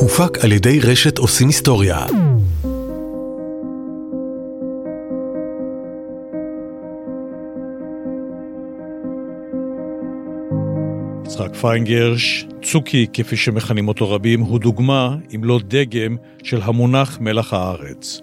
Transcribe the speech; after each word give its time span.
הופק 0.00 0.44
על 0.44 0.52
ידי 0.52 0.80
רשת 0.80 1.18
עושים 1.18 1.46
היסטוריה. 1.46 2.06
יצחק 11.24 11.54
פיינגרש, 11.54 12.46
צוקי 12.62 13.06
כפי 13.12 13.36
שמכנים 13.36 13.88
אותו 13.88 14.10
רבים, 14.10 14.40
הוא 14.40 14.58
דוגמה, 14.58 15.16
אם 15.34 15.44
לא 15.44 15.60
דגם, 15.68 16.16
של 16.42 16.60
המונח 16.62 17.18
מלח 17.20 17.52
הארץ. 17.52 18.20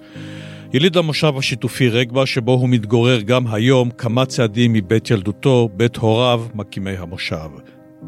יליד 0.73 0.98
המושב 0.98 1.34
השיתופי 1.38 1.89
רגבה, 1.89 2.26
שבו 2.26 2.52
הוא 2.52 2.70
מתגורר 2.70 3.21
גם 3.21 3.48
היום, 3.48 3.89
כמה 3.89 4.26
צעדים 4.26 4.73
מבית 4.73 5.12
ילדותו, 5.12 5.70
בית 5.73 5.96
הוריו, 5.96 6.44
מקימי 6.55 6.98
המושב. 6.98 7.50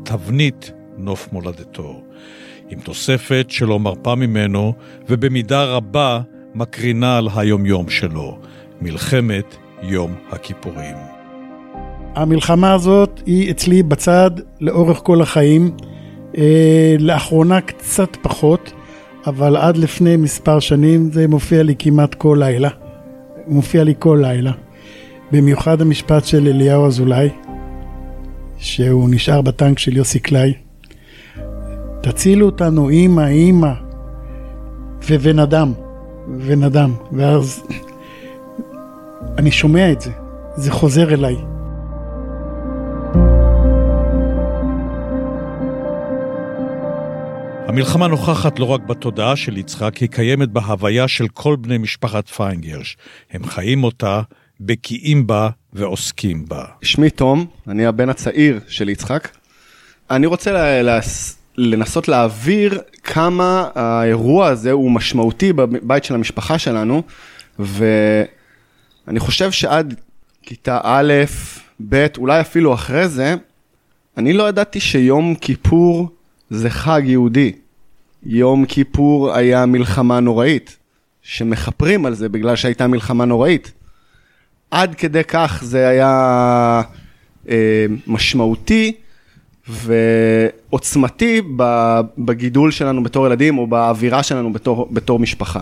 תבנית 0.03 0.71
נוף 0.97 1.29
מולדתו. 1.31 2.01
עם 2.69 2.79
תוספת 2.79 3.45
שלא 3.49 3.79
מרפה 3.79 4.15
ממנו, 4.15 4.73
ובמידה 5.09 5.63
רבה 5.63 6.21
מקרינה 6.55 7.17
על 7.17 7.27
היומיום 7.35 7.89
שלו. 7.89 8.37
מלחמת 8.81 9.55
יום 9.83 10.15
הכיפורים. 10.31 10.95
המלחמה 12.15 12.73
הזאת 12.73 13.21
היא 13.25 13.51
אצלי 13.51 13.83
בצד 13.83 14.31
לאורך 14.61 15.01
כל 15.03 15.21
החיים. 15.21 15.71
אה, 16.37 16.95
לאחרונה 16.99 17.61
קצת 17.61 18.17
פחות, 18.21 18.73
אבל 19.27 19.57
עד 19.57 19.77
לפני 19.77 20.17
מספר 20.17 20.59
שנים 20.59 21.11
זה 21.11 21.27
מופיע 21.27 21.63
לי 21.63 21.75
כמעט 21.79 22.15
כל 22.15 22.37
לילה. 22.39 22.69
מופיע 23.47 23.83
לי 23.83 23.93
כל 23.99 24.19
לילה. 24.21 24.51
במיוחד 25.31 25.81
המשפט 25.81 26.25
של 26.25 26.47
אליהו 26.47 26.87
אזולאי, 26.87 27.29
שהוא 28.57 29.09
נשאר 29.11 29.41
בטנק 29.41 29.79
של 29.79 29.97
יוסי 29.97 30.19
קליי. 30.19 30.66
תצילו 32.01 32.45
אותנו, 32.45 32.89
אימא, 32.89 33.27
אימא, 33.27 33.73
ובן 35.09 35.39
אדם, 35.39 35.73
בן 36.27 36.63
אדם. 36.63 36.93
ואז 37.11 37.63
אני 39.37 39.51
שומע 39.51 39.91
את 39.91 40.01
זה, 40.01 40.11
זה 40.55 40.71
חוזר 40.71 41.13
אליי. 41.13 41.35
המלחמה 47.67 48.07
נוכחת 48.07 48.59
לא 48.59 48.65
רק 48.65 48.81
בתודעה 48.81 49.35
של 49.35 49.57
יצחק, 49.57 49.97
היא 49.97 50.09
קיימת 50.09 50.49
בהוויה 50.49 51.07
של 51.07 51.27
כל 51.27 51.55
בני 51.55 51.77
משפחת 51.77 52.27
פיינגרש. 52.27 52.97
הם 53.31 53.45
חיים 53.45 53.83
אותה, 53.83 54.21
בקיאים 54.59 55.27
בה 55.27 55.49
ועוסקים 55.73 56.45
בה. 56.47 56.65
שמי 56.81 57.09
תום, 57.09 57.45
אני 57.67 57.85
הבן 57.85 58.09
הצעיר 58.09 58.59
של 58.67 58.89
יצחק. 58.89 59.27
אני 60.11 60.25
רוצה 60.25 60.81
לה, 60.81 60.99
לנסות 61.57 62.07
להעביר 62.07 62.79
כמה 63.03 63.69
האירוע 63.75 64.47
הזה 64.47 64.71
הוא 64.71 64.91
משמעותי 64.91 65.53
בבית 65.53 66.03
של 66.03 66.13
המשפחה 66.13 66.59
שלנו, 66.59 67.03
ואני 67.59 69.19
חושב 69.19 69.51
שעד 69.51 69.95
כיתה 70.43 70.79
א', 70.83 71.13
ב', 71.89 72.05
אולי 72.17 72.41
אפילו 72.41 72.73
אחרי 72.73 73.07
זה, 73.07 73.35
אני 74.17 74.33
לא 74.33 74.49
ידעתי 74.49 74.79
שיום 74.79 75.35
כיפור 75.35 76.09
זה 76.49 76.69
חג 76.69 77.01
יהודי. 77.05 77.51
יום 78.23 78.65
כיפור 78.65 79.33
היה 79.33 79.65
מלחמה 79.65 80.19
נוראית, 80.19 80.77
שמכפרים 81.21 82.05
על 82.05 82.13
זה 82.13 82.29
בגלל 82.29 82.55
שהייתה 82.55 82.87
מלחמה 82.87 83.25
נוראית. 83.25 83.71
עד 84.71 84.95
כדי 84.95 85.23
כך 85.23 85.59
זה 85.63 85.87
היה 85.87 86.81
אה, 87.49 87.85
משמעותי 88.07 88.93
ועוצמתי 89.69 91.41
בגידול 92.17 92.71
שלנו 92.71 93.03
בתור 93.03 93.27
ילדים 93.27 93.57
או 93.57 93.67
באווירה 93.67 94.23
שלנו 94.23 94.53
בתור, 94.53 94.87
בתור 94.91 95.19
משפחה. 95.19 95.61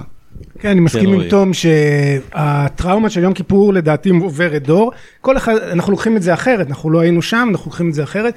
כן, 0.59 0.69
אני 0.69 0.79
מסכים 0.79 1.13
עם 1.13 1.29
תום 1.29 1.51
שהטראומה 1.53 3.09
של 3.09 3.23
יום 3.23 3.33
כיפור 3.33 3.73
לדעתי 3.73 4.09
עוברת 4.09 4.63
דור. 4.63 4.91
כל 5.21 5.37
אחד, 5.37 5.55
אנחנו 5.55 5.91
לוקחים 5.91 6.17
את 6.17 6.21
זה 6.21 6.33
אחרת, 6.33 6.67
אנחנו 6.67 6.89
לא 6.89 6.99
היינו 6.99 7.21
שם, 7.21 7.47
אנחנו 7.51 7.65
לוקחים 7.65 7.89
את 7.89 7.93
זה 7.93 8.03
אחרת. 8.03 8.33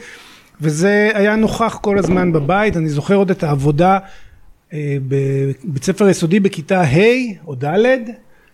וזה 0.60 1.10
היה 1.15 1.37
נוכח 1.37 1.78
כל 1.82 1.98
הזמן 1.98 2.32
בבית, 2.32 2.76
אני 2.76 2.88
זוכר 2.88 3.14
עוד 3.14 3.31
את 3.31 3.43
העבודה 3.43 3.98
אה, 4.72 4.97
בבית 5.09 5.84
ספר 5.84 6.09
יסודי 6.09 6.41
בכיתה 6.41 6.81
ה' 6.81 7.47
או 7.47 7.54
ד', 7.54 7.98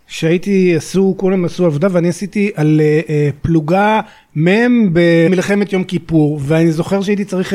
שהייתי, 0.07 0.75
עשו, 0.75 1.15
כולם 1.17 1.45
עשו 1.45 1.65
עבודה 1.65 1.87
ואני 1.91 2.09
עשיתי 2.09 2.51
על 2.55 2.81
אה, 2.83 2.99
אה, 3.09 3.29
פלוגה 3.41 4.01
מ' 4.35 4.93
במלחמת 4.93 5.73
יום 5.73 5.83
כיפור 5.83 6.39
ואני 6.43 6.71
זוכר 6.71 7.01
שהייתי 7.01 7.25
צריך, 7.25 7.53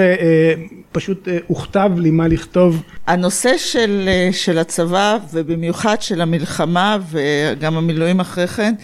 פשוט 0.93 1.29
הוכתב 1.47 1.91
לי 1.97 2.11
מה 2.11 2.29
לכתוב. 2.29 2.83
הנושא 3.07 3.59
של, 3.59 4.09
של 4.33 4.59
הצבא 4.59 5.19
ובמיוחד 5.33 6.03
של 6.03 6.21
המלחמה 6.21 6.99
וגם 7.11 7.77
המילואים 7.77 8.21
אחרי 8.21 8.47
כן, 8.47 8.75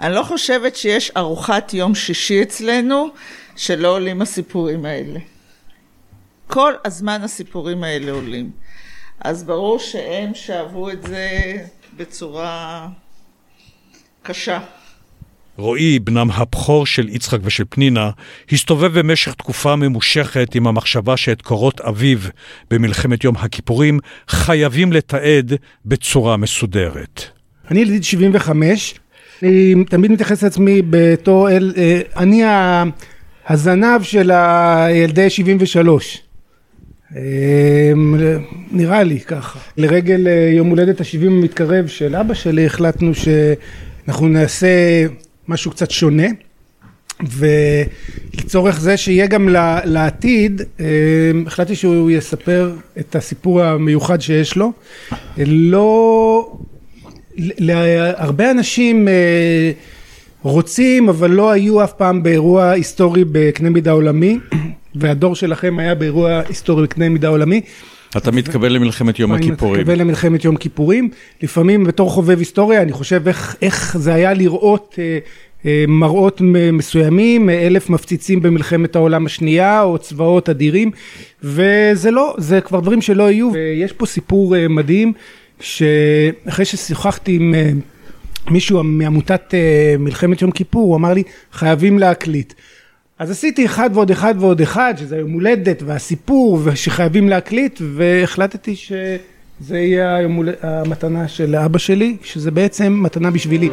אני 0.00 0.14
לא 0.14 0.22
חושבת 0.22 0.76
שיש 0.76 1.12
ארוחת 1.16 1.74
יום 1.74 1.94
שישי 1.94 2.42
אצלנו 2.42 3.08
שלא 3.56 3.88
עולים 3.88 4.22
הסיפורים 4.22 4.84
האלה. 4.84 5.20
כל 6.46 6.72
הזמן 6.84 7.22
הסיפורים 7.22 7.84
האלה 7.84 8.12
עולים. 8.12 8.50
אז 9.20 9.44
ברור 9.44 9.78
שהם 9.78 10.34
שאבו 10.34 10.90
את 10.90 11.02
זה 11.02 11.30
בצורה 11.96 12.88
קשה. 14.24 14.58
רועי, 15.56 15.98
בנם 15.98 16.28
הבכור 16.30 16.86
של 16.86 17.08
יצחק 17.08 17.38
ושל 17.42 17.64
פנינה, 17.68 18.10
הסתובב 18.52 18.98
במשך 18.98 19.34
תקופה 19.34 19.76
ממושכת 19.76 20.54
עם 20.54 20.66
המחשבה 20.66 21.16
שאת 21.16 21.42
קורות 21.42 21.80
אביו 21.80 22.18
במלחמת 22.70 23.24
יום 23.24 23.36
הכיפורים 23.36 23.98
חייבים 24.28 24.92
לתעד 24.92 25.52
בצורה 25.86 26.36
מסודרת. 26.36 27.22
אני 27.70 27.80
יליד 27.80 28.04
75, 28.04 28.94
אני 29.42 29.74
תמיד 29.88 30.12
מתייחס 30.12 30.42
לעצמי 30.42 30.82
בתור 30.90 31.50
אל... 31.50 31.72
אה, 31.76 32.00
אני 32.16 32.42
הזנב 33.48 34.02
של 34.02 34.30
הילדי 34.34 35.30
73. 35.30 36.22
אמ, 37.16 38.16
נראה 38.70 39.02
לי 39.02 39.20
ככה. 39.20 39.58
לרגל 39.76 40.28
אה, 40.28 40.50
יום 40.56 40.68
הולדת 40.68 41.00
ה-70 41.00 41.26
המתקרב 41.26 41.86
של 41.86 42.16
אבא 42.16 42.34
שלי 42.34 42.66
החלטנו 42.66 43.12
שאנחנו 44.06 44.28
נעשה 44.28 44.68
משהו 45.48 45.70
קצת 45.70 45.90
שונה 45.90 46.26
ולצורך 47.22 48.80
זה 48.80 48.96
שיהיה 48.96 49.26
גם 49.26 49.48
לעתיד 49.84 50.62
אמ, 50.80 50.84
החלטתי 51.46 51.76
שהוא 51.76 52.10
יספר 52.10 52.76
את 52.98 53.16
הסיפור 53.16 53.62
המיוחד 53.62 54.20
שיש 54.20 54.56
לו 54.56 54.72
לא 55.46 56.52
להרבה 57.36 58.50
אנשים 58.50 59.08
אה, 59.08 59.72
רוצים 60.42 61.08
אבל 61.08 61.30
לא 61.30 61.50
היו 61.50 61.84
אף 61.84 61.92
פעם 61.92 62.22
באירוע 62.22 62.70
היסטורי 62.70 63.24
בקנה 63.32 63.70
מידה 63.70 63.90
עולמי 63.90 64.38
והדור 64.94 65.34
שלכם 65.34 65.78
היה 65.78 65.94
באירוע 65.94 66.42
היסטורי 66.48 66.82
בקנה 66.82 67.08
מידה 67.08 67.28
עולמי. 67.28 67.60
אתה 68.16 68.30
מתכוון 68.30 68.72
למלחמת 68.72 69.18
יום 69.18 69.32
הכיפורים. 69.32 69.74
אני 69.74 69.80
מתכוון 69.82 69.98
למלחמת 69.98 70.44
יום 70.44 70.56
כיפורים. 70.56 71.10
לפעמים 71.42 71.84
בתור 71.84 72.10
חובב 72.10 72.38
היסטוריה 72.38 72.82
אני 72.82 72.92
חושב 72.92 73.28
איך, 73.28 73.56
איך 73.62 73.96
זה 73.98 74.14
היה 74.14 74.34
לראות 74.34 74.94
אה, 74.98 75.18
אה, 75.66 75.84
מראות 75.88 76.40
מסוימים, 76.72 77.50
אלף 77.50 77.90
מפציצים 77.90 78.42
במלחמת 78.42 78.96
העולם 78.96 79.26
השנייה 79.26 79.82
או 79.82 79.98
צבאות 79.98 80.48
אדירים 80.48 80.90
וזה 81.42 82.10
לא, 82.10 82.34
זה 82.38 82.60
כבר 82.60 82.80
דברים 82.80 83.02
שלא 83.02 83.30
יהיו 83.30 83.50
ויש 83.52 83.92
פה 83.92 84.06
סיפור 84.06 84.56
אה, 84.56 84.68
מדהים 84.68 85.12
שאחרי 85.60 86.64
ששיחחתי 86.64 87.34
עם 87.34 87.54
אה, 87.54 87.70
מישהו 88.50 88.84
מעמותת 88.84 89.54
אה, 89.54 89.94
מלחמת 89.98 90.42
יום 90.42 90.50
כיפור, 90.50 90.86
הוא 90.86 90.96
אמר 90.96 91.12
לי 91.12 91.22
חייבים 91.52 91.98
להקליט. 91.98 92.52
אז 93.18 93.30
עשיתי 93.30 93.66
אחד 93.66 93.90
ועוד 93.92 94.10
אחד 94.10 94.34
ועוד 94.38 94.60
אחד, 94.60 94.94
שזה 94.96 95.16
יום 95.16 95.32
הולדת 95.32 95.82
והסיפור 95.82 96.60
ושחייבים 96.64 97.28
להקליט, 97.28 97.80
והחלטתי 97.94 98.76
שזה 98.76 99.78
יהיה 99.78 100.16
היום 100.16 100.42
המתנה 100.62 101.28
של 101.28 101.56
אבא 101.56 101.78
שלי, 101.78 102.16
שזה 102.24 102.50
בעצם 102.50 103.00
מתנה 103.02 103.30
בשבילי. 103.30 103.70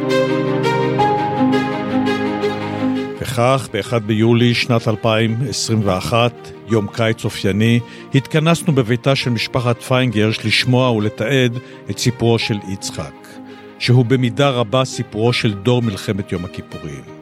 וכך, 3.20 3.68
ב-1 3.72 3.98
ביולי 3.98 4.54
שנת 4.54 4.88
2021, 4.88 6.32
יום 6.68 6.86
קיץ 6.92 7.24
אופייני, 7.24 7.80
התכנסנו 8.14 8.72
בביתה 8.74 9.16
של 9.16 9.30
משפחת 9.30 9.82
פיינגרש 9.82 10.46
לשמוע 10.46 10.90
ולתעד 10.90 11.58
את 11.90 11.98
סיפורו 11.98 12.38
של 12.38 12.58
יצחק. 12.68 13.12
שהוא 13.78 14.04
במידה 14.04 14.50
רבה 14.50 14.84
סיפורו 14.84 15.32
של 15.32 15.54
דור 15.54 15.82
מלחמת 15.82 16.32
יום 16.32 16.44
הכיפורים. 16.44 17.21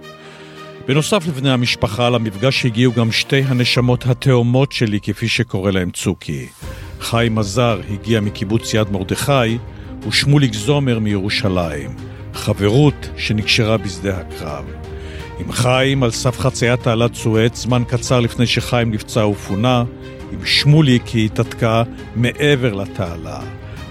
בנוסף 0.90 1.26
לבני 1.26 1.50
המשפחה, 1.50 2.10
למפגש 2.10 2.66
הגיעו 2.66 2.92
גם 2.92 3.12
שתי 3.12 3.42
הנשמות 3.42 4.06
התאומות 4.06 4.72
שלי, 4.72 5.00
כפי 5.02 5.28
שקורא 5.28 5.70
להם 5.70 5.90
צוקי. 5.90 6.46
חיים 7.00 7.38
עזר 7.38 7.80
הגיע 7.90 8.20
מקיבוץ 8.20 8.74
יד 8.74 8.90
מרדכי, 8.90 9.58
ושמוליק 10.08 10.54
זומר 10.54 10.98
מירושלים. 10.98 11.90
חברות 12.34 13.08
שנקשרה 13.16 13.76
בשדה 13.76 14.16
הקרב. 14.16 14.64
עם 15.38 15.52
חיים 15.52 16.02
על 16.02 16.10
סף 16.10 16.38
חציית 16.38 16.80
תעלת 16.80 17.14
סואץ, 17.14 17.58
זמן 17.58 17.82
קצר 17.88 18.20
לפני 18.20 18.46
שחיים 18.46 18.90
נפצע 18.90 19.26
ופונה, 19.26 19.84
עם 20.32 20.46
שמוליק 20.46 21.06
היא 21.06 21.26
התעתקה 21.26 21.82
מעבר 22.16 22.74
לתעלה. 22.74 23.40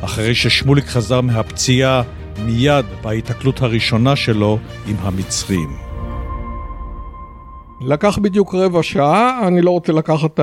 אחרי 0.02 0.36
ששמוליק 0.36 0.86
חזר 0.86 1.22
מהפציעה 1.22 2.02
מיד 2.46 2.86
בהיתקלות 3.02 3.62
הראשונה 3.62 4.16
שלו 4.16 4.60
עם 4.88 4.96
המצרים. 5.00 5.89
לקח 7.82 8.18
בדיוק 8.18 8.56
רבע 8.56 8.84
שעה, 8.84 9.48
אני 9.48 9.62
לא 9.62 9.72
רוצה 9.72 9.94
לקחת 9.94 10.40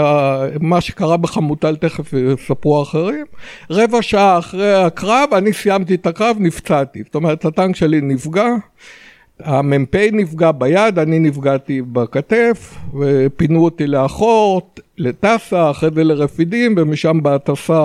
מה 0.60 0.80
שקרה 0.80 1.16
בחמוטל, 1.16 1.76
תכף 1.76 2.12
יספרו 2.12 2.82
אחרים. 2.82 3.26
רבע 3.70 4.02
שעה 4.02 4.38
אחרי 4.38 4.74
הקרב, 4.74 5.28
אני 5.32 5.52
סיימתי 5.52 5.94
את 5.94 6.06
הקרב, 6.06 6.36
נפצעתי. 6.40 7.02
זאת 7.02 7.14
אומרת, 7.14 7.44
הטנק 7.44 7.76
שלי 7.76 8.00
נפגע, 8.00 8.46
המ"פ 9.40 9.94
נפגע 10.12 10.52
ביד, 10.52 10.98
אני 10.98 11.18
נפגעתי 11.18 11.82
בכתף, 11.82 12.74
ופינו 13.00 13.64
אותי 13.64 13.86
לאחור, 13.86 14.70
לטסה, 14.98 15.70
אחרי 15.70 15.90
זה 15.94 16.04
לרפידים, 16.04 16.74
ומשם 16.78 17.22
בהטסה 17.22 17.84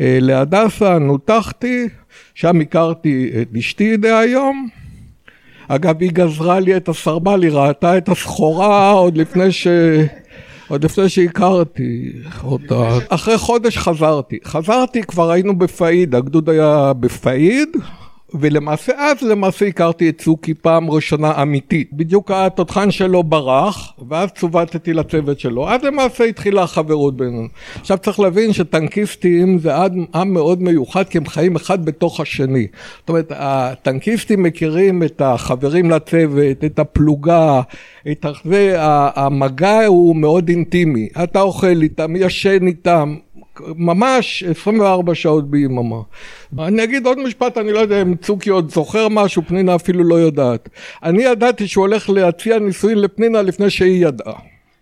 אה, 0.00 0.18
להדסה, 0.20 0.98
נותחתי, 0.98 1.88
שם 2.34 2.60
הכרתי 2.60 3.30
את 3.42 3.48
אשתי 3.58 3.96
דהיום. 3.96 4.68
אגב, 5.68 5.94
היא 6.00 6.10
גזרה 6.12 6.60
לי 6.60 6.76
את 6.76 6.88
הסרבל, 6.88 7.42
היא 7.42 7.52
ראתה 7.52 7.98
את 7.98 8.08
הסחורה 8.08 8.90
עוד 8.90 9.16
לפני 9.16 9.52
ש... 9.52 9.66
עוד 10.68 10.84
לפני 10.84 11.08
שהכרתי 11.08 12.12
אותה. 12.44 12.98
אחרי 13.08 13.38
חודש 13.38 13.78
חזרתי. 13.78 14.38
חזרתי, 14.44 15.02
כבר 15.02 15.30
היינו 15.30 15.58
בפאיד, 15.58 16.14
הגדוד 16.14 16.48
היה 16.48 16.92
בפאיד. 17.00 17.68
ולמעשה 18.34 18.92
אז 18.98 19.22
למעשה 19.22 19.66
הכרתי 19.66 20.08
את 20.08 20.18
צוקי 20.18 20.54
פעם 20.54 20.90
ראשונה 20.90 21.42
אמיתית. 21.42 21.90
בדיוק 21.92 22.30
התותחן 22.30 22.90
שלו 22.90 23.22
ברח, 23.22 23.92
ואז 24.08 24.28
צוותתי 24.30 24.92
לצוות 24.92 25.40
שלו. 25.40 25.70
אז 25.70 25.82
למעשה 25.82 26.24
התחילה 26.24 26.62
החברות 26.62 27.16
בינינו. 27.16 27.48
עכשיו 27.80 27.98
צריך 27.98 28.20
להבין 28.20 28.52
שטנקיסטים 28.52 29.58
זה 29.58 29.72
עם 30.14 30.32
מאוד 30.32 30.62
מיוחד, 30.62 31.08
כי 31.08 31.18
הם 31.18 31.26
חיים 31.26 31.56
אחד 31.56 31.84
בתוך 31.84 32.20
השני. 32.20 32.66
זאת 33.00 33.08
אומרת, 33.08 33.32
הטנקיסטים 33.36 34.42
מכירים 34.42 35.02
את 35.02 35.22
החברים 35.24 35.90
לצוות, 35.90 36.64
את 36.64 36.78
הפלוגה, 36.78 37.60
את 38.10 38.26
זה, 38.44 38.74
המגע 39.14 39.86
הוא 39.86 40.16
מאוד 40.16 40.48
אינטימי. 40.48 41.08
אתה 41.22 41.40
אוכל 41.40 41.82
איתם, 41.82 42.16
ישן 42.16 42.66
איתם, 42.66 43.16
ממש 43.76 44.42
24 44.42 45.14
שעות 45.14 45.50
ביממה. 45.50 46.00
אני 46.58 46.84
אגיד 46.84 47.06
עוד 47.06 47.18
משפט, 47.18 47.58
אני 47.58 47.72
לא 47.72 47.78
יודע 47.78 48.02
אם 48.02 48.14
צוקי 48.16 48.50
עוד 48.50 48.70
זוכר 48.70 49.08
משהו, 49.08 49.42
פנינה 49.46 49.74
אפילו 49.74 50.04
לא 50.04 50.14
יודעת. 50.14 50.68
אני 51.02 51.22
ידעתי 51.22 51.68
שהוא 51.68 51.82
הולך 51.82 52.10
להציע 52.10 52.58
נישואין 52.58 52.98
לפנינה 52.98 53.42
לפני 53.42 53.70
שהיא 53.70 54.06
ידעה. 54.06 54.34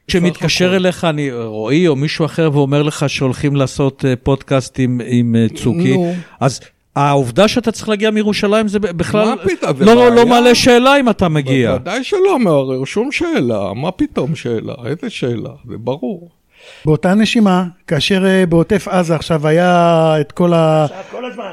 כשמתקשר 0.09 0.77
אליך 0.77 1.05
אני, 1.05 1.33
רועי 1.33 1.89
או 1.89 1.97
מישהו 1.97 2.25
אחר 2.25 2.51
ואומר 2.53 2.83
לך 2.83 3.09
שהולכים 3.09 3.57
לעשות 3.57 4.05
אה, 4.05 4.17
פודקאסט 4.17 4.79
עם, 4.79 5.01
עם 5.07 5.37
אה, 5.37 5.47
צוקי, 5.55 5.95
נו. 5.95 6.15
אז 6.41 6.61
העובדה 6.97 7.49
שאתה 7.49 7.73
צריך 7.73 7.89
להגיע 7.89 8.11
מירושלים 8.11 8.69
זה 8.69 8.79
בכלל 8.79 9.25
מה 9.25 9.37
פתאום, 9.37 9.73
לא, 9.81 9.95
לא, 9.95 10.11
לא 10.11 10.27
מעלה 10.27 10.55
שאלה 10.55 11.01
אם 11.01 11.11
אתה 11.11 11.29
מגיע. 11.29 11.73
בוודאי 11.73 12.05
שלא 12.05 12.39
מעורר 12.39 12.85
שום 12.85 13.13
שאלה, 13.13 13.73
מה 13.75 13.91
פתאום 13.91 14.35
שאלה, 14.35 14.75
איזה 14.87 15.11
שאלה, 15.11 15.51
זה 15.69 15.77
ברור. 15.79 16.31
באותה 16.85 17.15
נשימה, 17.15 17.65
כאשר 17.87 18.27
אה, 18.27 18.47
בעוטף 18.47 18.89
עזה 18.89 19.15
עכשיו 19.15 19.47
היה 19.47 20.15
את 20.21 20.33
כל 20.33 20.53
ה... 20.55 20.87
כל 21.11 21.25
הזמן. 21.25 21.51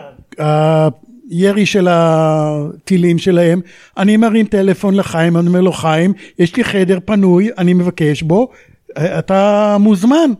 הירי 1.30 1.65
של 1.65 1.88
הטילים 1.92 3.18
שלהם, 3.18 3.62
אני 3.98 4.18
מרים 4.18 4.45
טלפון 4.45 4.95
לחיים, 4.95 5.38
אני 5.38 5.48
אומר 5.48 5.62
לו 5.62 5.71
חיים, 5.71 6.13
יש 6.39 6.56
לי 6.56 6.63
חדר 6.63 7.00
פנוי, 7.06 7.50
אני 7.57 7.74
מבקש 7.74 8.21
בו, 8.21 8.50
אה, 8.98 9.19
אתה 9.19 9.77
מוזמן. 9.80 10.31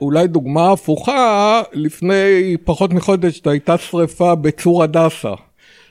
אולי 0.00 0.26
דוגמה 0.26 0.72
הפוכה, 0.72 1.62
לפני 1.72 2.56
פחות 2.64 2.92
מחודש 2.92 3.40
הייתה 3.44 3.78
שריפה 3.78 4.34
בצור 4.34 4.82
הדסה. 4.82 5.34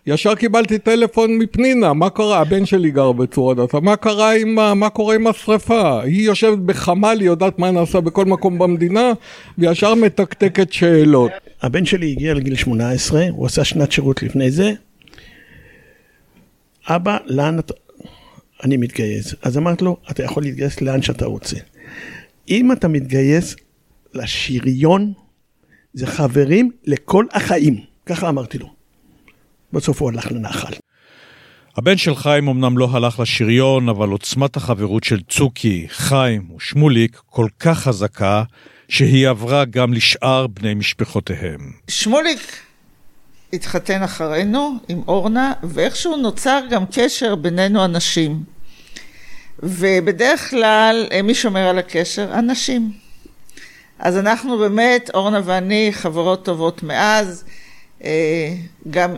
ישר 0.08 0.36
קיבלתי 0.36 0.80
טלפון 0.80 1.38
מפנינה, 1.38 1.94
מה 1.94 2.10
קרה? 2.10 2.40
הבן 2.40 2.66
שלי 2.66 2.92
גר 2.92 3.12
בצור 3.12 3.52
הדסה, 3.52 3.80
מה 3.80 3.96
קרה 3.96 4.36
עם, 4.36 4.56
מה 4.80 4.90
קורה 4.90 5.16
עם 5.16 5.28
השרפה? 5.28 6.02
היא 6.04 6.26
יושבת 6.26 6.58
בחמ"ל, 6.58 7.18
היא 7.20 7.28
יודעת 7.28 7.60
מה 7.60 7.72
נעשה 7.72 8.02
בכל 8.02 8.26
מקום 8.26 8.60
במדינה, 8.60 9.12
וישר 9.58 9.96
מתקתקת 9.96 10.74
שאלות. 10.74 11.32
הבן 11.62 11.86
שלי 11.86 12.12
הגיע 12.12 12.34
לגיל 12.34 12.56
18, 12.56 13.26
הוא 13.30 13.46
עשה 13.46 13.64
שנת 13.64 13.92
שירות 13.92 14.24
לפני 14.24 14.52
זה. 14.52 14.72
אבא, 16.88 17.18
לאן 17.26 17.60
אתה... 17.60 17.74
אני 18.64 18.78
מתגייס. 18.78 19.36
אז 19.42 19.58
אמרתי 19.58 19.86
לו, 19.86 19.98
אתה 20.12 20.24
יכול 20.24 20.44
להתגייס 20.44 20.82
לאן 20.82 21.02
שאתה 21.02 21.26
רוצה. 21.26 21.58
אם 22.50 22.72
אתה 22.72 22.88
מתגייס 22.88 23.56
לשריון, 24.14 25.14
זה 25.94 26.08
חברים 26.08 26.72
לכל 26.86 27.26
החיים. 27.32 27.78
ככה 28.06 28.30
אמרתי 28.30 28.58
לו. 28.58 28.77
בסוף 29.74 30.02
הוא 30.02 30.10
הלך 30.10 30.32
לנחל. 30.32 30.74
הבן 31.78 31.98
של 31.98 32.16
חיים 32.16 32.48
אמנם 32.48 32.78
לא 32.78 32.90
הלך 32.92 33.20
לשריון, 33.20 33.90
אבל 33.90 34.10
עוצמת 34.10 34.58
החברות 34.58 35.04
של 35.04 35.22
צוקי, 35.30 35.88
חיים 35.90 36.52
ושמוליק 36.56 37.22
כל 37.30 37.48
כך 37.60 37.80
חזקה, 37.80 38.44
שהיא 38.90 39.28
עברה 39.28 39.66
גם 39.66 39.94
לשאר 39.94 40.48
בני 40.48 40.74
משפחותיהם. 40.74 41.72
שמוליק 41.88 42.40
התחתן 43.54 44.04
אחרינו 44.04 44.78
עם 44.88 45.02
אורנה, 45.08 45.54
ואיכשהו 45.64 46.18
נוצר 46.18 46.60
גם 46.70 46.84
קשר 46.92 47.36
בינינו 47.36 47.84
הנשים. 47.84 48.44
ובדרך 49.64 50.50
כלל, 50.50 51.06
מי 51.24 51.36
שומר 51.36 51.68
על 51.68 51.80
הקשר? 51.80 52.34
הנשים. 52.34 52.92
אז 54.00 54.18
אנחנו 54.18 54.58
באמת, 54.58 55.10
אורנה 55.14 55.42
ואני, 55.46 55.90
חברות 55.92 56.46
טובות 56.46 56.84
מאז. 56.84 57.44
אה, 58.04 58.54
גם 58.90 59.16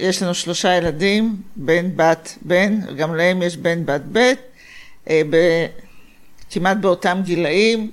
יש 0.00 0.22
לנו 0.22 0.34
שלושה 0.34 0.76
ילדים, 0.76 1.36
בן, 1.56 1.96
בת, 1.96 2.38
בן, 2.42 2.80
גם 2.96 3.14
להם 3.14 3.42
יש 3.42 3.56
בן, 3.56 3.86
בת, 3.86 4.00
בת, 4.12 4.38
אה, 5.10 5.22
כמעט 6.50 6.76
באותם 6.76 7.20
גילאים. 7.24 7.90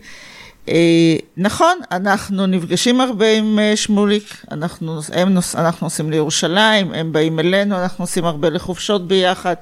אה, 0.69 1.16
נכון, 1.38 1.78
אנחנו 1.92 2.45
נפגשים 2.45 3.01
הרבה 3.01 3.31
עם 3.31 3.60
שמוליק, 3.75 4.45
אנחנו, 4.51 5.00
הם 5.13 5.30
נוס, 5.30 5.56
אנחנו 5.56 5.86
נוסעים 5.86 6.12
לירושלים, 6.12 6.94
הם 6.94 7.12
באים 7.12 7.39
אלינו, 7.39 7.75
אנחנו 7.75 8.04
נוסעים 8.04 8.25
הרבה 8.25 8.50
לחופשות 8.50 9.07
ביחד, 9.07 9.56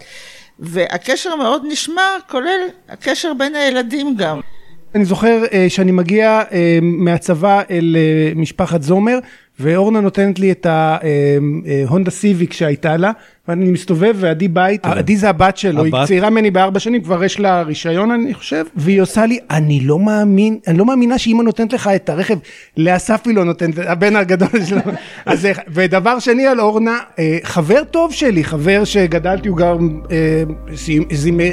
והקשר 0.60 1.36
מאוד 1.36 1.62
נשמר, 1.68 2.18
כולל 2.32 2.60
הקשר 2.90 3.34
בין 3.34 3.56
הילדים 3.56 4.16
גם. 4.18 4.40
אני 4.96 5.06
זוכר 5.06 5.44
שאני 5.70 5.92
מגיע 5.92 6.42
מהצבא 6.82 7.62
אל 7.70 7.96
משפחת 8.36 8.82
זומר, 8.82 9.20
ואורנה 9.60 10.02
נותנת 10.02 10.40
לי 10.40 10.52
את 10.52 10.68
ההונדה 10.70 12.12
סיביק 12.12 12.54
שהייתה 12.54 12.98
לה, 12.98 13.12
ואני 13.48 13.72
מסתובב 13.72 14.16
ועדי 14.20 14.48
בית, 14.48 14.86
עדי 14.86 15.18
זה 15.18 15.30
הבת 15.30 15.58
שלו, 15.58 15.84
היא 15.84 15.94
צעירה 16.08 16.30
ממני 16.30 16.52
בארבע 16.52 16.80
שנים, 16.80 17.02
כבר 17.02 17.24
יש 17.24 17.40
לה 17.40 17.62
רישיון 17.62 18.12
אני 18.12 18.34
חושב, 18.34 18.66
והיא 18.76 19.02
עושה 19.02 19.26
לי, 19.26 19.40
אני 19.52 19.80
לא 19.80 20.00
מאמין, 20.00 20.60
אני 20.68 20.78
לא 20.78 20.86
מאמינה 20.86 21.18
שאימא 21.18 21.44
נותנת 21.44 21.74
לך 21.74 21.90
את 21.96 22.10
הרכב, 22.10 22.38
לאסף 22.78 23.22
היא 23.26 23.36
לא 23.36 23.44
נותנת, 23.44 23.78
הבן 23.78 24.16
הגדול 24.16 24.64
שלו, 24.70 24.82
אז, 25.26 25.48
ודבר 25.70 26.20
שני 26.20 26.48
על 26.48 26.60
אורנה, 26.60 26.98
אה, 27.20 27.38
חבר 27.44 27.84
טוב 27.92 28.14
שלי, 28.14 28.44
חבר 28.44 28.84
שגדלתי, 28.84 29.50
הוא 29.50 29.58
גם, 29.58 30.02
אה, 30.12 30.44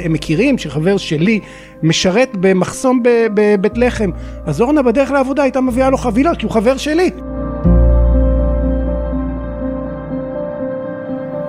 מכירים, 0.09 0.57
שחבר 0.57 0.97
שלי 0.97 1.39
משרת 1.83 2.29
במחסום 2.33 2.99
בבית 3.33 3.77
לחם, 3.77 4.09
אז 4.45 4.61
אורנה 4.61 4.81
בדרך 4.81 5.11
לעבודה 5.11 5.43
הייתה 5.43 5.61
מביאה 5.61 5.89
לו 5.89 5.97
חבילות, 5.97 6.37
כי 6.37 6.45
הוא 6.45 6.51
חבר 6.51 6.77
שלי. 6.77 7.09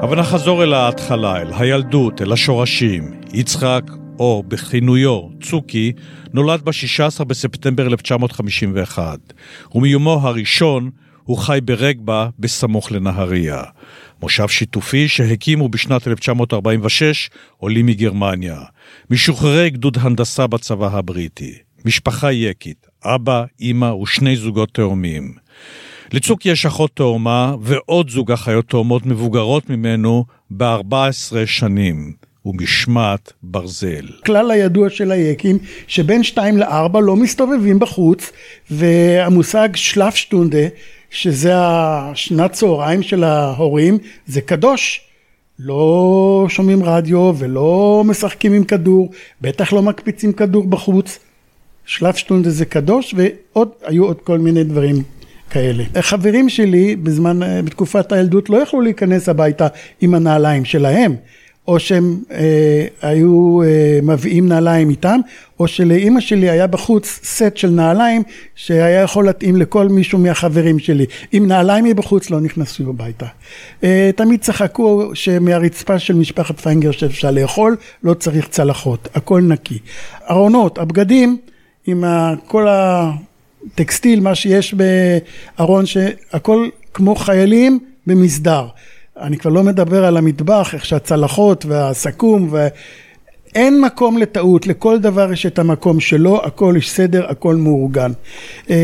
אבל 0.05 0.21
נחזור 0.21 0.63
אל 0.63 0.75
ההתחלה, 0.75 1.37
אל 1.37 1.53
הילדות, 1.53 2.23
אל 2.23 2.33
השורשים. 2.33 3.21
יצחק, 3.33 3.83
או 4.19 4.43
בכינויו 4.49 5.21
צוקי, 5.43 5.93
נולד 6.33 6.63
ב-16 6.63 7.25
בספטמבר 7.25 7.87
1951, 7.87 9.19
ומיומו 9.75 10.21
הראשון 10.23 10.91
הוא 11.23 11.39
חי 11.39 11.59
ברגבה 11.65 12.29
בסמוך 12.39 12.93
לנהריה. 12.93 13.63
מושב 14.23 14.49
שיתופי 14.49 15.09
שהקימו 15.09 15.69
בשנת 15.69 16.09
1946 16.09 17.31
עולים 17.57 17.87
מגרמניה. 17.87 18.61
משוחררי 19.11 19.71
גדוד 19.71 19.99
הנדסה 20.01 20.47
בצבא 20.47 20.89
הבריטי. 20.93 21.55
משפחה 21.85 22.33
יקית, 22.33 22.87
אבא, 23.05 23.45
אימא 23.61 23.87
ושני 23.87 24.37
זוגות 24.37 24.69
תאומים. 24.73 25.35
לצוק 26.13 26.47
יש 26.47 26.67
אחות 26.67 26.91
תאומה 26.95 27.55
ועוד 27.61 28.11
זוג 28.11 28.33
אחיות 28.33 28.69
תאומות 28.69 29.07
מבוגרות 29.07 29.71
ממנו 29.71 30.25
ב-14 30.51 31.47
שנים. 31.47 32.13
ומשמעת 32.47 33.33
ברזל. 33.43 34.07
כלל 34.27 34.51
הידוע 34.51 34.91
של 34.91 35.13
היקים, 35.13 35.59
שבין 35.87 36.23
2 36.23 36.59
ל-4 36.59 37.01
לא 37.01 37.17
מסתובבים 37.17 37.79
בחוץ, 37.79 38.33
והמושג 38.71 39.69
שלפשטונדה, 39.75 40.67
שזה 41.11 41.53
השנת 41.57 42.53
צהריים 42.53 43.03
של 43.03 43.25
ההורים, 43.25 43.99
זה 44.27 44.41
קדוש. 44.41 45.01
לא 45.59 46.47
שומעים 46.49 46.85
רדיו 46.85 47.33
ולא 47.39 48.03
משחקים 48.07 48.53
עם 48.53 48.65
כדור, 48.65 49.11
בטח 49.41 49.73
לא 49.73 49.83
מקפיצים 49.83 50.33
כדור 50.33 50.67
בחוץ. 50.67 51.19
שלב 51.87 52.15
שטונדה 52.15 52.51
זה 52.51 52.65
קדוש, 52.65 53.15
ועוד, 53.17 53.69
היו 53.83 54.05
עוד 54.05 54.21
כל 54.21 54.39
מיני 54.39 54.65
דברים 54.65 55.03
כאלה. 55.51 55.85
החברים 55.95 56.49
שלי 56.49 56.97
בזמן, 56.97 57.41
בתקופת 57.65 58.13
הילדות 58.13 58.51
לא 58.51 58.57
יכלו 58.57 58.81
להיכנס 58.81 59.29
הביתה 59.29 59.67
עם 60.01 60.15
הנעליים 60.15 60.65
שלהם. 60.65 61.17
או 61.69 61.81
שהם 61.81 62.19
אה, 62.31 62.87
היו 63.03 63.63
אה, 63.63 63.99
מביאים 64.03 64.49
נעליים 64.49 64.91
איתם, 64.91 65.21
או 65.61 65.69
שלאימא 65.69 66.21
שלי 66.21 66.51
היה 66.51 66.67
בחוץ 66.67 67.21
סט 67.25 67.57
של 67.57 67.71
נעליים 67.71 68.23
שהיה 68.55 69.03
יכול 69.03 69.25
להתאים 69.25 69.57
לכל 69.57 69.89
מישהו 69.89 70.19
מהחברים 70.19 70.79
שלי. 70.79 71.07
עם 71.33 71.47
נעליים 71.47 71.85
מבחוץ 71.85 72.31
לא 72.31 72.41
נכנסו 72.41 72.91
הביתה. 72.91 73.27
אה, 73.85 74.11
תמיד 74.17 74.41
צחקו 74.41 75.11
שמהרצפה 75.15 75.99
של 75.99 76.15
משפחת 76.15 76.61
פיינגר 76.61 76.91
שאפשר 76.91 77.31
לאכול, 77.31 77.77
לא 78.03 78.15
צריך 78.15 78.49
צלחות, 78.49 79.09
הכל 79.15 79.41
נקי. 79.41 79.79
ארונות, 80.31 80.79
הבגדים, 80.79 81.37
עם 81.87 82.05
כל 82.47 82.67
הטקסטיל, 83.67 84.21
מה 84.21 84.35
שיש 84.35 84.75
בארון, 84.75 85.87
שהכל 85.87 86.69
כמו 86.95 87.15
חיילים 87.15 87.79
במסדר. 88.07 88.67
אני 89.21 89.39
כבר 89.39 89.51
לא 89.51 89.63
מדבר 89.63 90.05
על 90.05 90.17
המטבח, 90.17 90.75
איך 90.75 90.85
שהצלחות 90.85 91.67
והסכו"ם 91.67 92.49
ואין 92.51 93.81
מקום 93.81 94.19
לטעות, 94.19 94.67
לכל 94.67 94.99
דבר 94.99 95.33
יש 95.33 95.47
את 95.47 95.59
המקום 95.59 96.01
שלו, 96.01 96.45
הכל 96.45 96.75
יש 96.79 96.91
סדר, 96.91 97.27
הכל 97.31 97.57
מאורגן. 97.57 98.13
אמ, 98.71 98.75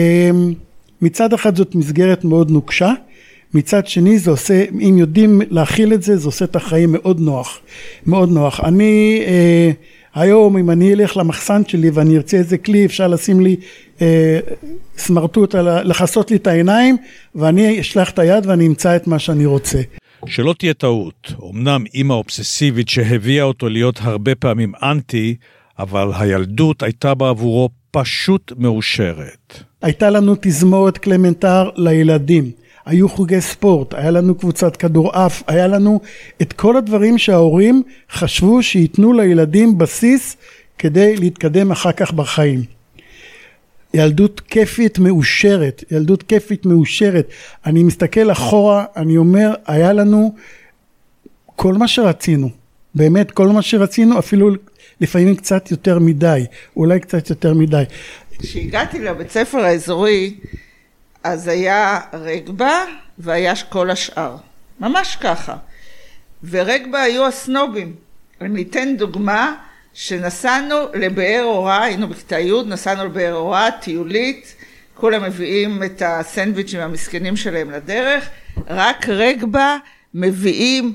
מצד 1.02 1.32
אחד 1.32 1.56
זאת 1.56 1.75
מסגרת 1.75 2.25
מאוד 2.25 2.50
נוקשה, 2.50 2.92
מצד 3.54 3.87
שני 3.87 4.18
זה 4.18 4.30
עושה, 4.30 4.64
אם 4.88 4.99
יודעים 4.99 5.42
להכיל 5.50 5.94
את 5.94 6.02
זה, 6.02 6.16
זה 6.16 6.28
עושה 6.28 6.44
את 6.44 6.56
החיים 6.56 6.92
מאוד 6.92 7.20
נוח, 7.20 7.60
מאוד 8.06 8.30
נוח. 8.30 8.60
אני 8.60 9.22
אה, 9.26 9.70
היום 10.14 10.56
אם 10.56 10.70
אני 10.70 10.92
אלך 10.92 11.16
למחסן 11.16 11.62
שלי 11.68 11.90
ואני 11.90 12.16
ארצה 12.16 12.37
איזה 12.37 12.58
כלי 12.58 12.87
אפשר 12.87 13.08
לשים 13.08 13.40
לי 13.40 13.56
אה, 14.02 14.38
סמרטוט, 14.99 15.54
לכסות 15.85 16.30
לי 16.30 16.37
את 16.37 16.47
העיניים 16.47 16.97
ואני 17.35 17.80
אשלח 17.80 18.11
את 18.11 18.19
היד 18.19 18.47
ואני 18.47 18.66
אמצא 18.66 18.97
את 18.97 19.07
מה 19.07 19.19
שאני 19.19 19.47
רוצה. 19.47 19.80
שלא 20.26 20.54
תהיה 20.59 20.75
טעות, 20.75 21.33
אמנם 21.50 21.85
אימא 21.95 22.12
אובססיבית 22.12 22.88
שהביאה 22.88 23.45
אותו 23.45 23.69
להיות 23.69 23.99
הרבה 24.02 24.35
פעמים 24.35 24.73
אנטי, 24.83 25.37
אבל 25.78 26.11
הילדות 26.14 26.83
הייתה 26.83 27.14
בעבורו 27.14 27.69
פשוט 27.90 28.52
מאושרת. 28.57 29.64
הייתה 29.83 30.11
לנו 30.11 30.35
תזמורת 30.40 30.99
קלמנטר 30.99 31.71
לילדים, 31.76 32.50
היו 32.87 33.09
חוגי 33.09 33.40
ספורט, 33.40 33.95
היה 33.95 34.11
לנו 34.11 34.35
קבוצת 34.35 34.76
כדורעף, 34.76 35.42
היה 35.47 35.66
לנו 35.66 36.00
את 36.42 36.52
כל 36.52 36.76
הדברים 36.76 37.19
שההורים 37.19 37.83
חשבו 38.12 38.62
שייתנו 38.62 39.12
לילדים 39.12 39.78
בסיס 39.78 40.37
כדי 40.78 41.16
להתקדם 41.16 41.71
אחר 41.71 41.92
כך 41.92 42.12
בחיים. 42.12 42.79
ילדות 43.94 44.40
כיפית 44.40 44.99
מאושרת, 44.99 45.85
ילדות 45.90 46.23
כיפית 46.23 46.66
מאושרת. 46.66 47.28
אני 47.66 47.82
מסתכל 47.82 48.32
אחורה, 48.32 48.85
אני 48.97 49.16
אומר, 49.16 49.54
היה 49.66 49.92
לנו 49.92 50.35
כל 51.56 51.75
מה 51.75 51.88
שרצינו, 51.88 52.50
באמת 52.94 53.30
כל 53.30 53.49
מה 53.49 53.62
שרצינו, 53.62 54.18
אפילו 54.18 54.50
לפעמים 55.00 55.37
קצת 55.37 55.70
יותר 55.70 55.99
מדי, 55.99 56.47
אולי 56.76 57.00
קצת 57.00 57.30
יותר 57.30 57.54
מדי. 57.54 57.82
כשהגעתי 58.38 58.99
לבית 58.99 59.30
ספר 59.30 59.59
האזורי, 59.59 60.35
אז 61.25 61.49
היה 61.49 62.00
רגבה 62.12 62.85
והיה 63.18 63.54
כל 63.68 63.90
השאר, 63.90 64.37
ממש 64.80 65.16
ככה. 65.20 65.56
ורגבה 66.44 67.02
היו 67.02 67.26
הסנובים. 67.26 67.94
אני 68.40 68.62
אתן 68.62 68.97
דוגמה, 68.97 69.54
שנסענו 70.00 70.76
לבאר 70.95 71.42
אורה, 71.45 71.85
היינו 71.85 72.09
בכיתה 72.09 72.38
י', 72.38 72.52
נסענו 72.66 73.04
לבאר 73.04 73.35
אורה, 73.35 73.71
טיולית, 73.71 74.54
כולם 74.95 75.23
מביאים 75.23 75.83
את 75.83 76.02
הסנדוויצ'ים 76.07 76.80
המסכנים 76.80 77.37
שלהם 77.37 77.71
לדרך, 77.71 78.28
רק 78.69 79.09
רגבה 79.09 79.76
מביאים 80.14 80.92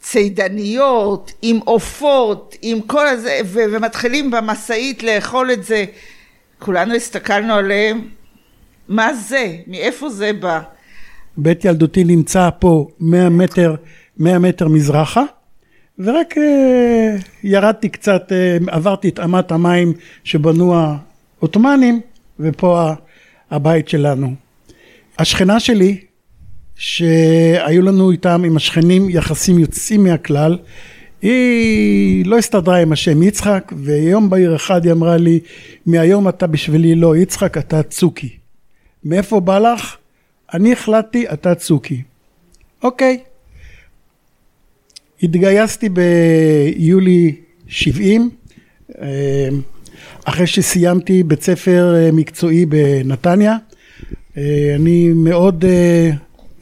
צידניות, 0.00 1.32
עם 1.42 1.58
עופות, 1.64 2.56
עם 2.62 2.80
כל 2.80 3.06
הזה, 3.06 3.40
ו- 3.44 3.64
ומתחילים 3.72 4.30
במשאית 4.30 5.02
לאכול 5.02 5.52
את 5.52 5.64
זה. 5.64 5.84
כולנו 6.58 6.94
הסתכלנו 6.94 7.54
עליהם, 7.54 8.08
מה 8.88 9.14
זה? 9.14 9.56
מאיפה 9.66 10.10
זה 10.10 10.32
בא? 10.32 10.60
בית 11.36 11.64
ילדותי 11.64 12.04
נמצא 12.04 12.48
פה 12.58 12.88
100 13.00 13.28
מטר, 13.28 13.74
100 14.18 14.38
מטר 14.38 14.68
מזרחה. 14.68 15.22
ורק 15.98 16.38
אה, 16.38 17.16
ירדתי 17.44 17.88
קצת, 17.88 18.32
אה, 18.32 18.56
עברתי 18.66 19.08
את 19.08 19.20
אמת 19.20 19.52
המים 19.52 19.92
שבנו 20.24 20.74
העות'מאנים, 20.74 22.00
ופה 22.40 22.92
הבית 23.50 23.88
שלנו. 23.88 24.34
השכנה 25.18 25.60
שלי, 25.60 26.00
שהיו 26.76 27.82
לנו 27.82 28.10
איתם, 28.10 28.42
עם 28.46 28.56
השכנים, 28.56 29.10
יחסים 29.10 29.58
יוצאים 29.58 30.04
מהכלל, 30.04 30.58
היא 31.22 32.26
לא 32.26 32.38
הסתדרה 32.38 32.76
עם 32.76 32.92
השם 32.92 33.22
יצחק, 33.22 33.72
ויום 33.76 34.30
בהיר 34.30 34.56
אחד 34.56 34.84
היא 34.84 34.92
אמרה 34.92 35.16
לי, 35.16 35.40
מהיום 35.86 36.28
אתה 36.28 36.46
בשבילי 36.46 36.94
לא 36.94 37.16
יצחק, 37.16 37.58
אתה 37.58 37.82
צוקי. 37.82 38.36
מאיפה 39.04 39.40
בא 39.40 39.58
לך? 39.58 39.96
אני 40.54 40.72
החלטתי, 40.72 41.28
אתה 41.28 41.54
צוקי. 41.54 42.02
אוקיי. 42.82 43.18
התגייסתי 45.22 45.88
ביולי 45.88 47.34
70, 47.68 48.30
אה, 49.00 49.48
אחרי 50.24 50.46
שסיימתי 50.46 51.22
בית 51.22 51.42
ספר 51.42 51.94
אה, 51.96 52.12
מקצועי 52.12 52.66
בנתניה. 52.66 53.56
אה, 54.36 54.72
אני 54.74 55.08
מאוד 55.08 55.64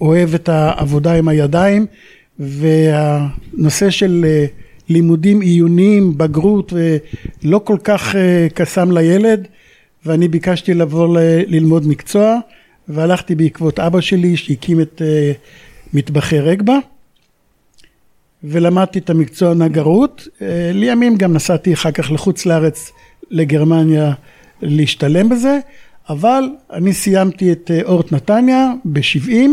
אוהב 0.01 0.35
את 0.35 0.49
העבודה 0.49 1.13
עם 1.13 1.29
הידיים 1.29 1.87
והנושא 2.39 3.91
של 3.91 4.25
לימודים 4.89 5.41
עיוניים, 5.41 6.19
בגרות, 6.19 6.73
לא 7.45 7.61
כל 7.65 7.77
כך 7.85 8.15
קסם 8.55 8.93
לילד 8.93 9.49
ואני 10.07 10.29
ביקשתי 10.29 10.75
לבוא 10.75 11.19
ללמוד 11.47 11.87
מקצוע 11.89 12.39
והלכתי 12.89 13.35
בעקבות 13.35 13.81
אבא 13.81 14.01
שלי 14.01 14.37
שהקים 14.37 14.81
את 14.81 15.03
מטבחי 15.95 16.39
רגבה. 16.39 16.79
ולמדתי 18.45 18.99
את 18.99 19.11
המקצוע 19.11 19.55
נגרות. 19.55 20.29
אה, 20.43 20.71
לימים 20.75 21.17
גם 21.17 21.33
נסעתי 21.33 21.75
אחר 21.75 21.91
כך 21.91 22.11
לחוץ 22.11 22.47
לארץ, 22.47 22.93
לגרמניה, 23.31 24.13
להשתלם 24.63 25.29
בזה, 25.29 25.59
אבל 26.09 26.45
אני 26.73 26.93
סיימתי 26.93 27.53
את 27.53 27.71
אה, 27.71 27.83
אורט 27.83 28.13
נתניה 28.13 28.73
ב-70 28.85 29.51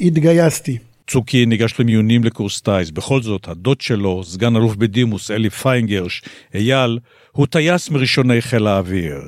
והתגייסתי. 0.00 0.78
צוקי 1.06 1.46
ניגש 1.46 1.80
למיונים 1.80 2.24
לקורס 2.24 2.60
טיס. 2.60 2.90
בכל 2.90 3.22
זאת, 3.22 3.48
הדוד 3.48 3.80
שלו, 3.80 4.24
סגן 4.24 4.56
אלוף 4.56 4.76
בדימוס 4.76 5.30
אלי 5.30 5.50
פיינגרש, 5.50 6.22
אייל, 6.54 6.98
הוא 7.32 7.46
טייס 7.46 7.90
מראשוני 7.90 8.42
חיל 8.42 8.66
האוויר. 8.66 9.20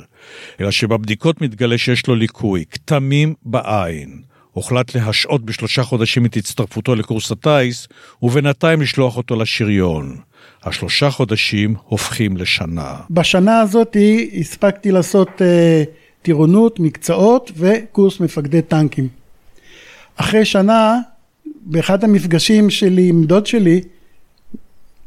אלא 0.60 0.70
שבבדיקות 0.70 1.40
מתגלה 1.40 1.78
שיש 1.78 2.06
לו 2.06 2.14
ליקוי, 2.14 2.64
כתמים 2.70 3.34
בעין. 3.42 4.22
הוחלט 4.58 4.94
להשעות 4.94 5.44
בשלושה 5.44 5.82
חודשים 5.82 6.26
את 6.26 6.36
הצטרפותו 6.36 6.94
לקורס 6.94 7.30
הטיס, 7.30 7.88
ובינתיים 8.22 8.80
לשלוח 8.80 9.16
אותו 9.16 9.36
לשריון. 9.36 10.16
השלושה 10.64 11.10
חודשים 11.10 11.74
הופכים 11.84 12.36
לשנה. 12.36 12.96
בשנה 13.10 13.60
הזאת 13.60 13.96
הספקתי 14.40 14.90
לעשות 14.92 15.28
uh, 15.28 15.42
טירונות, 16.22 16.80
מקצועות 16.80 17.52
וקורס 17.56 18.20
מפקדי 18.20 18.62
טנקים. 18.62 19.08
אחרי 20.16 20.44
שנה, 20.44 20.98
באחד 21.60 22.04
המפגשים 22.04 22.70
שלי 22.70 23.08
עם 23.08 23.24
דוד 23.24 23.46
שלי, 23.46 23.80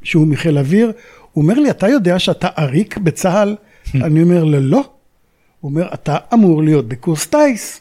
שהוא 0.03 0.27
מחיל 0.27 0.58
אוויר, 0.58 0.91
הוא 1.31 1.41
אומר 1.41 1.60
לי, 1.60 1.70
אתה 1.70 1.88
יודע 1.88 2.20
שאתה 2.20 2.48
עריק 2.55 2.98
בצה"ל? 2.98 3.55
אני 4.05 4.24
אומר 4.24 4.43
לו, 4.43 4.60
לא. 4.60 4.84
הוא 5.60 5.72
אומר, 5.72 5.93
אתה 5.93 6.17
אמור 6.34 6.63
להיות 6.63 6.88
בקורס 6.88 7.27
טיס. 7.27 7.80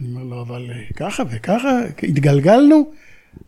אני 0.00 0.08
אומר 0.10 0.24
לו, 0.24 0.42
אבל 0.42 0.70
אה, 0.70 0.82
ככה 0.96 1.22
וככה, 1.30 1.80
התגלגלנו, 2.02 2.90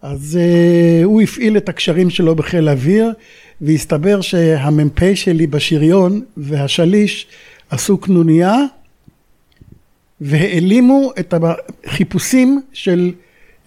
אז 0.03 0.39
אה, 0.41 1.05
הוא 1.05 1.23
הפעיל 1.23 1.57
את 1.57 1.69
הקשרים 1.69 2.11
שלו 2.11 2.35
בחיל 2.35 2.69
האוויר, 2.69 3.13
והסתבר 3.61 4.21
שהמ"פ 4.21 5.15
שלי 5.15 5.47
בשריון 5.47 6.21
והשליש 6.37 7.27
עשו 7.71 7.99
קנוניה, 7.99 8.57
והעלימו 10.21 11.13
את 11.21 11.35
החיפושים 11.87 12.63
של 12.73 13.13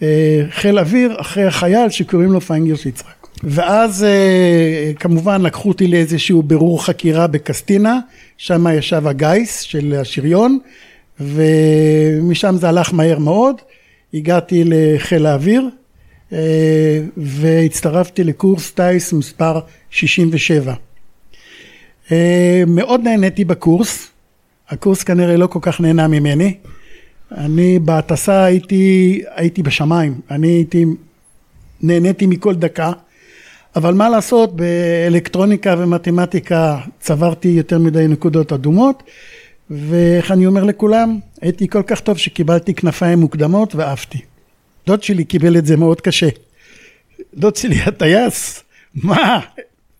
אה, 0.00 0.02
חיל 0.50 0.78
אוויר 0.78 1.20
אחרי 1.20 1.44
החייל 1.44 1.90
שקוראים 1.90 2.32
לו 2.32 2.40
פיינגרש 2.40 2.86
יצחק. 2.86 3.26
ואז 3.42 4.06
אה, 4.06 4.98
כמובן 4.98 5.42
לקחו 5.42 5.68
אותי 5.68 5.88
לאיזשהו 5.88 6.42
בירור 6.42 6.84
חקירה 6.84 7.26
בקסטינה, 7.26 7.98
שם 8.36 8.66
ישב 8.78 9.06
הגיס 9.06 9.60
של 9.60 9.94
השריון, 10.00 10.58
ומשם 11.20 12.56
זה 12.56 12.68
הלך 12.68 12.94
מהר 12.94 13.18
מאוד, 13.18 13.56
הגעתי 14.14 14.62
לחיל 14.66 15.26
האוויר 15.26 15.68
אה, 16.32 17.00
והצטרפתי 17.16 18.24
לקורס 18.24 18.70
טיס 18.70 19.12
מספר 19.12 19.60
67. 19.90 20.74
אה, 22.12 22.62
מאוד 22.66 23.00
נהניתי 23.04 23.44
בקורס, 23.44 24.10
הקורס 24.68 25.02
כנראה 25.02 25.36
לא 25.36 25.46
כל 25.46 25.58
כך 25.62 25.80
נהנה 25.80 26.08
ממני. 26.08 26.54
אני 27.32 27.78
בהטסה 27.78 28.44
הייתי, 28.44 29.22
הייתי 29.34 29.62
בשמיים, 29.62 30.20
אני 30.30 30.48
הייתי, 30.48 30.84
נהניתי 31.80 32.26
מכל 32.26 32.54
דקה, 32.54 32.92
אבל 33.76 33.94
מה 33.94 34.08
לעשות, 34.08 34.56
באלקטרוניקה 34.56 35.74
ומתמטיקה 35.78 36.78
צברתי 37.00 37.48
יותר 37.48 37.78
מדי 37.78 38.08
נקודות 38.08 38.52
אדומות, 38.52 39.02
ואיך 39.70 40.30
אני 40.30 40.46
אומר 40.46 40.64
לכולם, 40.64 41.18
הייתי 41.40 41.68
כל 41.68 41.82
כך 41.86 42.00
טוב 42.00 42.18
שקיבלתי 42.18 42.74
כנפיים 42.74 43.18
מוקדמות 43.18 43.74
ועפתי. 43.74 44.18
דוד 44.86 45.02
שלי 45.02 45.24
קיבל 45.24 45.56
את 45.56 45.66
זה 45.66 45.76
מאוד 45.76 46.00
קשה. 46.00 46.28
דוד 47.34 47.56
שלי 47.56 47.76
הטייס, 47.86 48.62
מה? 48.94 49.40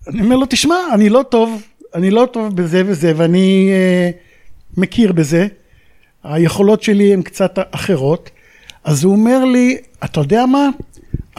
אני 0.08 0.20
אומר 0.20 0.36
לו, 0.36 0.46
תשמע, 0.48 0.76
אני 0.94 1.08
לא 1.08 1.24
טוב, 1.28 1.62
אני 1.94 2.10
לא 2.10 2.28
טוב 2.32 2.56
בזה 2.56 2.82
וזה, 2.86 3.12
ואני 3.16 3.70
uh, 3.70 4.80
מכיר 4.80 5.12
בזה. 5.12 5.46
היכולות 6.24 6.82
שלי 6.82 7.12
הן 7.12 7.22
קצת 7.22 7.58
אחרות. 7.70 8.30
אז 8.84 9.04
הוא 9.04 9.12
אומר 9.12 9.44
לי, 9.44 9.76
אתה 10.04 10.20
יודע 10.20 10.46
מה? 10.46 10.68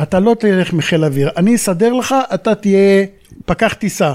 אתה 0.02 0.20
לא 0.20 0.36
תלך 0.40 0.74
מחיל 0.74 1.06
אוויר, 1.06 1.30
אני 1.38 1.56
אסדר 1.56 1.94
לך, 1.94 2.16
אתה 2.34 2.56
תהיה 2.56 3.06
פקח 3.46 3.74
טיסה. 3.74 4.14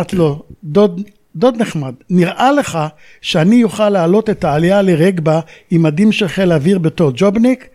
את 0.00 0.12
לא. 0.12 0.42
דוד, 0.64 1.00
דוד 1.36 1.56
נחמד, 1.56 1.94
נראה 2.10 2.52
לך 2.52 2.78
שאני 3.20 3.64
אוכל 3.64 3.88
להעלות 3.88 4.30
את 4.30 4.44
העלייה 4.44 4.82
לרגבה 4.82 5.40
עם 5.70 5.82
מדים 5.82 6.12
של 6.12 6.28
חיל 6.28 6.52
האוויר 6.52 6.78
בתור 6.78 7.12
ג'ובניק? 7.14 7.68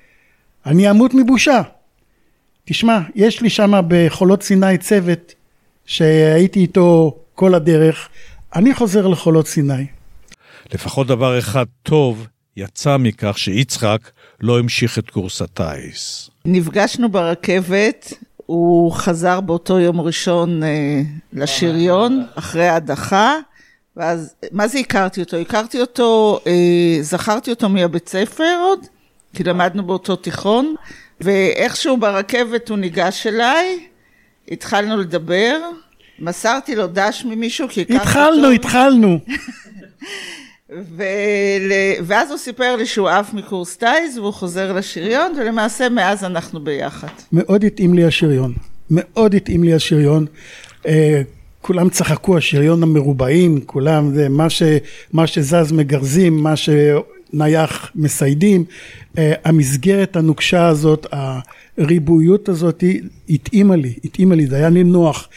אני 0.65 0.89
אמות 0.89 1.13
מבושה. 1.13 1.61
תשמע, 2.65 2.99
יש 3.15 3.41
לי 3.41 3.49
שם 3.49 3.81
בחולות 3.87 4.43
סיני 4.43 4.77
צוות 4.77 5.33
שהייתי 5.85 6.59
איתו 6.59 7.17
כל 7.35 7.55
הדרך, 7.55 8.09
אני 8.55 8.73
חוזר 8.73 9.07
לחולות 9.07 9.47
סיני. 9.47 9.85
לפחות 10.73 11.07
דבר 11.07 11.39
אחד 11.39 11.65
טוב 11.83 12.27
יצא 12.57 12.97
מכך 12.97 13.37
שיצחק 13.37 14.11
לא 14.41 14.59
המשיך 14.59 14.99
את 14.99 15.09
קורס 15.09 15.41
הטיס. 15.41 16.29
נפגשנו 16.45 17.09
ברכבת, 17.09 18.13
הוא 18.45 18.91
חזר 18.91 19.41
באותו 19.41 19.79
יום 19.79 20.01
ראשון 20.01 20.63
אה, 20.63 21.01
לשריון, 21.33 22.25
אחרי 22.35 22.67
ההדחה, 22.67 23.35
ואז, 23.97 24.35
מה 24.51 24.67
זה 24.67 24.79
הכרתי 24.79 25.21
אותו? 25.21 25.37
הכרתי 25.37 25.81
אותו, 25.81 26.39
אה, 26.47 26.97
זכרתי 27.01 27.51
אותו 27.51 27.69
מהבית 27.69 28.09
ספר 28.09 28.57
עוד, 28.63 28.79
כי 29.35 29.43
למדנו 29.43 29.83
באותו 29.83 30.15
תיכון, 30.15 30.75
ואיכשהו 31.21 31.97
ברכבת 31.97 32.69
הוא 32.69 32.77
ניגש 32.77 33.27
אליי, 33.27 33.79
התחלנו 34.51 34.97
לדבר, 34.97 35.59
מסרתי 36.19 36.75
לו 36.75 36.87
דש 36.87 37.25
ממישהו, 37.25 37.67
כי 37.69 37.81
הכרתי 37.81 37.93
אותו. 37.97 38.09
התחלנו, 38.09 38.49
התחלנו. 38.51 39.19
ול... 40.69 41.71
ואז 42.03 42.29
הוא 42.29 42.37
סיפר 42.37 42.75
לי 42.75 42.85
שהוא 42.85 43.09
עף 43.09 43.33
מקורס 43.33 43.77
טיס 43.77 44.17
והוא 44.17 44.33
חוזר 44.33 44.73
לשריון, 44.73 45.33
ולמעשה 45.37 45.89
מאז 45.89 46.23
אנחנו 46.23 46.63
ביחד. 46.63 47.07
מאוד 47.31 47.63
התאים 47.63 47.93
לי 47.93 48.03
השריון, 48.05 48.53
מאוד 48.89 49.35
התאים 49.35 49.63
לי 49.63 49.73
השריון. 49.73 50.25
כולם 51.61 51.89
צחקו, 51.89 52.37
השריון 52.37 52.83
המרובעים, 52.83 53.61
כולם, 53.65 54.13
זה 54.13 54.29
מה, 54.29 54.49
ש, 54.49 54.63
מה 55.13 55.27
שזז 55.27 55.71
מגרזים, 55.71 56.43
מה 56.43 56.53
שנייח 56.55 57.91
מסיידים. 57.95 58.63
אה, 59.17 59.33
המסגרת 59.43 60.15
הנוקשה 60.15 60.67
הזאת, 60.67 61.07
הריבועיות 61.77 62.49
הזאת, 62.49 62.83
התאימה 63.29 63.75
לי, 63.75 63.93
התאימה 64.03 64.35
לי, 64.35 64.47
זה 64.47 64.55
היה 64.55 64.69
לי 64.69 64.83
נוח. 64.83 65.29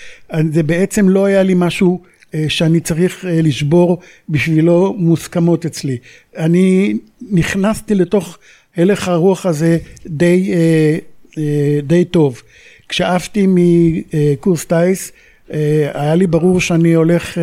זה 0.52 0.62
בעצם 0.62 1.08
לא 1.08 1.24
היה 1.24 1.42
לי 1.42 1.54
משהו... 1.56 2.00
אה, 2.34 2.44
שאני 2.48 2.80
צריך 2.80 3.24
אה, 3.24 3.42
לשבור 3.42 3.98
בשבילו 4.28 4.94
מוסכמות 4.98 5.66
אצלי. 5.66 5.98
אני 6.36 6.94
נכנסתי 7.30 7.94
לתוך 7.94 8.38
הלך 8.76 9.08
הרוח 9.08 9.46
הזה 9.46 9.78
די, 10.06 10.52
אה, 10.54 11.78
די 11.82 12.04
טוב. 12.04 12.42
כשעפתי 12.88 13.46
מקורס 13.48 14.64
טיס, 14.64 15.12
היה 15.94 16.14
לי 16.14 16.26
ברור 16.26 16.60
שאני 16.60 16.94
הולך 16.94 17.38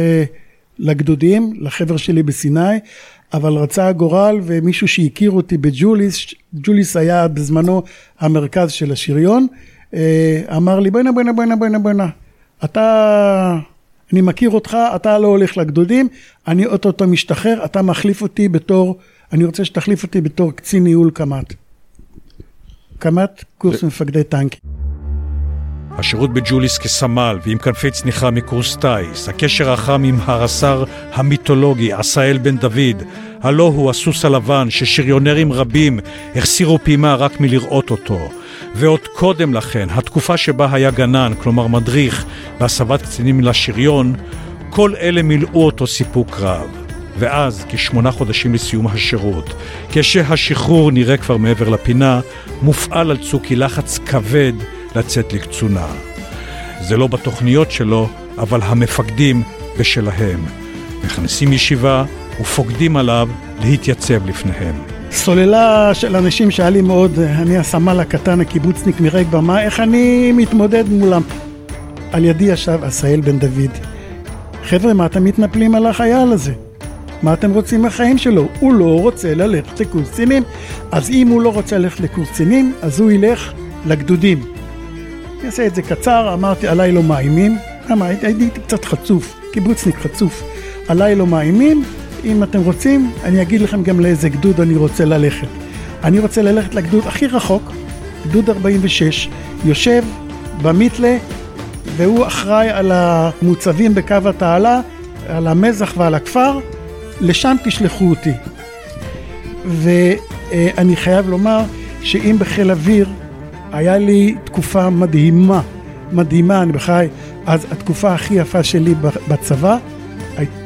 לגדודים, 0.80 1.54
לחבר 1.60 1.98
שלי 1.98 2.24
בסיני, 2.24 2.80
אבל 3.34 3.54
רצה 3.54 3.88
הגורל 3.88 4.40
ומישהו 4.44 4.88
שהכיר 4.88 5.32
אותי 5.32 5.58
בג'וליס, 5.58 6.26
ג'וליס 6.54 6.98
היה 6.98 7.28
בזמנו 7.28 7.84
המרכז 8.20 8.72
של 8.72 8.92
השריון, 8.92 9.48
אמר 10.56 10.80
לי 10.80 10.92
בוא'נה 10.92 11.12
בוא'נה 11.12 11.34
בוא'נה 11.34 11.56
בוא'נה 11.56 11.80
בוא'נה, 11.80 12.08
אתה 12.64 13.58
אני 14.14 14.22
מכיר 14.22 14.50
אותך, 14.50 14.78
אתה 14.96 15.18
לא 15.18 15.28
הולך 15.28 15.58
לגדודים, 15.58 16.08
אני 16.48 16.66
אוטוטו 16.66 17.08
משתחרר, 17.08 17.66
אתה 17.66 17.82
מחליף 17.82 18.22
אותי 18.22 18.50
בתור, 18.50 18.98
אני 19.34 19.46
רוצה 19.46 19.66
שתחליף 19.66 20.04
אותי 20.04 20.22
בתור 20.22 20.52
קצין 20.52 20.84
ניהול 20.84 21.12
קמ"ט. 21.12 21.54
קמ"ט, 23.00 23.44
קורס 23.58 23.84
מפקדי 23.84 24.24
טנקים. 24.24 24.91
השירות 25.98 26.34
בג'וליס 26.34 26.78
כסמל 26.78 27.40
ועם 27.46 27.58
כנפי 27.58 27.92
צניחה 27.92 28.32
מקורס 28.32 28.76
טיס, 28.76 29.30
הקשר 29.30 29.72
החם 29.72 30.04
עם 30.04 30.18
הרס"ר 30.26 30.84
המיתולוגי 31.14 31.94
עשאל 31.94 32.38
בן 32.38 32.58
דוד, 32.58 33.04
הלא 33.42 33.64
הוא 33.64 33.90
הסוס 33.90 34.26
הלבן 34.26 34.70
ששריונרים 34.70 35.54
רבים 35.54 36.00
החסירו 36.36 36.80
פעימה 36.84 37.16
רק 37.16 37.40
מלראות 37.40 37.92
אותו. 37.92 38.30
ועוד 38.76 39.08
קודם 39.16 39.54
לכן, 39.54 39.88
התקופה 39.92 40.38
שבה 40.38 40.68
היה 40.72 40.92
גנן, 40.92 41.34
כלומר 41.44 41.68
מדריך, 41.68 42.26
בהסבת 42.60 43.02
קצינים 43.02 43.42
לשריון, 43.42 44.16
כל 44.70 44.94
אלה 45.02 45.22
מילאו 45.22 45.66
אותו 45.66 45.88
סיפוק 45.88 46.38
רב. 46.40 46.70
ואז, 47.18 47.66
כשמונה 47.70 48.12
חודשים 48.12 48.54
לסיום 48.54 48.88
השירות, 48.88 49.54
כשהשחרור 49.90 50.92
נראה 50.92 51.18
כבר 51.18 51.38
מעבר 51.38 51.70
לפינה, 51.70 52.20
מופעל 52.62 53.12
על 53.12 53.18
צוקי 53.18 53.56
לחץ 53.56 54.00
כבד 54.06 54.54
לצאת 54.96 55.34
לקצונה. 55.34 55.88
זה 56.82 56.98
לא 56.98 57.08
בתוכניות 57.08 57.72
שלו, 57.72 58.10
אבל 58.38 58.60
המפקדים 58.64 59.44
בשלהם. 59.80 60.46
מכנסים 61.06 61.54
ישיבה 61.54 62.06
ופוקדים 62.42 62.98
עליו 62.98 63.30
להתייצב 63.62 64.28
לפניהם. 64.30 64.76
סוללה 65.12 65.94
של 65.94 66.16
אנשים 66.16 66.50
לי 66.70 66.82
מאוד, 66.82 67.20
אני 67.20 67.58
הסמל 67.58 68.00
הקטן, 68.00 68.42
הקיבוצניק 68.42 69.00
מרגבה, 69.00 69.42
מה, 69.42 69.62
איך 69.62 69.80
אני 69.80 70.32
מתמודד 70.32 70.90
מולם? 70.90 71.22
על 72.12 72.26
ידי 72.26 72.44
ישב 72.44 72.80
עשהאל 72.84 73.22
בן 73.22 73.40
דוד. 73.40 73.72
חבר'ה, 74.64 74.94
מה 74.94 75.06
אתם 75.06 75.24
מתנפלים 75.24 75.76
על 75.76 75.86
החייל 75.86 76.32
הזה? 76.32 76.54
מה 77.24 77.34
אתם 77.34 77.52
רוצים 77.52 77.82
מהחיים 77.82 78.18
שלו? 78.18 78.48
הוא 78.60 78.74
לא 78.74 79.00
רוצה 79.02 79.36
ללכת 79.36 79.80
לקורס 79.80 80.10
קצינים. 80.10 80.44
אז 80.92 81.10
אם 81.10 81.28
הוא 81.28 81.42
לא 81.42 81.54
רוצה 81.54 81.78
ללכת 81.78 82.00
לקורס 82.00 82.30
קצינים, 82.30 82.74
אז 82.82 83.00
הוא 83.00 83.12
ילך 83.12 83.54
לגדודים. 83.86 84.51
אני 85.42 85.50
אעשה 85.50 85.68
את 85.68 85.76
זה 85.76 85.82
קצר, 85.82 86.34
אמרתי 86.34 86.68
עליי 86.68 86.92
לא 86.92 87.04
מאיימים. 87.04 87.58
למה? 87.90 88.06
הייתי, 88.06 88.50
קצת 88.50 88.86
חצוף, 88.86 89.40
קיבוצניק 89.54 89.96
חצוף. 89.96 90.44
עליי 90.88 91.16
לא 91.16 91.28
מאיימים, 91.28 91.84
אם 92.26 92.44
אתם 92.44 92.60
רוצים, 92.62 93.12
אני 93.24 93.42
אגיד 93.42 93.62
לכם 93.62 93.84
גם 93.84 94.00
לאיזה 94.00 94.30
גדוד 94.30 94.62
אני 94.62 94.76
רוצה 94.76 95.06
ללכת. 95.06 95.48
אני 96.04 96.20
רוצה 96.20 96.42
ללכת 96.42 96.76
לגדוד 96.76 97.08
הכי 97.08 97.28
רחוק, 97.28 97.72
גדוד 98.28 98.50
46, 98.50 99.30
יושב 99.66 100.04
במיתלה, 100.62 101.18
והוא 101.96 102.28
אחראי 102.28 102.70
על 102.70 102.92
המוצבים 102.94 103.96
בקו 103.96 104.16
התעלה, 104.26 104.82
על 105.28 105.48
המזח 105.48 105.94
ועל 105.98 106.16
הכפר, 106.16 106.60
לשם 107.22 107.56
תשלחו 107.64 108.10
אותי. 108.10 108.34
ואני 109.66 110.96
חייב 110.96 111.30
לומר 111.30 111.62
שאם 112.02 112.36
בחיל 112.40 112.72
אוויר 112.72 113.10
היה 113.72 113.98
לי 113.98 114.36
תקופה 114.44 114.90
מדהימה, 114.90 115.62
מדהימה, 116.12 116.62
אני 116.62 116.72
בחיי, 116.72 117.10
אז 117.46 117.68
התקופה 117.72 118.14
הכי 118.14 118.34
יפה 118.34 118.64
שלי 118.64 118.94
בצבא 119.28 119.78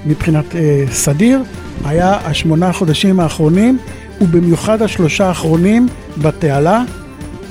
מבחינת 0.06 0.56
אה, 0.56 0.84
סדיר, 0.92 1.44
היה 1.86 2.18
השמונה 2.28 2.74
חודשים 2.74 3.20
האחרונים, 3.20 3.78
ובמיוחד 4.22 4.82
השלושה 4.82 5.28
האחרונים 5.28 5.88
בתעלה. 6.22 6.84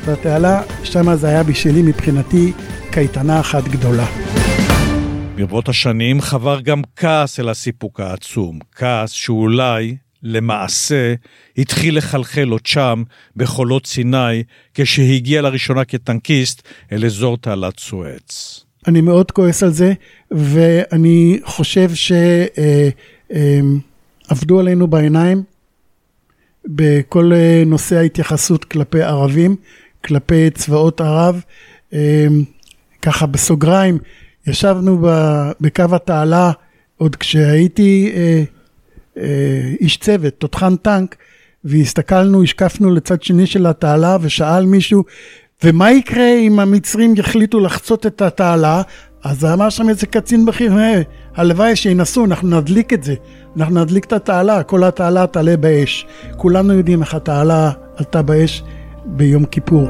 בתעלה, 0.08 0.62
שם 0.84 1.14
זה 1.14 1.28
היה 1.28 1.42
בשבילי 1.42 1.82
מבחינתי 1.82 2.52
קייטנה 2.90 3.40
אחת 3.40 3.64
גדולה. 3.68 4.06
ברבות 5.36 5.68
השנים 5.68 6.20
חבר 6.20 6.60
גם 6.60 6.82
כעס 6.96 7.40
אל 7.40 7.48
הסיפוק 7.48 8.00
העצום, 8.00 8.58
כעס 8.74 9.10
שאולי, 9.10 9.96
למעשה, 10.24 11.14
התחיל 11.58 11.98
לחלחל 11.98 12.48
עוד 12.48 12.66
שם, 12.66 13.02
בחולות 13.36 13.86
סיני, 13.86 14.42
כשהגיע 14.74 15.42
לראשונה 15.42 15.84
כטנקיסט 15.84 16.62
אל 16.92 17.04
אזור 17.04 17.36
תעלת 17.36 17.80
סואץ. 17.80 18.60
אני 18.86 19.00
מאוד 19.00 19.30
כועס 19.30 19.62
על 19.62 19.70
זה, 19.70 19.92
ואני 20.30 21.38
חושב 21.44 21.90
שעבדו 24.30 24.60
עלינו 24.60 24.86
בעיניים 24.86 25.42
בכל 26.66 27.32
נושא 27.66 27.96
ההתייחסות 27.96 28.64
כלפי 28.64 29.02
ערבים, 29.02 29.56
כלפי 30.04 30.50
צבאות 30.50 31.00
ערב. 31.00 31.40
ככה 33.02 33.26
בסוגריים, 33.26 33.98
ישבנו 34.46 34.98
בקו 35.60 35.84
התעלה 35.92 36.52
עוד 36.96 37.16
כשהייתי 37.16 38.12
אה, 38.14 38.20
אה, 38.20 38.44
איש 39.80 39.96
צוות, 39.96 40.34
תותחן 40.38 40.76
טנק, 40.76 41.16
והסתכלנו, 41.64 42.42
השקפנו 42.42 42.90
לצד 42.90 43.22
שני 43.22 43.46
של 43.46 43.66
התעלה 43.66 44.16
ושאל 44.20 44.66
מישהו, 44.66 45.04
ומה 45.64 45.92
יקרה 45.92 46.34
אם 46.38 46.60
המצרים 46.60 47.14
יחליטו 47.16 47.60
לחצות 47.60 48.06
את 48.06 48.22
התעלה? 48.22 48.82
אז 49.24 49.44
אמר 49.44 49.70
שם 49.70 49.88
איזה 49.88 50.06
קצין 50.06 50.46
בכיר, 50.46 50.78
אה, 50.78 51.02
הלוואי 51.36 51.76
שינסו, 51.76 52.24
אנחנו 52.24 52.60
נדליק 52.60 52.92
את 52.92 53.02
זה. 53.02 53.14
אנחנו 53.56 53.80
נדליק 53.80 54.04
את 54.04 54.12
התעלה, 54.12 54.62
כל 54.62 54.84
התעלה 54.84 55.26
תעלה 55.26 55.56
באש. 55.56 56.06
כולנו 56.36 56.72
יודעים 56.72 57.02
איך 57.02 57.14
התעלה 57.14 57.70
עלתה 57.96 58.22
באש 58.22 58.62
ביום 59.04 59.44
כיפור. 59.44 59.88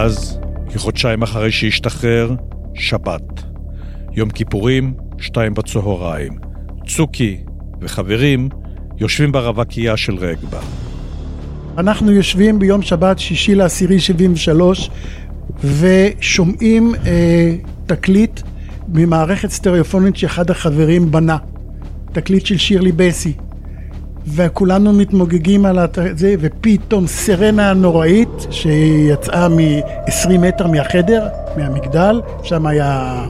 ואז, 0.00 0.38
כחודשיים 0.72 1.22
אחרי 1.22 1.52
שהשתחרר, 1.52 2.34
שבת. 2.74 3.42
יום 4.12 4.30
כיפורים, 4.30 4.94
שתיים 5.18 5.54
בצהריים. 5.54 6.38
צוקי 6.86 7.36
וחברים 7.80 8.48
יושבים 8.98 9.32
ברווקייה 9.32 9.96
של 9.96 10.14
רגבה. 10.16 10.60
אנחנו 11.78 12.12
יושבים 12.12 12.58
ביום 12.58 12.82
שבת, 12.82 13.18
שישי 13.18 13.54
לעשירי 13.54 14.00
73, 14.00 14.90
ושומעים 15.64 16.94
אה, 17.06 17.54
תקליט 17.86 18.40
ממערכת 18.88 19.50
סטריאופונית 19.50 20.16
שאחד 20.16 20.50
החברים 20.50 21.10
בנה. 21.10 21.36
תקליט 22.12 22.46
של 22.46 22.58
שירלי 22.58 22.92
בסי. 22.92 23.32
וכולנו 24.26 24.92
מתמוגגים 24.92 25.64
על 25.66 25.78
זה, 26.16 26.34
ופתאום 26.40 27.06
סרנה 27.06 27.72
נוראית 27.72 28.46
שיצאה 28.50 29.48
מ-20 29.48 30.38
מטר 30.38 30.66
מהחדר, 30.66 31.26
מהמגדל, 31.56 32.20
שם 32.42 32.66
היה 32.66 33.22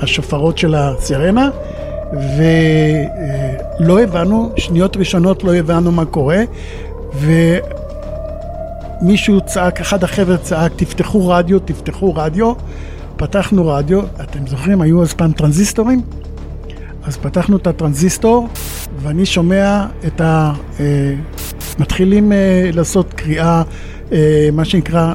השופרות 0.00 0.58
של 0.58 0.74
הסרנה, 0.74 1.50
ולא 3.80 4.00
הבנו, 4.00 4.52
שניות 4.56 4.96
ראשונות 4.96 5.44
לא 5.44 5.54
הבנו 5.54 5.92
מה 5.92 6.04
קורה, 6.04 6.42
ומישהו 9.02 9.40
צעק, 9.40 9.80
אחד 9.80 10.04
החבר'ה 10.04 10.36
צעק, 10.36 10.72
תפתחו 10.76 11.28
רדיו, 11.28 11.58
תפתחו 11.58 12.14
רדיו. 12.14 12.52
פתחנו 13.16 13.68
רדיו, 13.68 14.00
אתם 14.20 14.46
זוכרים, 14.46 14.80
היו 14.80 15.02
אז 15.02 15.12
פעם 15.12 15.32
טרנזיסטורים? 15.32 16.02
אז 17.04 17.16
פתחנו 17.16 17.56
את 17.56 17.66
הטרנזיסטור, 17.66 18.48
ואני 19.02 19.26
שומע 19.26 19.86
את 20.06 20.20
ה... 20.20 20.52
אה, 20.80 21.14
מתחילים 21.78 22.32
אה, 22.32 22.70
לעשות 22.72 23.12
קריאה, 23.12 23.62
אה, 24.12 24.48
מה 24.52 24.64
שנקרא 24.64 25.14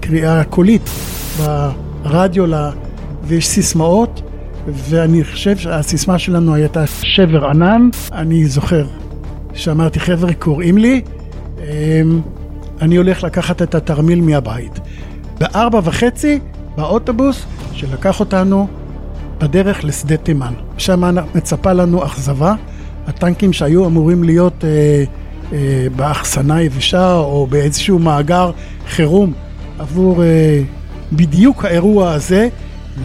קריאה 0.00 0.44
קולית 0.44 0.90
ברדיו, 1.36 2.44
ויש 3.24 3.48
סיסמאות, 3.48 4.22
ואני 4.66 5.24
חושב 5.24 5.56
שהסיסמה 5.56 6.18
שלנו 6.18 6.54
הייתה 6.54 6.86
שבר 6.86 7.46
ענן. 7.46 7.88
אני 8.12 8.46
זוכר 8.46 8.86
שאמרתי, 9.54 10.00
חבר'ה, 10.00 10.34
קוראים 10.34 10.78
לי, 10.78 11.02
אני 12.80 12.96
הולך 12.96 13.24
לקחת 13.24 13.62
את 13.62 13.74
התרמיל 13.74 14.20
מהבית. 14.20 14.80
בארבע 15.38 15.80
וחצי, 15.84 16.38
באוטובוס 16.76 17.44
שלקח 17.72 18.20
אותנו 18.20 18.68
בדרך 19.40 19.84
לשדה 19.84 20.16
תימן. 20.16 20.54
שם 20.78 21.16
מצפה 21.34 21.72
לנו 21.72 22.04
אכזבה. 22.04 22.54
הטנקים 23.06 23.52
שהיו 23.52 23.86
אמורים 23.86 24.24
להיות 24.24 24.64
אה, 24.64 25.04
אה, 25.52 25.86
באחסנה 25.96 26.62
יבשה 26.62 27.14
או 27.14 27.46
באיזשהו 27.46 27.98
מאגר 27.98 28.50
חירום 28.88 29.32
עבור 29.78 30.22
אה, 30.22 30.62
בדיוק 31.12 31.64
האירוע 31.64 32.12
הזה, 32.12 32.48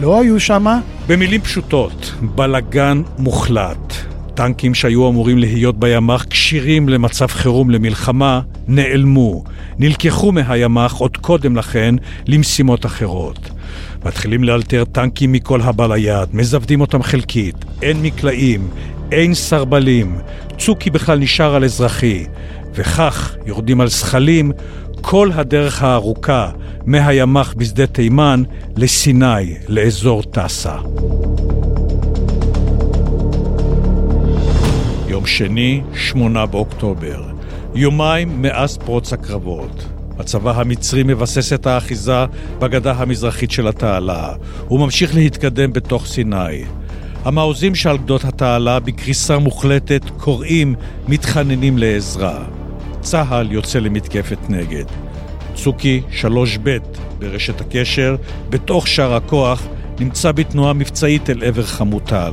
לא 0.00 0.20
היו 0.20 0.40
שם. 0.40 0.66
במילים 1.08 1.40
פשוטות, 1.40 2.14
בלגן 2.22 3.02
מוחלט. 3.18 3.94
טנקים 4.34 4.74
שהיו 4.74 5.08
אמורים 5.08 5.38
להיות 5.38 5.78
בימ"ח 5.78 6.24
כשירים 6.30 6.88
למצב 6.88 7.26
חירום 7.26 7.70
למלחמה, 7.70 8.40
נעלמו, 8.68 9.44
נלקחו 9.78 10.32
מהימ"ח 10.32 10.94
עוד 10.94 11.16
קודם 11.16 11.56
לכן 11.56 11.94
למשימות 12.26 12.86
אחרות. 12.86 13.50
מתחילים 14.04 14.44
לאלתר 14.44 14.84
טנקים 14.84 15.32
מכל 15.32 15.60
הבא 15.60 15.86
ליד, 15.86 16.28
מזוודים 16.32 16.80
אותם 16.80 17.02
חלקית, 17.02 17.64
אין 17.82 18.02
מקלעים, 18.02 18.68
אין 19.12 19.34
סרבלים, 19.34 20.18
צוקי 20.58 20.90
בכלל 20.90 21.18
נשאר 21.18 21.54
על 21.54 21.64
אזרחי, 21.64 22.24
וכך 22.74 23.36
יורדים 23.46 23.80
על 23.80 23.88
זחלים 23.88 24.52
כל 25.00 25.30
הדרך 25.34 25.82
הארוכה 25.82 26.50
מהימ"ח 26.86 27.54
בשדה 27.56 27.86
תימן 27.86 28.42
לסיני, 28.76 29.54
לאזור 29.68 30.22
טאסה. 30.22 30.76
יום 35.08 35.26
שני, 35.26 35.82
שמונה 35.94 36.46
באוקטובר, 36.46 37.22
יומיים 37.74 38.42
מאז 38.42 38.78
פרוץ 38.78 39.12
הקרבות. 39.12 39.95
הצבא 40.18 40.60
המצרי 40.60 41.02
מבסס 41.02 41.52
את 41.52 41.66
האחיזה 41.66 42.24
בגדה 42.58 42.92
המזרחית 42.92 43.50
של 43.50 43.68
התעלה. 43.68 44.32
הוא 44.68 44.80
ממשיך 44.80 45.14
להתקדם 45.14 45.72
בתוך 45.72 46.06
סיני. 46.06 46.64
המעוזים 47.24 47.74
שעל 47.74 47.98
גדות 47.98 48.24
התעלה 48.24 48.80
בקריסה 48.80 49.38
מוחלטת 49.38 50.02
קוראים, 50.16 50.74
מתחננים 51.08 51.78
לעזרה. 51.78 52.44
צה"ל 53.00 53.52
יוצא 53.52 53.78
למתקפת 53.78 54.38
נגד. 54.48 54.84
צוקי 55.54 56.02
3ב 56.22 56.68
ברשת 57.18 57.60
הקשר, 57.60 58.16
בתוך 58.50 58.88
שער 58.88 59.14
הכוח, 59.14 59.66
נמצא 60.00 60.32
בתנועה 60.32 60.72
מבצעית 60.72 61.30
אל 61.30 61.44
עבר 61.44 61.62
חמוטל. 61.62 62.32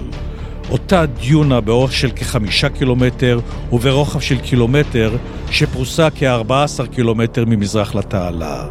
אותה 0.70 1.06
דיונה 1.06 1.62
באורך 1.62 1.94
של 1.94 2.12
כחמישה 2.12 2.70
קילומטר 2.70 3.40
וברוחב 3.72 4.20
של 4.20 4.40
קילומטר, 4.40 5.18
שפרוסה 5.52 6.08
כ-14 6.16 6.88
קילומטר 6.92 7.46
ממזרח 7.48 7.96
לתעלה. 7.96 8.68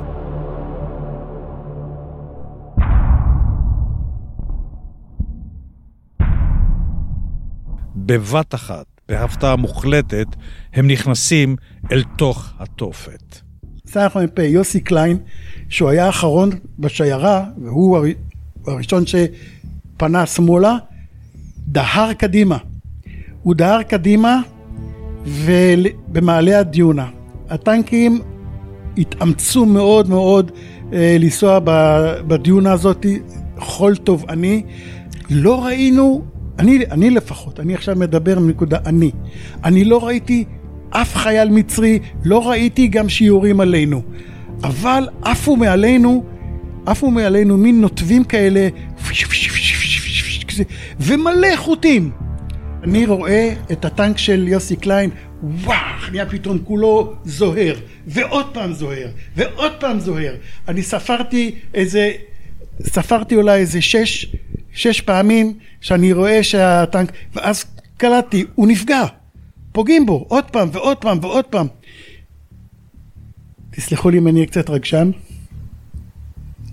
בבת 7.96 8.54
אחת, 8.54 8.86
בהפתעה 9.08 9.56
מוחלטת, 9.56 10.26
הם 10.72 10.86
נכנסים 10.86 11.56
אל 11.92 12.02
תוך 12.16 12.52
התופת. 12.58 13.40
סך 13.86 14.16
מ"פ 14.16 14.38
יוסי 14.38 14.80
קליין, 14.80 15.18
שהוא 15.68 15.88
היה 15.88 16.06
האחרון 16.06 16.50
בשיירה, 16.78 17.44
והוא 17.64 17.98
הראשון 18.66 19.04
שפנה 19.06 20.26
שמאלה, 20.26 20.76
דהר 21.68 22.12
קדימה. 22.12 22.56
הוא 23.42 23.54
דהר 23.54 23.82
קדימה 23.82 24.40
ובמעלה 25.26 26.58
הדיונה. 26.58 27.08
הטנקים 27.48 28.20
התאמצו 28.98 29.66
מאוד 29.66 30.08
מאוד 30.10 30.52
אה, 30.92 31.16
לנסוע 31.20 31.58
בדיונה 32.26 32.72
הזאת, 32.72 33.06
חול 33.58 33.96
טובעני. 33.96 34.62
לא 35.30 35.64
ראינו, 35.64 36.24
אני, 36.58 36.78
אני 36.90 37.10
לפחות, 37.10 37.60
אני 37.60 37.74
עכשיו 37.74 37.96
מדבר 37.96 38.38
מנקודה 38.38 38.78
אני. 38.86 39.10
אני 39.64 39.84
לא 39.84 40.06
ראיתי 40.06 40.44
אף 40.90 41.16
חייל 41.16 41.48
מצרי, 41.48 41.98
לא 42.24 42.48
ראיתי 42.50 42.88
גם 42.88 43.08
שיעורים 43.08 43.60
עלינו. 43.60 44.02
אבל 44.64 45.08
עפו 45.22 45.56
מעלינו, 45.56 46.24
עפו 46.86 47.10
מעלינו 47.10 47.56
מין 47.56 47.80
נוטבים 47.80 48.24
כאלה, 48.24 48.68
ומלא 51.00 51.56
חוטים. 51.56 52.10
אני 52.82 53.06
רואה 53.06 53.54
את 53.72 53.84
הטנק 53.84 54.18
של 54.18 54.48
יוסי 54.48 54.76
קליין, 54.76 55.10
וואו, 55.42 55.76
נהיה 56.10 56.26
פתאום 56.26 56.58
כולו 56.64 57.14
זוהר, 57.24 57.74
ועוד 58.06 58.46
פעם 58.54 58.72
זוהר, 58.72 59.08
ועוד 59.36 59.72
פעם 59.80 60.00
זוהר. 60.00 60.34
אני 60.68 60.82
ספרתי 60.82 61.54
איזה, 61.74 62.12
ספרתי 62.82 63.36
אולי 63.36 63.60
איזה 63.60 63.82
שש, 63.82 64.36
שש 64.72 65.00
פעמים 65.00 65.58
שאני 65.80 66.12
רואה 66.12 66.42
שהטנק, 66.42 67.12
ואז 67.34 67.64
קלטתי, 67.96 68.44
הוא 68.54 68.68
נפגע, 68.68 69.04
פוגעים 69.72 70.06
בו, 70.06 70.26
עוד 70.28 70.44
פעם 70.44 70.68
ועוד 70.72 70.96
פעם 70.96 71.18
ועוד 71.22 71.44
פעם. 71.44 71.66
תסלחו 73.70 74.10
לי 74.10 74.18
אם 74.18 74.28
אני 74.28 74.36
אהיה 74.36 74.46
קצת 74.46 74.70
רגשן. 74.70 75.10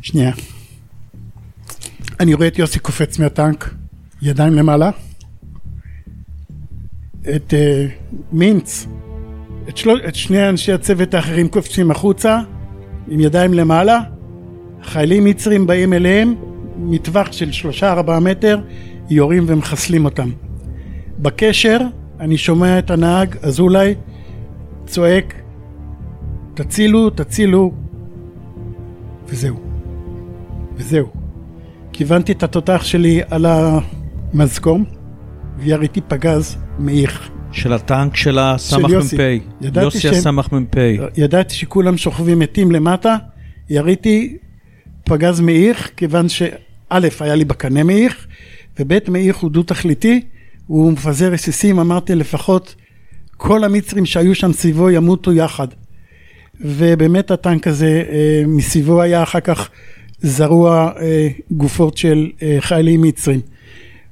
שנייה. 0.02 0.32
אני 2.20 2.34
רואה 2.34 2.48
את 2.48 2.60
יוסי 2.60 2.80
קופץ 2.80 3.20
מהטנק, 3.20 3.74
ידיים 4.22 4.54
למעלה. 4.54 4.90
את 7.22 7.54
uh, 7.54 8.14
מינץ, 8.32 8.88
את, 9.70 9.78
של... 9.78 9.90
את 10.08 10.16
שני 10.16 10.50
אנשי 10.50 10.74
הצוות 10.74 11.14
האחרים 11.14 11.50
קופצים 11.50 11.92
החוצה, 11.92 12.40
עם 13.08 13.20
ידיים 13.20 13.54
למעלה. 13.54 14.00
חיילים 14.84 15.26
מצרים 15.26 15.68
באים 15.68 15.94
אליהם, 15.94 16.36
מטווח 16.78 17.32
של 17.32 17.52
שלושה 17.52 17.92
ארבעה 17.92 18.20
מטר, 18.20 18.62
יורים 19.10 19.44
ומחסלים 19.48 20.06
אותם. 20.06 20.30
בקשר, 21.20 21.80
אני 22.20 22.38
שומע 22.38 22.80
את 22.80 22.92
הנהג 22.92 23.36
אזולאי 23.42 23.96
צועק, 24.86 25.34
תצילו, 26.54 27.10
תצילו, 27.10 27.72
וזהו. 29.28 29.60
וזהו. 30.76 31.19
כיוונתי 32.00 32.32
את 32.32 32.44
התותח 32.44 32.82
שלי 32.84 33.22
על 33.30 33.46
המזקום, 33.46 34.86
ויריתי 35.58 36.02
פגז 36.08 36.58
מאיך. 36.80 37.30
של 37.52 37.74
הטנק 37.74 38.16
של 38.16 38.40
הסמ"ך 38.40 38.90
יוסי. 38.90 39.16
מ"פ. 39.16 39.22
ידעתי 39.62 39.86
יוסי 39.86 40.00
שהם- 40.00 40.14
הסמ"ך 40.14 40.54
מ"פ. 40.54 40.76
ידעתי 41.18 41.56
שכולם 41.56 41.98
שוכבים 41.98 42.40
מתים 42.40 42.72
למטה, 42.72 43.16
יריתי 43.70 44.38
פגז 45.04 45.40
מאיך, 45.40 45.90
כיוון 45.98 46.30
שא', 46.30 46.50
היה 47.20 47.36
לי 47.36 47.46
בקנה 47.46 47.84
מאיך, 47.84 48.28
וב', 48.80 49.10
מאיך 49.10 49.38
הוא 49.38 49.52
דו-תכליתי, 49.52 50.22
הוא 50.68 50.92
מפזר 50.92 51.32
רסיסים, 51.32 51.80
אמרתי 51.80 52.16
לפחות 52.16 52.76
כל 53.38 53.64
המצרים 53.64 54.06
שהיו 54.06 54.36
שם 54.36 54.54
סביבו 54.54 54.90
ימותו 54.90 55.34
יחד. 55.34 55.68
ובאמת 56.62 57.32
הטנק 57.32 57.68
הזה 57.68 58.04
אה, 58.10 58.44
מסביבו 58.48 59.02
היה 59.02 59.24
אחר 59.24 59.40
כך 59.40 59.70
זרוע 60.22 60.92
אה, 61.02 61.28
גופות 61.52 61.98
של 61.98 62.32
אה, 62.42 62.58
חיילים 62.60 63.02
מצרים. 63.02 63.42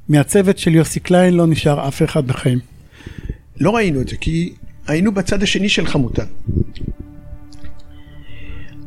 מהצוות 0.10 0.58
של 0.58 0.76
יוסי 0.76 1.00
קליין 1.00 1.34
לא 1.34 1.48
נשאר 1.48 1.88
אף 1.88 2.04
אחד 2.04 2.28
בחיים. 2.28 2.60
לא 3.60 3.76
ראינו 3.76 4.02
את 4.02 4.08
זה, 4.08 4.16
כי 4.18 4.54
היינו 4.88 5.12
בצד 5.12 5.44
השני 5.44 5.70
של 5.70 5.88
חמוטל. 5.88 6.26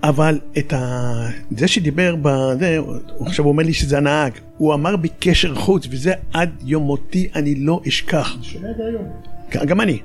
אבל 0.03 0.41
את 0.59 0.73
ה... 0.73 1.13
זה 1.51 1.69
שדיבר 1.69 2.17
בזה, 2.23 2.79
הוא 2.79 3.27
עכשיו 3.27 3.47
אומר 3.47 3.63
לי 3.63 3.73
שזה 3.73 3.99
הנהג, 3.99 4.33
הוא 4.57 4.75
אמר 4.75 4.97
בקשר 4.97 5.55
חוץ, 5.55 5.87
וזה 5.91 6.13
עד 6.33 6.51
יום 6.65 6.83
מותי 6.83 7.29
אני 7.35 7.55
לא 7.55 7.81
אשכח. 7.89 8.37
כן, 9.51 9.65
גם 9.65 9.81
אני. 9.81 9.99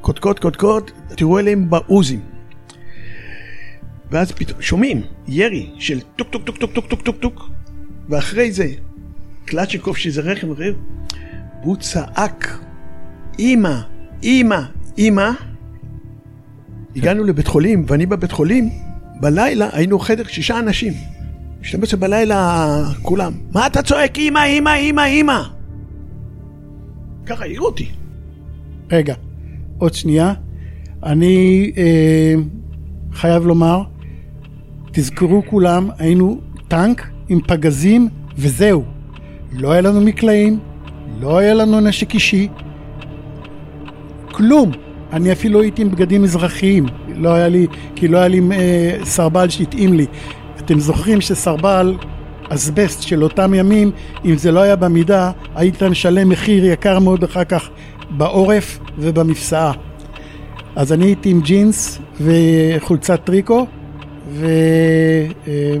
קודקוד 0.00 0.38
קודקוד, 0.38 0.90
תירו 1.08 1.38
עליהם 1.38 1.70
בעוזים. 1.70 2.35
ואז 4.10 4.32
פתאום 4.32 4.62
שומעים 4.62 5.02
ירי 5.28 5.70
של 5.78 6.00
טוק 6.00 6.28
טוק 6.28 6.42
טוק 6.44 6.56
טוק 6.56 6.72
טוק 6.72 6.86
טוק 6.86 7.02
טוק 7.02 7.16
טוק, 7.16 7.50
ואחרי 8.08 8.52
זה 8.52 8.68
קלצ'יקוב 9.44 9.96
שזה 9.96 10.20
רכב 10.20 10.50
רכב, 10.50 10.74
והוא 11.62 11.76
צעק 11.76 12.58
אמא, 13.38 13.80
אמא, 14.22 14.60
אמא. 14.98 15.30
הגענו 16.96 17.24
לבית 17.24 17.46
חולים, 17.46 17.84
ואני 17.88 18.06
בבית 18.06 18.32
חולים, 18.32 18.70
בלילה 19.20 19.68
היינו 19.72 19.98
חדר 19.98 20.24
שישה 20.24 20.58
אנשים. 20.58 20.92
12 21.62 22.00
בלילה 22.00 22.82
כולם, 23.02 23.32
מה 23.52 23.66
אתה 23.66 23.82
צועק 23.82 24.18
אמא, 24.18 24.46
אמא, 24.46 24.76
אמא, 24.76 25.06
אמא? 25.06 25.42
ככה 27.26 27.44
העירו 27.44 27.66
אותי. 27.66 27.88
רגע, 28.90 29.14
עוד 29.78 29.94
שנייה. 29.94 30.34
אני 31.02 31.72
אה, 31.76 32.34
חייב 33.12 33.46
לומר, 33.46 33.82
תזכרו 34.98 35.42
כולם, 35.46 35.88
היינו 35.98 36.40
טנק 36.68 37.08
עם 37.28 37.40
פגזים 37.46 38.08
וזהו. 38.38 38.84
לא 39.52 39.72
היה 39.72 39.80
לנו 39.80 40.00
מקלעים, 40.00 40.58
לא 41.20 41.38
היה 41.38 41.54
לנו 41.54 41.80
נשק 41.80 42.14
אישי, 42.14 42.48
כלום. 44.32 44.70
אני 45.12 45.32
אפילו 45.32 45.62
הייתי 45.62 45.82
עם 45.82 45.90
בגדים 45.90 46.24
אזרחיים, 46.24 46.86
לא 47.16 47.34
היה 47.34 47.48
לי, 47.48 47.66
כי 47.94 48.08
לא 48.08 48.18
היה 48.18 48.28
לי 48.28 48.40
אה, 48.52 48.98
סרבל 49.04 49.48
שהתאים 49.48 49.94
לי. 49.94 50.06
אתם 50.58 50.80
זוכרים 50.80 51.20
שסרבל 51.20 51.94
אסבסט 52.48 53.02
של 53.02 53.22
אותם 53.22 53.54
ימים, 53.54 53.90
אם 54.24 54.36
זה 54.36 54.52
לא 54.52 54.60
היה 54.60 54.76
במידה, 54.76 55.30
היית 55.54 55.82
משלם 55.82 56.28
מחיר 56.28 56.64
יקר 56.64 56.98
מאוד 56.98 57.24
אחר 57.24 57.44
כך 57.44 57.68
בעורף 58.10 58.78
ובמפסעה. 58.98 59.72
אז 60.76 60.92
אני 60.92 61.04
הייתי 61.04 61.30
עם 61.30 61.40
ג'ינס 61.40 61.98
וחולצת 62.20 63.20
טריקו, 63.24 63.66
ואני 64.26 65.80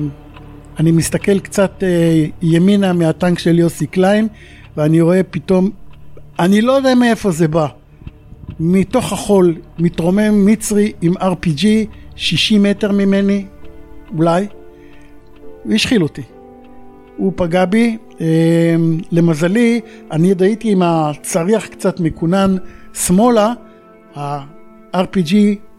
מסתכל 0.92 1.38
קצת 1.38 1.82
אה, 1.82 2.24
ימינה 2.42 2.92
מהטנק 2.92 3.38
של 3.38 3.58
יוסי 3.58 3.86
קליין, 3.86 4.28
ואני 4.76 5.00
רואה 5.00 5.22
פתאום, 5.22 5.70
אני 6.38 6.60
לא 6.60 6.72
יודע 6.72 6.94
מאיפה 6.94 7.30
זה 7.30 7.48
בא. 7.48 7.66
מתוך 8.60 9.12
החול 9.12 9.56
מתרומם 9.78 10.46
מצרי 10.46 10.92
עם 11.02 11.12
RPG 11.16 11.66
60 12.16 12.62
מטר 12.62 12.92
ממני, 12.92 13.44
אולי, 14.16 14.46
והשחיל 15.64 16.02
אותי. 16.02 16.22
הוא 17.16 17.32
פגע 17.36 17.64
בי, 17.64 17.96
אה, 18.20 18.26
למזלי, 19.12 19.80
אני 20.10 20.28
עוד 20.28 20.42
הייתי 20.42 20.72
עם 20.72 20.82
הצריח 20.82 21.66
קצת 21.66 22.00
מקונן 22.00 22.56
שמאלה, 22.94 23.52
ה-RPG 24.16 25.34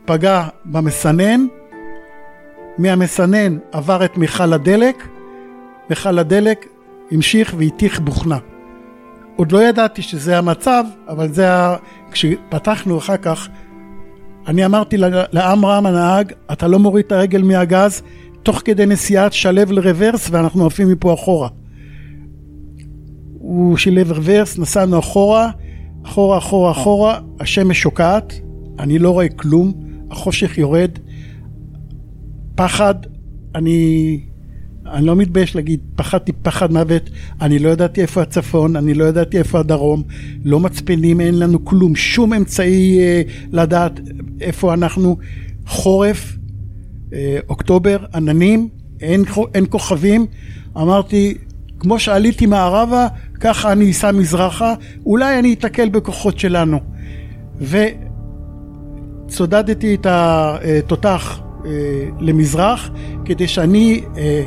פגע 0.06 0.48
במסנן, 0.66 1.46
מהמסנן 2.78 3.58
עבר 3.72 4.06
את 4.06 4.18
מכל 4.18 4.54
הדלק, 4.54 5.08
מכל 5.90 6.20
הדלק 6.20 6.66
המשיך 7.12 7.56
והטיח 7.58 8.00
בוכנה. 8.00 8.38
עוד 9.36 9.52
לא 9.52 9.64
ידעתי 9.64 10.02
שזה 10.02 10.38
המצב, 10.38 10.84
אבל 11.08 11.34
זה 11.34 11.54
ה... 11.54 11.76
כשפתחנו 12.12 12.98
אחר 12.98 13.18
כך, 13.18 13.48
אני 14.48 14.66
אמרתי 14.66 14.98
לעמרם 15.32 15.86
הנהג, 15.86 16.34
אתה 16.52 16.68
לא 16.68 16.80
מוריד 16.80 17.06
את 17.06 17.12
הרגל 17.12 17.42
מהגז, 17.42 18.02
תוך 18.44 18.62
כדי 18.66 18.86
נסיעת 18.86 19.34
שלב 19.34 19.72
לרוורס 19.72 20.30
ואנחנו 20.32 20.66
עפים 20.66 20.92
מפה 20.92 21.14
אחורה. 21.14 21.50
הוא 23.40 23.78
שילב 23.78 24.12
רוורס, 24.12 24.60
נסענו 24.60 25.00
אחורה, 25.00 25.50
אחורה, 26.06 26.38
אחורה, 26.38 26.72
אחורה, 26.72 27.20
השמש 27.40 27.82
שוקעת, 27.82 28.34
אני 28.80 29.00
לא 29.00 29.12
רואה 29.12 29.30
כלום, 29.30 29.74
החושך 30.12 30.58
יורד, 30.58 30.92
פחד, 32.58 32.96
אני, 33.56 34.20
אני 34.92 35.06
לא 35.06 35.16
מתבייש 35.16 35.56
להגיד, 35.56 35.80
פחדתי 35.96 36.32
פחד 36.32 36.72
מוות, 36.72 37.10
אני 37.42 37.60
לא 37.60 37.70
ידעתי 37.70 38.02
איפה 38.02 38.22
הצפון, 38.22 38.76
אני 38.76 38.94
לא 38.94 39.06
ידעתי 39.06 39.38
איפה 39.38 39.60
הדרום, 39.60 40.04
לא 40.46 40.60
מצפנים, 40.60 41.22
אין 41.22 41.40
לנו 41.40 41.66
כלום, 41.66 41.96
שום 41.96 42.34
אמצעי 42.34 43.00
אה, 43.00 43.22
לדעת 43.52 44.00
איפה 44.42 44.74
אנחנו, 44.74 45.18
חורף, 45.68 46.38
אה, 47.14 47.40
אוקטובר, 47.50 47.98
עננים, 48.16 48.70
אין, 49.02 49.24
אין 49.54 49.66
כוכבים, 49.70 50.26
אמרתי, 50.78 51.34
כמו 51.80 52.00
שעליתי 52.00 52.46
מערבה, 52.46 53.08
ככה 53.40 53.72
אני 53.72 53.92
אסע 53.92 54.12
מזרחה, 54.12 54.74
אולי 55.06 55.40
אני 55.40 55.54
אתקל 55.54 55.90
בכוחות 55.90 56.40
שלנו. 56.40 56.80
וצודדתי 59.28 59.96
את 59.96 60.08
התותח 60.10 61.40
אה, 61.40 61.47
למזרח, 62.20 62.90
כדי 63.26 63.48
שאני 63.48 64.02
אה, 64.18 64.44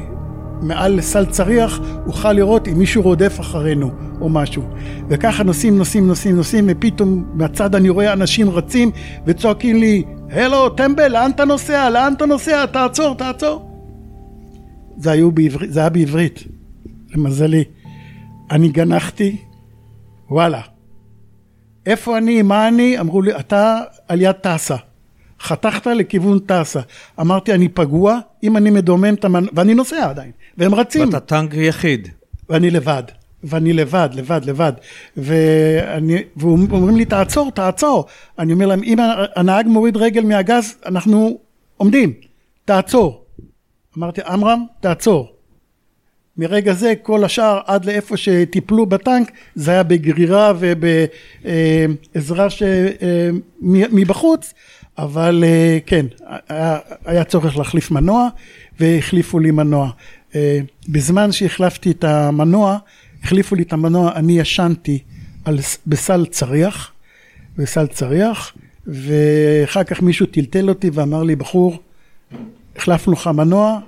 מעל 0.62 0.92
לסל 0.92 1.26
צריח 1.26 1.80
אוכל 2.06 2.32
לראות 2.32 2.68
אם 2.68 2.78
מישהו 2.78 3.02
רודף 3.02 3.36
אחרינו 3.40 3.90
או 4.20 4.28
משהו. 4.28 4.62
וככה 5.08 5.42
נוסעים, 5.42 5.78
נוסעים, 5.78 6.06
נוסעים, 6.06 6.36
נוסעים, 6.36 6.64
ופתאום 6.68 7.24
מהצד 7.34 7.74
אני 7.74 7.88
רואה 7.88 8.12
אנשים 8.12 8.50
רצים 8.50 8.90
וצועקים 9.26 9.76
לי, 9.76 10.04
הלו, 10.30 10.68
טמבל, 10.68 11.08
לאן 11.08 11.30
אתה 11.30 11.44
נוסע? 11.44 11.90
לאן 11.90 12.12
אתה 12.12 12.26
נוסע? 12.26 12.66
תעצור, 12.66 13.14
תעצור. 13.14 13.70
זה, 14.96 15.22
בעברית, 15.34 15.72
זה 15.72 15.80
היה 15.80 15.88
בעברית, 15.88 16.44
למזלי. 17.14 17.64
אני 18.50 18.68
גנחתי, 18.68 19.36
וואלה. 20.30 20.60
איפה 21.86 22.18
אני, 22.18 22.42
מה 22.42 22.68
אני? 22.68 23.00
אמרו 23.00 23.22
לי, 23.22 23.36
אתה 23.36 23.80
על 24.08 24.20
יד 24.20 24.32
טסה. 24.32 24.76
חתכת 25.40 25.86
לכיוון 25.86 26.38
טסה. 26.38 26.80
אמרתי, 27.20 27.54
אני 27.54 27.68
פגוע, 27.68 28.18
אם 28.42 28.56
אני 28.56 28.70
מדומם 28.70 29.14
את 29.14 29.24
המנ... 29.24 29.44
ואני 29.52 29.74
נוסע 29.74 30.10
עדיין, 30.10 30.30
והם 30.58 30.74
רצים. 30.74 31.08
ואתה 31.08 31.20
טנק 31.20 31.54
יחיד. 31.54 32.08
ואני 32.48 32.70
לבד. 32.70 33.02
ואני 33.44 33.72
לבד, 33.72 34.08
לבד, 34.14 34.40
לבד. 34.44 34.72
ואני, 35.16 36.22
ואומרים 36.36 36.96
לי, 36.96 37.04
תעצור, 37.04 37.50
תעצור. 37.50 38.06
אני 38.38 38.52
אומר 38.52 38.66
להם, 38.66 38.82
אם 38.82 38.98
הנהג 39.36 39.66
מוריד 39.66 39.96
רגל 39.96 40.24
מהגז, 40.24 40.74
אנחנו 40.86 41.38
עומדים, 41.76 42.12
תעצור. 42.64 43.24
אמרתי, 43.98 44.20
עמרם, 44.26 44.64
תעצור. 44.80 45.32
מרגע 46.36 46.72
זה, 46.72 46.94
כל 47.02 47.24
השאר, 47.24 47.60
עד 47.66 47.84
לאיפה 47.84 48.16
שטיפלו 48.16 48.86
בטנק, 48.86 49.30
זה 49.54 49.70
היה 49.70 49.82
בגרירה 49.82 50.52
ובעזרה 50.58 52.50
ש... 52.50 52.62
מבחוץ, 53.62 54.54
אבל 55.02 55.44
כן, 55.86 56.06
היה, 56.48 56.78
היה 57.04 57.24
צורך 57.24 57.56
להחליף 57.56 57.90
מנוע, 57.90 58.28
והחליפו 58.80 59.38
לי 59.38 59.50
מנוע. 59.50 59.90
בזמן 60.88 61.32
שהחלפתי 61.32 61.90
את 61.90 62.04
המנוע, 62.04 62.78
החליפו 63.22 63.54
לי 63.54 63.62
את 63.62 63.72
המנוע, 63.72 64.12
אני 64.14 64.38
ישנתי 64.38 64.98
על, 65.44 65.58
בסל 65.86 66.26
צריח, 66.26 66.92
בסל 67.56 67.86
צריח, 67.86 68.52
ואחר 68.86 69.84
כך 69.84 70.02
מישהו 70.02 70.26
טלטל 70.26 70.68
אותי 70.68 70.90
ואמר 70.92 71.22
לי, 71.22 71.36
בחור, 71.36 71.78
החלפנו 72.76 73.12
לך 73.12 73.26
מנוע, 73.26 73.78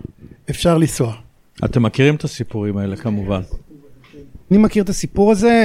אפשר 0.50 0.78
לנסוע. 0.78 1.14
אתם 1.64 1.82
מכירים 1.82 2.14
את 2.14 2.24
הסיפורים 2.24 2.76
האלה 2.76 2.96
כמובן. 2.96 3.40
אני 4.50 4.58
מכיר 4.58 4.82
את 4.82 4.88
הסיפור 4.88 5.32
הזה, 5.32 5.64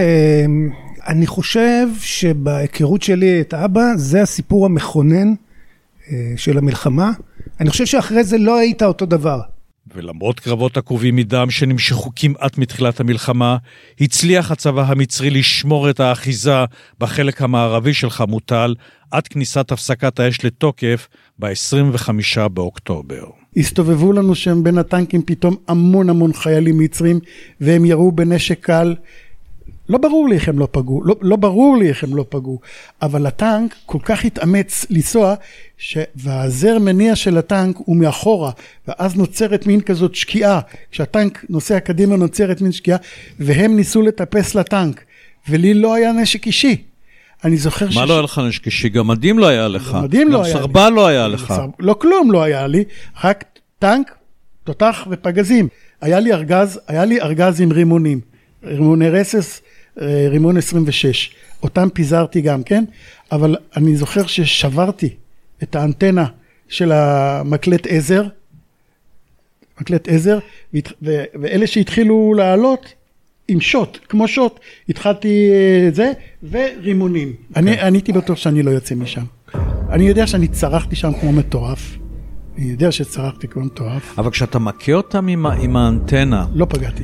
אני 1.07 1.27
חושב 1.27 1.87
שבהיכרות 2.01 3.01
שלי 3.01 3.41
את 3.41 3.53
אבא, 3.53 3.81
זה 3.95 4.21
הסיפור 4.21 4.65
המכונן 4.65 5.33
אה, 6.11 6.33
של 6.37 6.57
המלחמה. 6.57 7.11
אני 7.59 7.69
חושב 7.69 7.85
שאחרי 7.85 8.23
זה 8.23 8.37
לא 8.37 8.57
היית 8.57 8.83
אותו 8.83 9.05
דבר. 9.05 9.41
ולמרות 9.95 10.39
קרבות 10.39 10.77
עקובים 10.77 11.15
מדם 11.15 11.49
שנמשכו 11.49 12.11
כמעט 12.15 12.57
מתחילת 12.57 12.99
המלחמה, 12.99 13.57
הצליח 14.01 14.51
הצבא 14.51 14.83
המצרי 14.87 15.29
לשמור 15.29 15.89
את 15.89 15.99
האחיזה 15.99 16.65
בחלק 16.99 17.41
המערבי 17.41 17.93
של 17.93 18.09
חמוטל 18.09 18.75
עד 19.11 19.27
כניסת 19.27 19.71
הפסקת 19.71 20.19
האש 20.19 20.45
לתוקף 20.45 21.07
ב-25 21.39 22.47
באוקטובר. 22.47 23.23
הסתובבו 23.57 24.13
לנו 24.13 24.35
שם 24.35 24.63
בין 24.63 24.77
הטנקים 24.77 25.21
פתאום 25.25 25.55
המון 25.67 26.09
המון 26.09 26.33
חיילים 26.33 26.77
מצרים, 26.77 27.19
והם 27.61 27.85
ירו 27.85 28.11
בנשק 28.11 28.65
קל. 28.65 28.95
לא 29.89 29.97
ברור 29.97 30.29
לי 30.29 30.35
איך 30.35 30.49
הם 30.49 30.59
לא 30.59 30.67
פגעו, 30.71 31.03
לא, 31.03 31.15
לא 31.21 31.35
ברור 31.35 31.77
לי 31.77 31.89
איך 31.89 32.03
הם 32.03 32.15
לא 32.15 32.25
פגעו, 32.29 32.59
אבל 33.01 33.25
הטנק 33.25 33.75
כל 33.85 33.97
כך 34.03 34.25
התאמץ 34.25 34.85
לנסוע, 34.89 35.35
ש... 35.77 35.97
והזר 36.15 36.79
מניע 36.79 37.15
של 37.15 37.37
הטנק 37.37 37.77
הוא 37.77 37.97
מאחורה, 37.97 38.51
ואז 38.87 39.15
נוצרת 39.15 39.67
מין 39.67 39.81
כזאת 39.81 40.15
שקיעה, 40.15 40.59
כשהטנק 40.91 41.45
נוסע 41.49 41.79
קדימה 41.79 42.15
נוצרת 42.15 42.61
מין 42.61 42.71
שקיעה, 42.71 42.97
והם 43.39 43.75
ניסו 43.75 44.01
לטפס 44.01 44.55
לטנק, 44.55 45.03
ולי 45.49 45.73
לא 45.73 45.95
היה 45.95 46.11
נשק 46.11 46.47
אישי. 46.47 46.83
אני 47.43 47.57
זוכר 47.57 47.87
מה 47.95 48.05
לא 48.05 48.13
היה 48.13 48.21
לך 48.21 48.41
נשק 48.47 48.65
אישי? 48.65 48.89
גם 48.89 49.07
מדים 49.07 49.39
לא 49.39 49.47
היה 49.47 49.67
לך. 49.67 49.97
מדים 50.03 50.31
לא 50.31 50.43
היה 50.43 50.53
לי. 50.53 50.53
גם 50.53 50.59
סרבל 50.59 50.89
לא 50.89 51.07
היה 51.07 51.27
לך. 51.27 51.53
סר... 51.55 51.65
לא 51.79 51.93
כלום 51.93 52.31
לא 52.31 52.43
היה 52.43 52.67
לי, 52.67 52.83
רק 53.23 53.45
טנק, 53.79 54.15
תותח 54.63 55.07
ופגזים. 55.09 55.67
היה 56.01 56.19
לי 56.19 56.33
ארגז, 56.33 56.79
היה 56.87 57.05
לי 57.05 57.21
ארגז 57.21 57.61
עם 57.61 57.71
רימונים, 57.71 58.19
רימוני 58.63 59.09
רסס, 59.09 59.61
רימון 60.29 60.57
26. 60.57 61.31
אותם 61.63 61.87
פיזרתי 61.93 62.41
גם 62.41 62.63
כן, 62.63 62.83
אבל 63.31 63.55
אני 63.77 63.95
זוכר 63.95 64.25
ששברתי 64.25 65.09
את 65.63 65.75
האנטנה 65.75 66.25
של 66.67 66.91
המקלט 66.91 67.87
עזר, 67.87 68.23
מקלט 69.81 70.07
עזר, 70.07 70.39
ואלה 71.11 71.67
שהתחילו 71.67 72.33
לעלות 72.37 72.93
עם 73.47 73.61
שוט, 73.61 73.99
כמו 74.09 74.27
שוט, 74.27 74.59
התחלתי 74.89 75.49
אה, 75.51 75.89
זה, 75.93 76.11
ורימונים. 76.49 77.29
Okay. 77.29 77.59
אני, 77.59 77.81
אני 77.81 77.97
הייתי 77.97 78.13
בטוח 78.13 78.37
שאני 78.37 78.63
לא 78.63 78.71
יוצא 78.71 78.95
משם. 78.95 79.23
אני 79.89 80.03
יודע 80.03 80.27
שאני 80.27 80.47
צרחתי 80.47 80.95
שם 80.95 81.11
כמו 81.21 81.31
מטורף. 81.31 81.97
אני 82.57 82.65
יודע 82.65 82.91
שצרחתי 82.91 83.47
כמו 83.47 83.63
מטורף. 83.63 84.19
אבל 84.19 84.31
כשאתה 84.31 84.59
מכה 84.59 84.93
אותם 84.93 85.27
עם, 85.27 85.45
עם 85.45 85.75
האנטנה... 85.75 86.45
לא 86.53 86.65
פגעתי. 86.69 87.03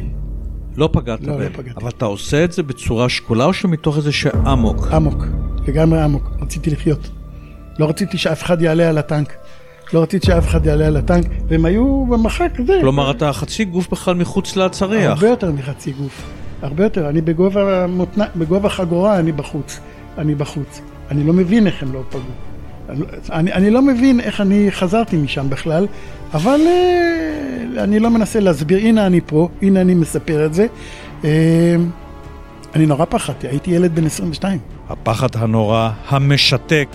לא 0.78 0.90
פגעת 0.92 1.22
לא, 1.22 1.34
בהם. 1.34 1.42
לא 1.42 1.58
פגעתי. 1.58 1.80
אבל 1.82 1.90
אתה 1.90 2.06
עושה 2.06 2.44
את 2.44 2.52
זה 2.52 2.64
בצורה 2.64 3.10
שקולה 3.10 3.46
או 3.46 3.54
שמתוך 3.54 3.98
איזה 3.98 4.12
שאמוק? 4.12 4.88
עמוק, 4.92 5.26
לגמרי 5.68 6.02
עמוק. 6.02 6.32
רציתי 6.42 6.70
לחיות. 6.70 7.10
לא 7.80 7.90
רציתי 7.90 8.18
שאף 8.18 8.44
אחד 8.44 8.62
יעלה 8.62 8.90
על 8.90 8.98
הטנק. 8.98 9.34
לא 9.94 10.04
רציתי 10.04 10.26
שאף 10.28 10.48
אחד 10.48 10.66
יעלה 10.66 10.88
על 10.88 10.98
הטנק, 10.98 11.26
והם 11.48 11.66
היו 11.66 12.06
במרחק 12.06 12.52
זה. 12.68 12.78
כלומר, 12.82 13.12
אתה 13.12 13.34
חצי 13.34 13.66
גוף 13.66 13.90
בכלל 13.92 14.16
מחוץ 14.16 14.56
לצריח. 14.56 15.12
הרבה 15.12 15.28
יותר 15.28 15.52
מחצי 15.52 15.92
גוף. 15.92 16.24
הרבה 16.62 16.84
יותר. 16.84 17.10
אני 17.10 17.22
בגובה, 17.22 17.88
מותנ... 17.88 18.22
בגובה 18.36 18.70
חגורה, 18.70 19.20
אני 19.20 19.32
בחוץ. 19.32 19.80
אני 20.18 20.36
בחוץ. 20.36 20.82
אני 21.12 21.24
לא 21.24 21.34
מבין 21.34 21.68
איך 21.68 21.84
הם 21.84 21.94
לא 21.94 22.02
פגעו. 22.10 22.24
אני, 23.32 23.54
אני 23.54 23.70
לא 23.70 23.82
מבין 23.82 24.20
איך 24.20 24.42
אני 24.42 24.72
חזרתי 24.72 25.18
משם 25.18 25.50
בכלל, 25.50 25.88
אבל 26.34 26.60
אה, 26.68 27.84
אני 27.84 28.00
לא 28.00 28.10
מנסה 28.10 28.40
להסביר. 28.40 28.78
הנה 28.78 29.06
אני 29.06 29.22
פה, 29.26 29.50
הנה 29.62 29.82
אני 29.82 29.94
מספר 29.94 30.46
את 30.46 30.54
זה. 30.54 30.68
אה, 31.26 31.76
אני 32.76 32.86
נורא 32.86 33.06
פחדתי, 33.10 33.48
הייתי 33.48 33.72
ילד 33.72 33.96
בן 33.96 34.06
22. 34.06 34.60
הפחד 34.90 35.28
הנורא, 35.36 35.90
המשתק, 36.08 36.88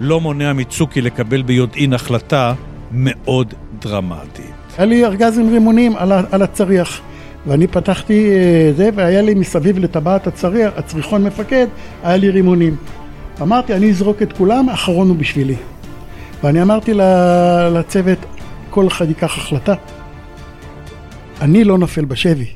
לא 0.00 0.20
מונע 0.20 0.52
מצוקי 0.52 1.00
לקבל 1.00 1.42
ביודעין 1.42 1.92
החלטה 1.92 2.54
מאוד 2.92 3.54
דרמטית. 3.80 4.50
היה 4.78 4.86
לי 4.86 5.04
ארגז 5.04 5.38
עם 5.38 5.48
רימונים 5.48 5.96
על, 5.96 6.12
על 6.30 6.42
הצריח, 6.42 7.00
ואני 7.46 7.66
פתחתי 7.66 8.28
אה, 8.30 8.72
זה, 8.76 8.90
והיה 8.94 9.22
לי 9.22 9.34
מסביב 9.34 9.78
לטבעת 9.78 10.26
הצריח, 10.26 10.72
הצריחון 10.76 11.24
מפקד, 11.24 11.66
היה 12.02 12.16
לי 12.16 12.30
רימונים. 12.30 12.76
אמרתי, 13.42 13.74
אני 13.74 13.90
אזרוק 13.90 14.22
את 14.22 14.32
כולם, 14.32 14.68
האחרון 14.68 15.08
הוא 15.08 15.16
בשבילי. 15.16 15.56
ואני 16.42 16.62
אמרתי 16.62 16.92
לצוות, 17.72 18.18
כל 18.74 18.88
אחד 18.88 19.08
ייקח 19.08 19.38
החלטה. 19.38 19.74
אני 21.40 21.64
לא 21.64 21.78
נופל 21.78 22.04
בשבי. 22.04 22.52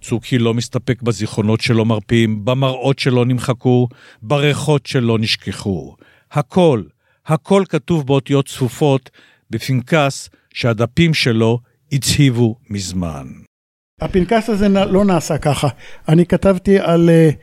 צוקי 0.00 0.38
לא 0.38 0.54
מסתפק 0.54 1.02
בזיכרונות 1.02 1.60
שלא 1.60 1.84
מרפים, 1.84 2.44
במראות 2.44 2.98
שלא 2.98 3.24
נמחקו, 3.24 3.88
בריחות 4.22 4.86
שלא 4.86 5.18
נשכחו. 5.18 5.96
הכל, 6.32 6.82
הכל 7.26 7.62
כתוב 7.68 8.06
באותיות 8.06 8.48
צפופות, 8.48 9.10
בפנקס 9.50 10.30
שהדפים 10.54 11.14
שלו 11.14 11.58
הצהיבו 11.92 12.56
מזמן. 12.70 13.26
הפנקס 14.00 14.48
הזה 14.48 14.68
לא 14.68 15.04
נעשה 15.04 15.38
ככה. 15.38 15.68
אני 16.08 16.26
כתבתי 16.26 16.78
על... 16.78 17.10
Uh, 17.30 17.34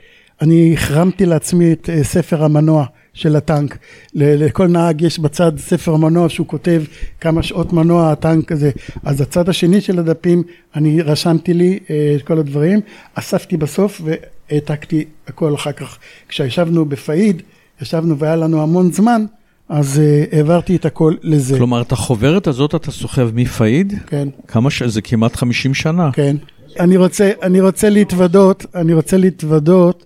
אני 0.42 0.74
החרמתי 0.74 1.26
לעצמי 1.26 1.74
את 1.74 1.90
אה, 1.90 2.04
ספר 2.04 2.44
המנוע 2.44 2.86
של 3.14 3.36
הטנק. 3.36 3.78
לכל 4.14 4.68
נהג 4.68 5.02
יש 5.02 5.20
בצד 5.20 5.52
ספר 5.58 5.96
מנוע 5.96 6.30
שהוא 6.30 6.48
כותב 6.48 6.84
כמה 7.22 7.44
שעות 7.44 7.74
מנוע 7.74 8.12
הטנק 8.12 8.52
הזה. 8.52 8.72
אז 9.04 9.22
הצד 9.22 9.50
השני 9.50 9.82
של 9.82 10.00
הדפים, 10.00 10.44
אני 10.76 11.02
רשמתי 11.02 11.54
לי 11.54 11.80
אה, 11.90 12.14
את 12.16 12.22
כל 12.22 12.40
הדברים, 12.40 12.80
אספתי 13.14 13.58
בסוף 13.58 14.02
והעתקתי 14.06 15.06
הכל 15.28 15.56
אחר 15.56 15.72
כך. 15.72 15.98
כשישבנו 16.30 16.86
בפאיד, 16.86 17.42
ישבנו 17.82 18.18
והיה 18.18 18.36
לנו 18.36 18.62
המון 18.62 18.92
זמן, 18.92 19.26
אז 19.70 20.02
uh, 20.02 20.36
העברתי 20.36 20.76
את 20.76 20.86
הכל 20.86 21.16
לזה. 21.24 21.58
כלומר, 21.58 21.82
את 21.82 21.92
החוברת 21.92 22.48
הזאת 22.48 22.76
אתה 22.76 22.92
סוחב 22.92 23.30
מפאיד? 23.34 23.94
כן. 24.08 24.28
כמה 24.48 24.70
ש... 24.70 24.84
זה 24.84 25.02
כמעט 25.02 25.36
50 25.36 25.74
שנה. 25.74 26.10
כן. 26.14 26.36
אני 26.80 26.98
רוצה, 26.98 27.32
אני 27.42 27.62
רוצה 27.62 27.90
להתוודות, 27.90 28.66
אני 28.76 28.94
רוצה 28.94 29.18
להתוודות 29.18 30.06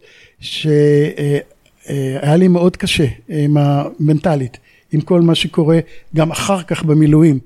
שהיה 1.87 2.35
לי 2.35 2.47
מאוד 2.47 2.77
קשה 2.77 3.05
עם 3.29 3.57
המנטלית, 3.57 4.57
עם 4.91 5.01
כל 5.01 5.21
מה 5.21 5.35
שקורה 5.35 5.79
גם 6.15 6.31
אחר 6.31 6.63
כך 6.63 6.83
במילואים. 6.83 7.39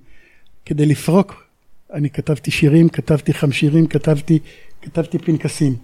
כדי 0.65 0.85
לפרוק, 0.85 1.43
אני 1.93 2.09
כתבתי 2.09 2.51
שירים, 2.51 2.89
כתבתי 2.89 3.33
חמשירים, 3.33 3.87
כתבתי, 3.87 4.39
כתבתי 4.81 5.19
פנקסים. 5.19 5.75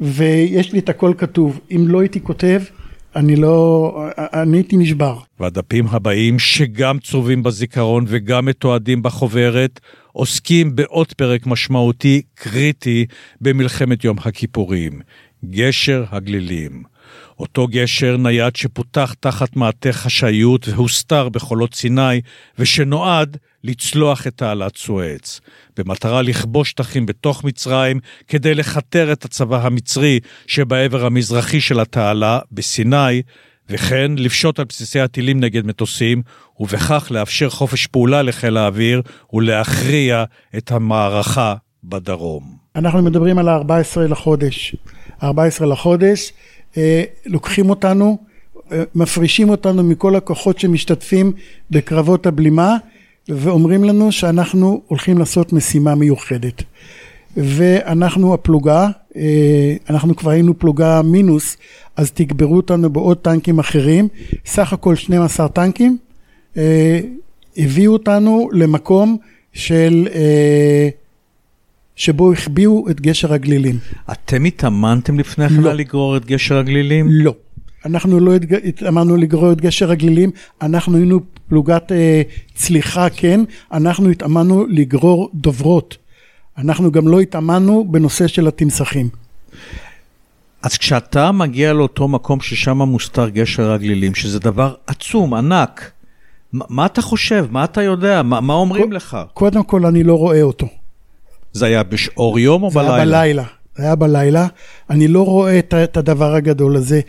ויש 0.00 0.72
לי 0.72 0.78
את 0.78 0.88
הכל 0.88 1.12
כתוב. 1.18 1.60
אם 1.70 1.88
לא 1.88 2.00
הייתי 2.00 2.20
כותב, 2.20 2.62
אני 3.16 3.36
לא, 3.36 3.94
אני 4.18 4.56
הייתי 4.56 4.76
נשבר. 4.76 5.18
והדפים 5.40 5.86
הבאים, 5.88 6.38
שגם 6.38 6.98
צרובים 6.98 7.42
בזיכרון 7.42 8.04
וגם 8.08 8.44
מתועדים 8.44 9.02
בחוברת, 9.02 9.80
עוסקים 10.12 10.76
בעוד 10.76 11.12
פרק 11.12 11.46
משמעותי, 11.46 12.22
קריטי, 12.34 13.06
במלחמת 13.40 14.04
יום 14.04 14.16
הכיפורים. 14.24 15.00
גשר 15.44 16.04
הגלילים. 16.10 16.93
אותו 17.38 17.66
גשר 17.66 18.16
נייד 18.16 18.56
שפותח 18.56 19.14
תחת 19.20 19.56
מעטה 19.56 19.92
חשאיות 19.92 20.68
והוסתר 20.68 21.28
בחולות 21.28 21.74
סיני, 21.74 22.20
ושנועד 22.58 23.36
לצלוח 23.64 24.26
את 24.26 24.36
תעלת 24.36 24.76
סואץ, 24.76 25.40
במטרה 25.76 26.22
לכבוש 26.22 26.70
שטחים 26.70 27.06
בתוך 27.06 27.44
מצרים 27.44 28.00
כדי 28.28 28.54
לכתר 28.54 29.12
את 29.12 29.24
הצבא 29.24 29.66
המצרי 29.66 30.20
שבעבר 30.46 31.06
המזרחי 31.06 31.60
של 31.60 31.80
התעלה, 31.80 32.38
בסיני, 32.52 33.22
וכן 33.68 34.12
לפשוט 34.16 34.58
על 34.58 34.64
בסיסי 34.68 35.00
הטילים 35.00 35.40
נגד 35.40 35.66
מטוסים, 35.66 36.22
ובכך 36.60 37.06
לאפשר 37.10 37.50
חופש 37.50 37.86
פעולה 37.86 38.22
לחיל 38.22 38.56
האוויר 38.56 39.02
ולהכריע 39.32 40.24
את 40.56 40.72
המערכה 40.72 41.54
בדרום. 41.84 42.56
אנחנו 42.76 43.02
מדברים 43.02 43.38
על 43.38 43.48
ה-14 43.48 44.00
לחודש. 44.00 44.76
14 45.22 45.66
לחודש, 45.66 46.32
לוקחים 47.26 47.70
אותנו, 47.70 48.18
אה, 48.72 48.82
מפרישים 48.94 49.48
אותנו 49.48 49.82
מכל 49.82 50.16
הכוחות 50.16 50.58
שמשתתפים 50.58 51.32
בקרבות 51.70 52.26
הבלימה 52.26 52.76
ואומרים 53.28 53.84
לנו 53.84 54.12
שאנחנו 54.12 54.82
הולכים 54.86 55.18
לעשות 55.18 55.52
משימה 55.52 55.94
מיוחדת. 55.94 56.62
ואנחנו 57.36 58.34
הפלוגה, 58.34 58.88
אה, 59.16 59.76
אנחנו 59.90 60.16
כבר 60.16 60.30
היינו 60.30 60.58
פלוגה 60.58 61.02
מינוס, 61.02 61.56
אז 61.96 62.10
תגברו 62.10 62.56
אותנו 62.56 62.90
בעוד 62.90 63.16
טנקים 63.16 63.58
אחרים, 63.58 64.08
סך 64.46 64.72
הכל 64.72 64.96
12 64.96 65.48
טנקים, 65.48 65.98
הביאו 67.56 67.92
אותנו 67.92 68.48
למקום 68.52 69.16
של 69.52 70.08
שבו 71.96 72.32
החביאו 72.32 72.90
את 72.90 73.00
גשר 73.00 73.32
הגלילים. 73.32 73.78
אתם 74.12 74.44
התאמנתם 74.44 75.18
לפני 75.18 75.48
כן 75.48 75.54
לא. 75.54 75.72
לגרור 75.72 76.16
את 76.16 76.26
גשר 76.26 76.58
הגלילים? 76.58 77.06
לא. 77.10 77.34
אנחנו 77.86 78.20
לא 78.20 78.32
התאמנו 78.64 79.16
לגרור 79.16 79.52
את 79.52 79.60
גשר 79.60 79.90
הגלילים, 79.90 80.30
אנחנו 80.62 80.96
היינו 80.96 81.20
פלוגת 81.48 81.92
אה, 81.92 82.22
צליחה, 82.54 83.10
כן, 83.10 83.40
אנחנו 83.72 84.10
התאמנו 84.10 84.66
לגרור 84.68 85.30
דוברות. 85.34 85.96
אנחנו 86.58 86.92
גם 86.92 87.08
לא 87.08 87.20
התאמנו 87.20 87.86
בנושא 87.90 88.26
של 88.26 88.48
התמסכים. 88.48 89.08
אז 90.62 90.78
כשאתה 90.78 91.32
מגיע 91.32 91.72
לאותו 91.72 92.08
מקום 92.08 92.40
ששם 92.40 92.78
מוסתר 92.78 93.28
גשר 93.28 93.72
הגלילים, 93.72 94.14
שזה 94.14 94.40
דבר 94.40 94.74
עצום, 94.86 95.34
ענק, 95.34 95.90
מה, 96.52 96.64
מה 96.68 96.86
אתה 96.86 97.02
חושב? 97.02 97.46
מה 97.50 97.64
אתה 97.64 97.82
יודע? 97.82 98.22
מה, 98.22 98.40
מה 98.40 98.54
אומרים 98.54 98.92
לך? 98.92 99.16
קודם 99.34 99.64
כל, 99.64 99.86
אני 99.86 100.02
לא 100.02 100.14
רואה 100.14 100.42
אותו. 100.42 100.66
זה 101.54 101.66
היה 101.66 101.82
באור 101.82 102.38
יום 102.38 102.62
או 102.62 102.70
זה 102.70 102.78
בלילה? 102.78 102.94
היה 102.94 103.04
בלילה. 103.04 103.44
זה 103.76 103.82
היה 103.82 103.94
בלילה. 103.94 104.46
אני 104.90 105.08
לא 105.08 105.24
רואה 105.24 105.58
את, 105.58 105.74
את 105.74 105.96
הדבר 105.96 106.34
הגדול 106.34 106.76
הזה. 106.76 107.00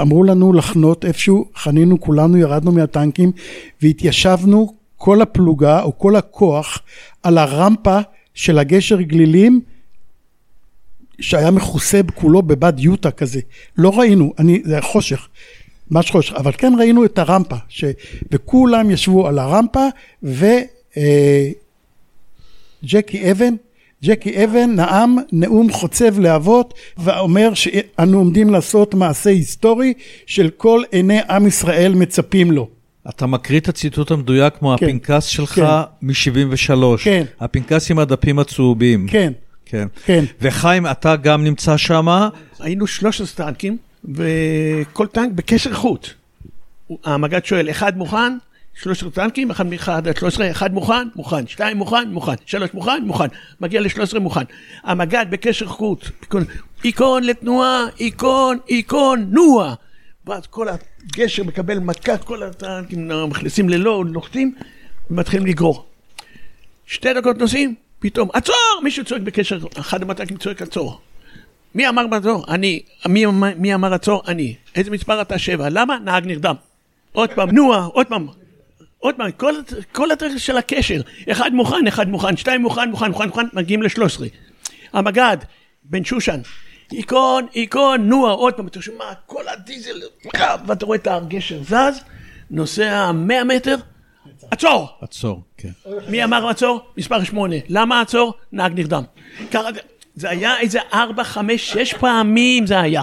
אמרו 0.00 0.24
לנו 0.24 0.52
לחנות 0.52 1.04
איפשהו, 1.04 1.48
חנינו 1.56 2.00
כולנו, 2.00 2.36
ירדנו 2.36 2.72
מהטנקים 2.72 3.32
והתיישבנו 3.82 4.74
כל 4.96 5.22
הפלוגה 5.22 5.82
או 5.82 5.98
כל 5.98 6.16
הכוח 6.16 6.78
על 7.22 7.38
הרמפה 7.38 7.98
של 8.34 8.58
הגשר 8.58 9.00
גלילים 9.00 9.60
שהיה 11.20 11.50
מכוסה 11.50 12.00
כולו 12.14 12.42
בבד 12.42 12.72
יוטה 12.78 13.10
כזה. 13.10 13.40
לא 13.78 13.98
ראינו, 13.98 14.32
אני, 14.38 14.62
זה 14.64 14.72
היה 14.72 14.82
חושך, 14.82 15.28
ממש 15.90 16.10
חושך, 16.10 16.34
אבל 16.34 16.52
כן 16.58 16.72
ראינו 16.78 17.04
את 17.04 17.18
הרמפה, 17.18 17.56
ש, 17.68 17.84
וכולם 18.30 18.90
ישבו 18.90 19.28
על 19.28 19.38
הרמפה 19.38 19.86
וג'קי 22.82 23.30
אבן 23.30 23.54
ג'קי 24.04 24.44
אבן 24.44 24.70
נאם 24.76 25.16
נאום 25.32 25.72
חוצב 25.72 26.18
להבות 26.18 26.74
ואומר 26.98 27.54
שאנו 27.54 28.18
עומדים 28.18 28.50
לעשות 28.50 28.94
מעשה 28.94 29.30
היסטורי 29.30 29.92
של 30.26 30.50
כל 30.56 30.82
עיני 30.90 31.20
עם 31.30 31.46
ישראל 31.46 31.94
מצפים 31.94 32.52
לו. 32.52 32.68
אתה 33.08 33.26
מקריא 33.26 33.60
את 33.60 33.68
הציטוט 33.68 34.10
המדויק 34.10 34.54
כמו 34.58 34.76
כן, 34.78 34.86
הפנקס 34.86 35.24
שלך 35.24 35.50
כן. 35.52 35.62
מ-73. 36.02 37.04
כן. 37.04 37.24
הפנקס 37.40 37.90
עם 37.90 37.98
הדפים 37.98 38.38
הצהובים. 38.38 39.06
כן, 39.08 39.32
כן. 39.66 39.88
כן. 40.04 40.24
וחיים, 40.40 40.86
אתה 40.86 41.16
גם 41.16 41.44
נמצא 41.44 41.76
שם, 41.76 42.06
היינו 42.60 42.86
13 42.86 43.46
טנקים, 43.46 43.76
וכל 44.14 45.06
טנק 45.06 45.32
בקשר 45.32 45.74
חוט. 45.74 46.08
המג"ד 47.04 47.44
שואל, 47.44 47.70
אחד 47.70 47.98
מוכן? 47.98 48.38
13 48.82 49.10
טנקים, 49.10 49.50
אחד 49.50 49.66
מאחד 49.66 50.08
עד 50.08 50.16
13, 50.16 50.50
אחד 50.50 50.74
מוכן? 50.74 51.08
מוכן. 51.16 51.46
שתיים 51.46 51.76
מוכן? 51.76 52.08
מוכן. 52.08 52.32
שלוש 52.46 52.74
מוכן? 52.74 53.02
מוכן. 53.04 53.26
מגיע 53.60 53.80
ל-13 53.80 54.18
מוכן. 54.18 54.40
המג"ד 54.82 55.26
בקשר 55.30 55.66
חוט, 55.66 56.04
איקון 56.84 57.24
לתנועה, 57.24 57.84
איקון, 58.00 58.58
איקון, 58.68 59.26
נוע. 59.30 59.74
ואז 60.26 60.46
כל 60.46 60.66
הגשר 60.68 61.44
מקבל 61.44 61.78
מכה, 61.78 62.18
כל 62.18 62.42
הטנקים 62.42 63.10
מכניסים 63.28 63.68
ללא, 63.68 64.04
נוחתים, 64.12 64.54
ומתחילים 65.10 65.46
לגרור. 65.46 65.86
שתי 66.86 67.14
דקות 67.14 67.38
נוסעים, 67.38 67.74
פתאום, 67.98 68.28
עצור! 68.32 68.80
מישהו 68.82 69.04
צועק 69.04 69.22
בקשר, 69.22 69.58
אחד 69.78 70.02
המטקים 70.02 70.36
צועק 70.36 70.62
עצור. 70.62 71.00
מי 71.74 71.88
אמר 71.88 72.04
עצור? 72.12 72.44
אני. 72.48 72.82
מי, 73.08 73.24
מי 73.56 73.74
אמר 73.74 73.94
עצור? 73.94 74.22
אני. 74.28 74.54
איזה 74.74 74.90
מספר 74.90 75.22
אתה? 75.22 75.38
שבע. 75.38 75.68
למה? 75.68 75.98
נהג 76.04 76.26
נרדם. 76.26 76.54
עוד 77.12 77.30
פעם, 77.30 77.50
נוע, 77.50 77.88
עוד 77.92 78.06
פעם. 78.06 78.26
עוד 78.98 79.14
פעם, 79.14 79.30
כל, 79.30 79.54
כל 79.92 80.10
הדרך 80.10 80.38
של 80.38 80.56
הקשר. 80.56 81.00
אחד 81.32 81.54
מוכן, 81.54 81.86
אחד 81.88 82.08
מוכן, 82.08 82.36
שתיים 82.36 82.62
מוכן, 82.62 82.90
מוכן, 82.90 83.10
מוכן, 83.10 83.26
מוכן, 83.26 83.46
מגיעים 83.52 83.82
לשלוש 83.82 84.14
עשרה. 84.14 84.26
המג"ד, 84.92 85.36
בן 85.84 86.04
שושן, 86.04 86.40
איקון, 86.92 87.46
איקון, 87.54 88.08
נוע, 88.08 88.30
עוד 88.30 88.54
פעם, 88.54 88.66
אתה 88.66 88.82
שומע, 88.82 89.04
כל 89.26 89.48
הדיזל, 89.48 90.00
ואתה 90.66 90.86
רואה 90.86 90.98
את 90.98 91.06
הגשר 91.06 91.62
זז, 91.62 92.00
נוסע 92.50 93.12
100 93.12 93.44
מטר, 93.44 93.76
עצור! 94.50 94.88
עצור, 95.00 95.42
כן. 95.56 95.68
מי 96.08 96.24
אמר 96.24 96.48
עצור? 96.48 96.80
מספר 96.96 97.24
שמונה. 97.24 97.56
למה 97.68 98.00
עצור? 98.00 98.34
נהג 98.52 98.72
נרדם. 98.74 99.02
זה 100.14 100.30
היה 100.30 100.60
איזה 100.60 100.78
ארבע, 100.92 101.24
חמש, 101.24 101.72
שש 101.72 101.94
פעמים 101.94 102.66
זה 102.66 102.80
היה. 102.80 103.02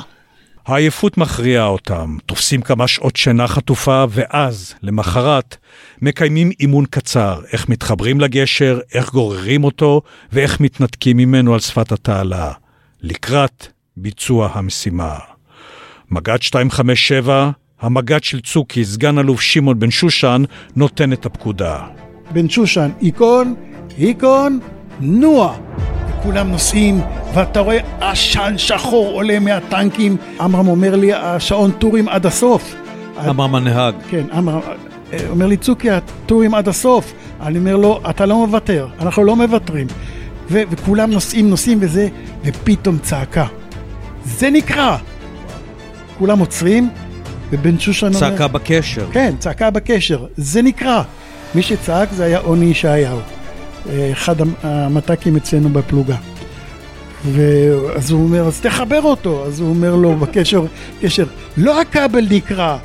העייפות 0.65 1.17
מכריעה 1.17 1.65
אותם, 1.65 2.17
תופסים 2.25 2.61
כמה 2.61 2.87
שעות 2.87 3.15
שינה 3.15 3.47
חטופה, 3.47 4.05
ואז, 4.09 4.73
למחרת, 4.83 5.57
מקיימים 6.01 6.51
אימון 6.59 6.85
קצר, 6.89 7.41
איך 7.53 7.69
מתחברים 7.69 8.21
לגשר, 8.21 8.79
איך 8.93 9.11
גוררים 9.11 9.63
אותו, 9.63 10.01
ואיך 10.31 10.59
מתנתקים 10.59 11.17
ממנו 11.17 11.53
על 11.53 11.59
שפת 11.59 11.91
התעלה, 11.91 12.51
לקראת 13.01 13.67
ביצוע 13.97 14.49
המשימה. 14.53 15.15
מג"ד 16.11 16.37
257, 16.53 17.49
המג"ד 17.81 18.23
של 18.23 18.41
צוקי, 18.41 18.85
סגן 18.85 19.19
אלוף 19.19 19.41
שמעון 19.41 19.79
בן 19.79 19.91
שושן, 19.91 20.43
נותן 20.75 21.13
את 21.13 21.25
הפקודה. 21.25 21.79
בן 22.31 22.49
שושן, 22.49 22.89
איקון, 23.01 23.55
איקון, 23.97 24.59
נוע. 24.99 25.57
וכולם 26.25 26.51
נוסעים, 26.51 27.01
ואתה 27.33 27.59
רואה 27.59 27.79
עשן 28.01 28.53
שחור 28.57 29.11
עולה 29.11 29.39
מהטנקים. 29.39 30.17
עמרם 30.41 30.67
אומר 30.67 30.95
לי, 30.95 31.13
השעון 31.13 31.71
טורים 31.71 32.09
עד 32.09 32.25
הסוף. 32.25 32.75
אמר 33.29 33.57
הנהג, 33.57 33.95
כן, 34.09 34.23
עמרם 34.33 34.59
אה, 35.13 35.17
אומר 35.29 35.47
לי, 35.47 35.57
צוקי, 35.57 35.89
הטורים 35.91 36.53
עד 36.55 36.67
הסוף. 36.67 37.13
אני 37.41 37.57
אומר 37.57 37.75
לו, 37.75 37.99
אתה 38.09 38.25
לא 38.25 38.45
מוותר, 38.45 38.87
אנחנו 38.99 39.23
לא 39.23 39.35
מוותרים. 39.35 39.87
ו- 40.51 40.61
וכולם 40.69 41.11
נוסעים, 41.11 41.49
נוסעים 41.49 41.77
וזה, 41.81 42.07
ופתאום 42.45 42.97
צעקה. 42.97 43.45
זה 44.25 44.49
נקרא. 44.49 44.97
כולם 46.19 46.39
עוצרים, 46.39 46.89
ובן 47.51 47.79
שושן 47.79 48.07
אומר... 48.07 48.19
צעקה 48.19 48.47
בקשר. 48.47 49.07
כן, 49.11 49.35
צעקה 49.39 49.69
בקשר, 49.69 50.25
זה 50.37 50.61
נקרא. 50.61 51.01
מי 51.55 51.61
שצעק 51.61 52.09
זה 52.11 52.23
היה 52.23 52.39
עוני 52.39 52.65
ישעיהו, 52.65 53.19
אחד 54.11 54.41
המ- 54.41 54.53
המת"קים 54.63 55.35
אצלנו 55.35 55.69
בפלוגה. 55.69 56.15
ואז 57.31 58.11
הוא 58.11 58.23
אומר, 58.23 58.47
אז 58.47 58.61
תחבר 58.61 59.01
אותו. 59.01 59.45
אז 59.45 59.59
הוא 59.59 59.69
אומר 59.69 59.95
לו 59.95 60.15
בקשר, 60.15 60.65
קשר, 61.01 61.25
לא 61.57 61.81
הכבל 61.81 62.25
נקרע, 62.31 62.77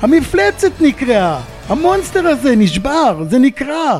המפלצת 0.00 0.72
נקרעה, 0.80 1.40
המונסטר 1.68 2.26
הזה 2.26 2.56
נשבר, 2.56 3.24
זה 3.30 3.38
נקרע. 3.38 3.98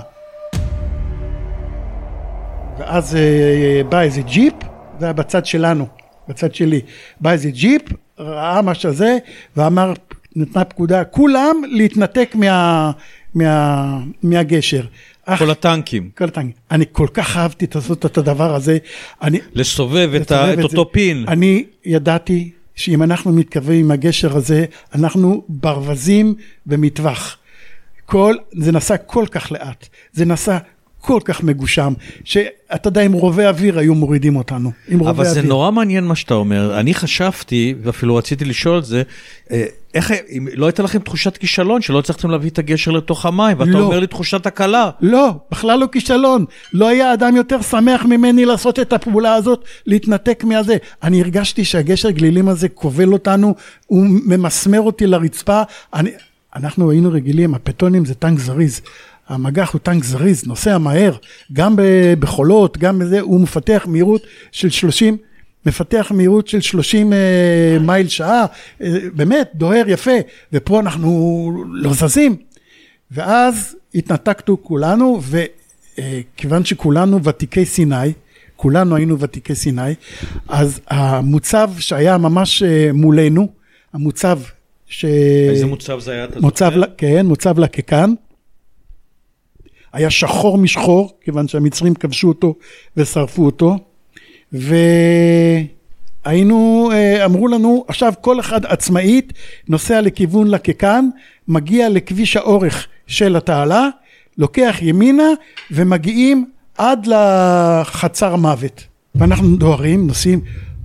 ואז 2.79 3.17
אה, 3.17 3.83
בא 3.89 4.01
איזה 4.01 4.23
ג'יפ, 4.23 4.55
זה 4.99 5.07
היה 5.07 5.13
בצד 5.13 5.47
שלנו, 5.47 5.87
בצד 6.29 6.55
שלי. 6.55 6.81
בא 7.21 7.33
איזה 7.33 7.51
ג'יפ, 7.51 7.83
ראה 8.19 8.63
מה 8.63 8.75
שזה, 8.75 9.17
ואמר, 9.57 9.93
נתנה 10.37 10.65
פקודה, 10.65 11.05
כולם 11.05 11.57
להתנתק 11.71 12.31
מה, 12.35 12.91
מה, 13.35 13.99
מהגשר. 14.23 14.85
כל 15.39 15.51
הטנקים. 15.51 16.11
כל 16.19 16.25
הטנקים. 16.25 16.53
אני 16.71 16.85
כל 16.93 17.07
כך 17.15 17.37
אהבתי 17.37 17.67
לעשות 17.75 18.07
את 18.07 18.19
הדבר 18.19 18.55
הזה. 18.55 18.79
אני, 19.23 19.39
לסובב 19.53 20.11
את, 20.21 20.33
ה- 20.33 20.53
את. 20.53 20.59
אותו 20.59 20.93
פין. 20.93 21.25
אני 21.29 21.65
ידעתי 21.85 22.51
שאם 22.75 23.03
אנחנו 23.03 23.33
מתקרבים 23.33 23.85
עם 23.85 23.91
הגשר 23.91 24.37
הזה, 24.37 24.65
אנחנו 24.95 25.45
ברווזים 25.49 26.35
במטווח. 26.67 27.37
כל, 28.07 28.35
זה 28.53 28.73
נסע 28.73 28.97
כל 28.97 29.25
כך 29.31 29.53
לאט, 29.53 29.89
זה 30.13 30.25
נסע 30.25 30.59
כל 31.01 31.21
כך 31.25 31.43
מגושם, 31.43 31.93
שאתה 32.25 32.89
יודע, 32.89 33.01
עם 33.01 33.13
רובי 33.13 33.47
אוויר 33.47 33.79
היו 33.79 33.95
מורידים 33.95 34.37
אותנו. 34.37 34.73
עם 34.89 34.99
רובי 34.99 35.11
אבל 35.11 35.27
אוויר. 35.27 35.43
זה 35.43 35.49
נורא 35.49 35.71
מעניין 35.71 36.05
מה 36.05 36.15
שאתה 36.15 36.35
אומר. 36.35 36.81
אני 36.81 36.95
חשבתי, 36.95 37.75
ואפילו 37.83 38.17
רציתי 38.17 38.45
לשאול 38.45 38.79
את 38.79 38.85
זה, 38.85 39.03
אה, 39.51 39.65
איך, 39.95 40.13
אם 40.31 40.49
לא 40.55 40.67
הייתה 40.67 40.83
לכם 40.83 40.99
תחושת 40.99 41.37
כישלון, 41.37 41.83
שלא 41.83 41.99
הצלחתם 41.99 42.31
להביא 42.31 42.51
את 42.51 42.59
הגשר 42.59 42.91
לתוך 42.91 43.27
המים, 43.27 43.61
ואתה 43.61 43.71
לא. 43.71 43.81
אומר 43.81 44.01
לי 44.01 44.07
תחושת 44.07 44.47
הקלה. 44.47 44.91
לא, 45.01 45.31
בכלל 45.51 45.79
לא 45.79 45.87
כישלון. 45.93 46.45
לא 46.73 46.89
היה 46.89 47.15
אדם 47.15 47.37
יותר 47.37 47.63
שמח 47.63 48.05
ממני 48.05 48.45
לעשות 48.45 48.79
את 48.79 48.93
הפעולה 48.93 49.35
הזאת, 49.35 49.65
להתנתק 49.87 50.45
מהזה. 50.45 50.77
אני 51.03 51.21
הרגשתי 51.21 51.65
שהגשר 51.65 52.11
גלילים 52.11 52.49
הזה 52.49 52.69
כובל 52.69 53.13
אותנו, 53.13 53.55
הוא 53.87 54.07
ממסמר 54.27 54.81
אותי 54.81 55.07
לרצפה. 55.07 55.63
אני, 55.95 56.11
אנחנו 56.57 56.91
היינו 56.91 57.13
רגילים, 57.13 57.55
הפטונים 57.55 58.05
זה 58.05 58.15
טנק 58.15 58.39
זריז. 58.39 58.81
המגח 59.31 59.73
הוא 59.73 59.81
טנק 59.81 60.05
זריז, 60.05 60.47
נוסע 60.47 60.79
מהר, 60.79 61.13
גם 61.53 61.77
בחולות, 62.19 62.79
גם 62.79 62.99
בזה, 62.99 63.21
הוא 63.21 63.41
מפתח 63.41 63.85
מהירות 63.89 64.23
של 64.53 64.71
30, 64.71 65.17
מפתח 65.67 66.13
מהירות 66.15 66.49
של 66.49 66.61
30 66.61 67.13
אה, 67.13 67.19
מייל 67.81 68.09
שעה, 68.09 68.47
אה, 68.83 68.99
באמת, 69.15 69.51
דוהר 69.55 69.85
יפה, 69.89 70.11
ופה 70.53 70.81
אנחנו 70.81 71.53
לא 71.73 71.93
זזים. 71.93 72.37
ואז 73.11 73.77
התנתקנו 73.95 74.63
כולנו, 74.63 75.21
וכיוון 75.23 76.65
שכולנו 76.65 77.25
ותיקי 77.25 77.65
סיני, 77.65 78.13
כולנו 78.57 78.97
היינו 78.97 79.19
ותיקי 79.19 79.55
סיני, 79.55 79.95
אז 80.49 80.81
המוצב 80.89 81.71
שהיה 81.79 82.19
ממש 82.19 82.63
אה, 82.63 82.91
מולנו, 82.95 83.49
המוצב 83.93 84.41
ש... 84.87 85.05
איזה 85.51 85.67
מוצב 85.67 85.99
זה 86.01 86.13
היה, 86.13 86.25
אתה 86.25 86.41
מוצב, 86.41 86.65
זוכר? 86.65 86.81
ל- 86.81 86.85
כן, 86.97 87.27
מוצב 87.27 87.59
לקקן. 87.59 88.15
היה 89.93 90.11
שחור 90.11 90.59
משחור, 90.59 91.13
כיוון 91.21 91.49
שהמצרים 91.49 91.95
כבשו 91.95 92.29
אותו 92.29 92.55
ושרפו 92.97 93.47
אותו. 93.47 93.79
והיינו, 96.27 96.91
אה, 96.93 97.25
אמרו 97.25 97.49
לנו, 97.49 97.85
עכשיו 97.89 98.13
כל 98.21 98.41
אחד 98.41 98.67
עצמאית 98.67 99.33
נוסע 99.69 100.01
לכיוון 100.01 100.47
לקקן, 100.47 101.09
מגיע 101.49 101.89
לכביש 101.89 102.37
האורך 102.37 102.87
של 103.07 103.37
התעלה, 103.37 103.89
לוקח 104.39 104.77
ימינה 104.81 105.29
ומגיעים 105.71 106.51
עד 106.79 107.07
לחצר 107.07 108.37
מוות. 108.37 108.85
ואנחנו 109.15 109.57
דוהרים, 109.57 110.07
נוסעים, 110.07 110.41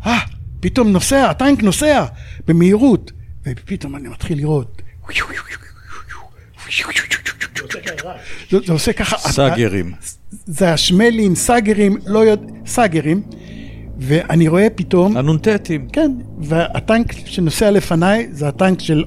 אה, 0.06 0.20
פתאום 0.60 0.88
נוסע, 0.88 1.30
הטנק 1.30 1.64
נוסע 1.64 2.06
במהירות, 2.48 3.12
ופתאום 3.46 3.96
אני 3.96 4.08
מתחיל 4.08 4.38
לראות. 4.38 4.82
זה, 8.52 8.58
זה 8.66 8.74
עושה 8.74 8.94
ככה, 8.94 9.18
סאגרים. 9.18 9.92
זה 10.46 10.74
השמלים, 10.74 11.36
סאגרים, 11.36 11.98
לא 12.06 12.20
יודע, 12.20 12.52
סאגרים, 12.66 13.22
ואני 13.98 14.48
רואה 14.48 14.68
פתאום, 14.76 15.18
הנ"טים. 15.18 15.88
כן, 15.94 16.12
והטנק 16.40 17.14
שנוסע 17.26 17.72
לפניי 17.72 18.28
זה 18.32 18.48
הטנק 18.48 18.80
של, 18.80 19.04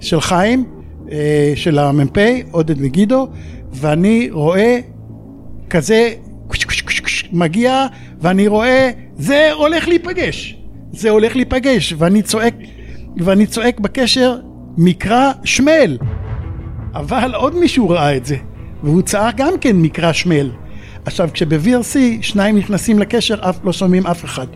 של 0.00 0.20
חיים, 0.20 0.64
אה, 1.12 1.52
של 1.54 1.78
המ"פ, 1.78 2.18
עודד 2.50 2.80
מגידו, 2.80 3.28
ואני 3.72 4.28
רואה 4.30 4.78
כזה 5.70 6.14
מגיע, 7.32 7.86
ואני 8.20 8.48
רואה, 8.48 8.90
זה 9.18 9.52
הולך 9.52 9.88
להיפגש, 9.88 10.56
זה 10.92 11.10
הולך 11.10 11.36
להיפגש, 11.36 11.94
ואני 11.98 12.22
צועק, 12.22 12.54
ואני 13.16 13.46
צועק 13.46 13.80
בקשר, 13.80 14.38
מקרא 14.76 15.32
שמל. 15.44 15.96
אבל 16.96 17.34
עוד 17.34 17.56
מישהו 17.56 17.88
ראה 17.88 18.16
את 18.16 18.26
זה, 18.26 18.36
והוא 18.82 19.02
צעק 19.02 19.36
גם 19.36 19.58
כן 19.60 19.76
מקרא 19.76 20.12
שמל. 20.12 20.50
עכשיו, 21.04 21.28
כשב-VRC 21.32 21.96
שניים 22.20 22.56
נכנסים 22.56 22.98
לקשר, 22.98 23.34
אף 23.40 23.58
לא 23.64 23.72
שומעים 23.72 24.06
אף 24.06 24.24
אחד. 24.24 24.46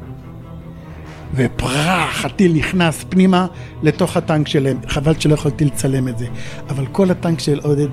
ופרח, 1.35 2.25
הטיל 2.25 2.53
נכנס 2.53 3.05
פנימה 3.09 3.47
לתוך 3.83 4.17
הטנק 4.17 4.49
שלהם. 4.49 4.77
חבל 4.87 5.15
שלא 5.19 5.35
יכולתי 5.35 5.65
לצלם 5.65 6.09
את 6.09 6.19
זה. 6.19 6.27
אבל 6.69 6.87
כל 6.87 7.11
הטנק 7.11 7.41
של 7.41 7.61
עודד 7.63 7.89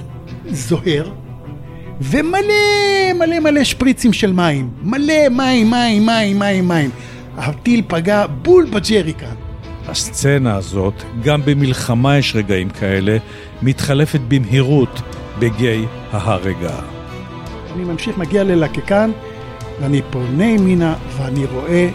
זוהר, 0.46 1.10
ומלא 2.02 3.14
מלא 3.16 3.40
מלא 3.40 3.64
שפריצים 3.64 4.14
של 4.14 4.32
מים. 4.34 4.70
מלא 4.82 5.30
מים, 5.32 5.70
מים, 5.70 6.06
מים, 6.06 6.40
מים, 6.40 6.68
מים. 6.68 6.90
הטיל 7.38 7.82
פגע 7.88 8.26
בול 8.28 8.66
בג'ריקן. 8.66 9.47
הסצנה 9.88 10.56
הזאת, 10.56 10.94
גם 11.24 11.42
במלחמה 11.46 12.18
יש 12.18 12.36
רגעים 12.36 12.70
כאלה, 12.70 13.18
מתחלפת 13.62 14.20
במהירות 14.28 15.02
בגיא 15.40 15.86
ההרגע. 16.12 16.76
אני 17.76 17.84
ממשיך, 17.84 18.18
מגיע 18.18 18.44
ללקסיקון, 18.44 19.12
ואני 19.82 20.02
פונה 20.10 20.46
ימינה, 20.46 20.96
ואני 21.18 21.46
רואה 21.46 21.90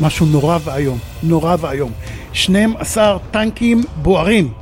משהו 0.00 0.26
נורא 0.26 0.58
ואיום, 0.64 0.98
נורא 1.22 1.56
ואיום. 1.60 1.92
12 2.32 3.18
טנקים 3.30 3.82
בוערים, 4.02 4.52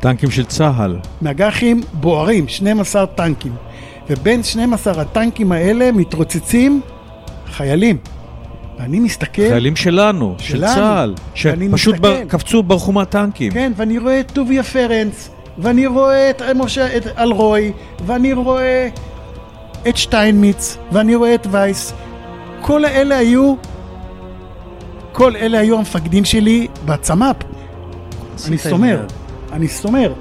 טנקים 0.00 0.30
של 0.30 0.44
צה"ל. 0.44 0.98
נגחים 1.22 1.82
בוערים, 1.92 2.48
12 2.48 3.06
טנקים. 3.06 3.52
ובין 4.10 4.42
12 4.42 5.00
הטנקים 5.00 5.52
האלה 5.52 5.92
מתרוצצים 5.92 6.80
חיילים. 7.46 7.96
ואני 8.78 9.00
מסתכל... 9.00 9.42
חיילים 9.48 9.76
שלנו, 9.76 10.34
של 10.38 10.56
שלנו. 10.58 10.74
צה"ל, 10.74 11.14
שפשוט. 11.34 11.96
בר- 11.98 12.24
קפצו, 12.28 12.62
ברחו 12.62 12.92
מהטנקים. 12.92 13.52
כן, 13.52 13.72
ואני 13.76 13.98
רואה 13.98 14.20
את 14.20 14.30
טוביה 14.30 14.62
פרנץ, 14.62 15.30
ואני 15.58 15.86
רואה 15.86 16.30
את 16.30 16.42
משה, 16.56 16.96
את 16.96 17.06
אלרוי, 17.18 17.72
ואני 18.06 18.32
רואה 18.32 18.88
את 19.88 19.96
שטיינמיץ, 19.96 20.78
ואני 20.92 21.14
רואה 21.14 21.34
את 21.34 21.46
וייס. 21.50 21.92
כל 22.60 22.84
אלה 22.84 23.16
היו, 23.18 23.54
כל 25.12 25.36
אלה 25.36 25.58
היו 25.58 25.78
המפקדים 25.78 26.24
שלי 26.24 26.66
בצמ"פ. 26.84 27.36
אני 28.48 28.58
סומר, 28.58 29.06
אני 29.52 29.68
סומר. 29.68 30.12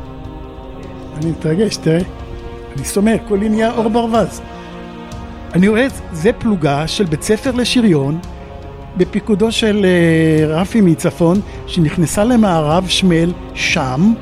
אני 1.18 1.32
מתרגש, 1.32 1.78
תראה. 1.78 2.00
אני 2.78 2.86
סומר, 2.86 3.16
כולי 3.28 3.50
נהיה 3.50 3.72
אור 3.72 3.90
ברווז. 3.90 4.42
אני 5.54 5.68
רואה, 5.68 5.88
זה 6.12 6.34
פלוגה 6.34 6.88
של 6.88 7.04
בית 7.04 7.22
ספר 7.22 7.52
לשריון, 7.52 8.20
בפיקודו 8.98 9.52
של 9.52 9.86
אה, 9.86 10.56
רפי 10.56 10.82
מצפון, 10.82 11.42
שנכנסה 11.68 12.24
למערב 12.24 12.88
שמל 12.88 13.32
שם, 13.54 14.14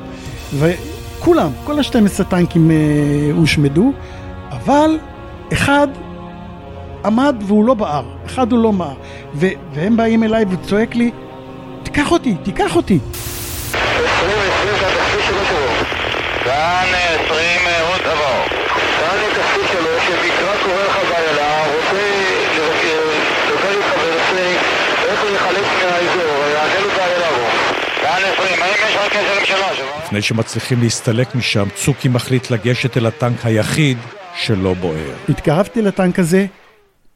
וכולם, 0.58 1.50
כל 1.64 1.78
ה-12 1.78 2.24
טנקים 2.24 2.70
אה, 2.70 2.76
הושמדו, 3.32 3.92
אבל 4.50 4.98
אחד 5.52 5.88
עמד 7.04 7.36
והוא 7.46 7.64
לא 7.64 7.74
בער, 7.74 8.04
אחד 8.26 8.52
הוא 8.52 8.62
לא 8.62 8.72
מער, 8.72 8.94
והם 9.74 9.96
באים 9.96 10.22
אליי 10.22 10.44
וצועק 10.50 10.94
לי, 10.94 11.10
תיקח 11.82 12.12
אותי, 12.12 12.34
תיקח 12.42 12.76
אותי. 12.76 12.98
כאן 16.44 16.88
20 17.26 17.60
רות 17.88 18.00
עבור. 18.00 18.44
כאן 18.98 19.18
תפקיד 19.34 19.64
שלו 19.72 19.90
שמקרא 20.06 20.56
קורא 20.64 20.82
לך 20.86 20.98
באלה, 21.10 21.64
רוצה 21.66 22.02
לדבר 22.56 23.70
איתך 23.70 23.92
בנושא 24.02 24.56
איך 25.08 25.24
להיחלץ 25.24 25.64
מהאזור, 25.82 26.44
יענה 26.52 26.80
לו 26.80 26.88
באלה 26.88 27.30
בו. 27.30 27.46
כאן 28.02 28.22
20, 28.38 28.62
האם 28.62 28.74
יש 28.88 28.96
רק 28.96 29.12
קשר 29.12 29.38
עם 29.38 29.44
שלוש? 29.44 29.95
לפני 30.06 30.22
שמצליחים 30.22 30.80
להסתלק 30.80 31.34
משם, 31.34 31.68
צוקי 31.74 32.08
מחליט 32.08 32.50
לגשת 32.50 32.96
אל 32.96 33.06
הטנק 33.06 33.46
היחיד 33.46 33.98
שלא 34.36 34.74
בוער. 34.74 35.14
התקרבתי 35.28 35.82
לטנק 35.82 36.18
הזה, 36.18 36.46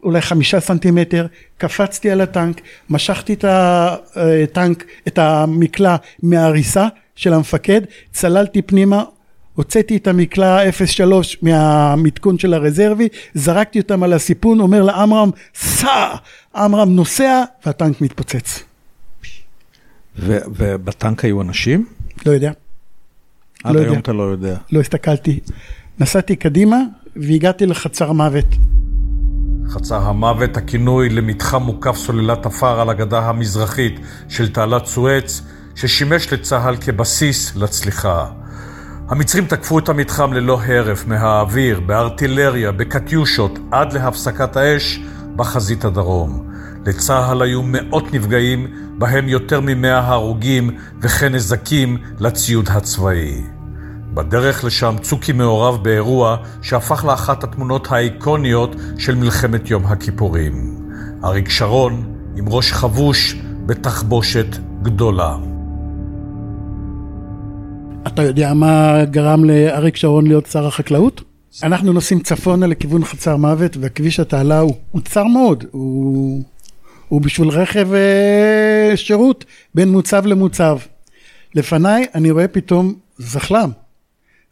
אולי 0.02 0.20
חמישה 0.20 0.60
סנטימטר, 0.60 1.26
קפצתי 1.58 2.10
על 2.10 2.20
הטנק, 2.20 2.60
משכתי 2.90 3.32
את 3.32 3.44
הטנק, 3.48 4.84
את 5.08 5.18
המקלע 5.18 5.96
מהעריסה 6.22 6.88
של 7.16 7.32
המפקד, 7.32 7.80
צללתי 8.12 8.62
פנימה, 8.62 9.04
הוצאתי 9.54 9.96
את 9.96 10.06
המקלע 10.06 10.70
03 10.86 11.36
מהמתקון 11.42 12.38
של 12.38 12.54
הרזרבי, 12.54 13.08
זרקתי 13.34 13.80
אותם 13.80 14.02
על 14.02 14.12
הסיפון, 14.12 14.60
אומר 14.60 14.82
לעמרם, 14.82 15.30
סע! 15.54 16.14
עמרם 16.56 16.96
נוסע, 16.96 17.42
והטנק 17.66 18.00
מתפוצץ. 18.00 18.62
ובטנק 20.16 21.24
היו 21.24 21.42
אנשים? 21.42 21.86
לא 22.26 22.32
יודע, 22.32 22.52
עד 23.64 23.74
לא 23.74 23.80
היום 23.80 23.88
יודע. 23.88 24.00
אתה 24.00 24.12
לא 24.12 24.22
יודע. 24.22 24.56
לא 24.72 24.80
הסתכלתי. 24.80 25.40
נסעתי 25.98 26.36
קדימה 26.36 26.76
והגעתי 27.16 27.66
לחצר 27.66 28.12
מוות. 28.12 28.46
חצר 29.68 30.02
המוות, 30.02 30.56
הכינוי 30.56 31.08
למתחם 31.08 31.62
מוקף 31.62 31.96
סוללת 31.96 32.46
עפר 32.46 32.80
על 32.80 32.90
הגדה 32.90 33.28
המזרחית 33.28 34.00
של 34.28 34.52
תעלת 34.52 34.86
סואץ, 34.86 35.42
ששימש 35.74 36.32
לצה"ל 36.32 36.76
כבסיס 36.76 37.56
לצליחה. 37.56 38.26
המצרים 39.08 39.44
תקפו 39.44 39.78
את 39.78 39.88
המתחם 39.88 40.32
ללא 40.32 40.60
הרף 40.62 41.06
מהאוויר, 41.06 41.80
בארטילריה, 41.80 42.72
בקטיושות, 42.72 43.58
עד 43.70 43.92
להפסקת 43.92 44.56
האש 44.56 45.00
בחזית 45.36 45.84
הדרום. 45.84 46.50
לצה"ל 46.86 47.42
היו 47.42 47.62
מאות 47.62 48.14
נפגעים, 48.14 48.66
בהם 49.00 49.28
יותר 49.28 49.60
ממאה 49.60 49.98
הרוגים 49.98 50.70
וכן 51.00 51.34
נזקים 51.34 51.98
לציוד 52.18 52.68
הצבאי. 52.68 53.42
בדרך 54.14 54.64
לשם 54.64 54.94
צוקי 55.02 55.32
מעורב 55.32 55.84
באירוע 55.84 56.36
שהפך 56.62 57.04
לאחת 57.04 57.44
התמונות 57.44 57.92
האיקוניות 57.92 58.76
של 58.98 59.14
מלחמת 59.14 59.70
יום 59.70 59.86
הכיפורים. 59.86 60.76
אריק 61.24 61.48
שרון 61.48 62.14
עם 62.36 62.48
ראש 62.48 62.72
חבוש 62.72 63.36
בתחבושת 63.66 64.46
גדולה. 64.82 65.36
אתה 68.06 68.22
יודע 68.22 68.54
מה 68.54 69.04
גרם 69.04 69.44
לאריק 69.44 69.96
שרון 69.96 70.26
להיות 70.26 70.46
שר 70.46 70.66
החקלאות? 70.66 71.22
אנחנו 71.62 71.92
נוסעים 71.92 72.20
צפונה 72.20 72.66
לכיוון 72.66 73.04
חצר 73.04 73.36
מוות, 73.36 73.76
וכביש 73.80 74.20
התעלה 74.20 74.58
הוא, 74.58 74.74
הוא 74.90 75.00
צר 75.00 75.24
מאוד, 75.24 75.64
הוא, 75.70 76.42
הוא 77.10 77.20
בשביל 77.20 77.48
רכב 77.48 77.88
אה, 77.92 78.96
שירות 78.96 79.44
בין 79.74 79.88
מוצב 79.88 80.26
למוצב. 80.26 80.78
לפניי 81.54 82.06
אני 82.14 82.30
רואה 82.30 82.48
פתאום 82.48 82.94
זחל"ם, 83.18 83.70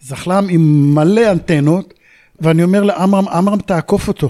זחל"ם 0.00 0.46
עם 0.50 0.94
מלא 0.94 1.32
אנטנות, 1.32 1.94
ואני 2.40 2.62
אומר 2.62 2.82
לעמרם, 2.82 3.28
עמרם 3.28 3.58
תעקוף 3.58 4.08
אותו. 4.08 4.28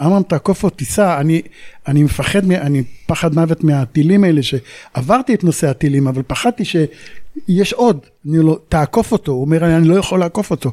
עמרם 0.00 0.22
תעקוף 0.22 0.64
אותו, 0.64 0.76
תיסע, 0.76 1.20
אני, 1.20 1.42
אני 1.88 2.02
מפחד, 2.02 2.50
אני 2.50 2.82
פחד 3.06 3.34
מוות 3.34 3.64
מהטילים 3.64 4.24
האלה, 4.24 4.40
שעברתי 4.42 5.34
את 5.34 5.44
נושא 5.44 5.68
הטילים, 5.70 6.08
אבל 6.08 6.22
פחדתי 6.26 6.64
שיש 6.64 7.72
עוד, 7.72 8.00
אני 8.28 8.38
לא, 8.38 8.58
תעקוף 8.68 9.12
אותו, 9.12 9.32
הוא 9.32 9.40
אומר, 9.40 9.76
אני 9.76 9.88
לא 9.88 9.94
יכול 9.94 10.20
לעקוף 10.20 10.50
אותו, 10.50 10.72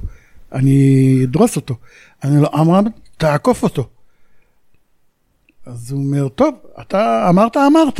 אני 0.54 1.20
אדרוס 1.24 1.56
אותו. 1.56 1.76
אני 2.24 2.42
לא, 2.42 2.50
עמרם, 2.54 2.86
תעקוף 3.18 3.64
אותו. 3.64 3.88
אז 5.66 5.91
הוא 5.91 6.03
אומר, 6.05 6.28
טוב, 6.28 6.55
אתה 6.82 7.30
אמרת, 7.30 7.57
אמרת. 7.57 7.99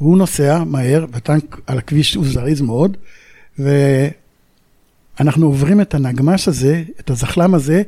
והוא 0.00 0.18
נוסע 0.18 0.64
מהר, 0.64 1.04
והטנק 1.12 1.60
על 1.66 1.78
הכביש 1.78 2.14
הוא 2.14 2.24
זריז 2.26 2.60
מאוד, 2.60 2.96
ואנחנו 3.58 5.46
עוברים 5.46 5.80
את 5.80 5.94
הנגמש 5.94 6.48
הזה, 6.48 6.82
את 7.00 7.10
הזחל"ם 7.10 7.54
הזה, 7.54 7.82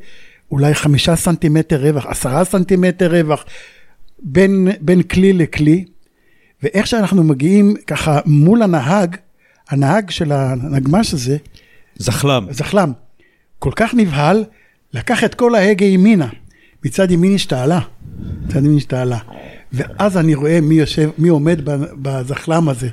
אולי 0.50 0.74
חמישה 0.74 1.16
סנטימטר 1.16 1.82
רווח, 1.82 2.06
עשרה 2.06 2.44
סנטימטר 2.44 3.10
רווח, 3.10 3.44
בין, 4.22 4.68
בין 4.80 5.02
כלי 5.02 5.32
לכלי, 5.32 5.84
ואיך 6.62 6.86
שאנחנו 6.86 7.24
מגיעים 7.24 7.74
ככה 7.86 8.20
מול 8.26 8.62
הנהג, 8.62 9.16
הנהג 9.68 10.10
של 10.10 10.32
הנגמש 10.32 11.14
הזה, 11.14 11.36
זחל"ם. 11.96 12.46
זחל"ם, 12.50 12.92
כל 13.58 13.72
כך 13.76 13.94
נבהל, 13.94 14.44
לקח 14.92 15.24
את 15.24 15.34
כל 15.34 15.54
ההגה 15.54 15.86
ימינה. 15.86 16.28
מצד 16.84 17.10
ימין 17.10 17.32
יש 17.32 17.46
תעלה, 18.20 18.46
מצד 18.46 18.64
ימין 18.64 18.76
יש 18.76 18.84
תעלה. 18.84 19.18
ואז 19.72 20.16
אני 20.16 20.34
רואה 20.34 20.60
מי 20.60 20.74
יושב, 20.74 21.10
מי 21.18 21.28
עומד 21.28 21.60
בזחלם 22.02 22.68
הזה, 22.68 22.88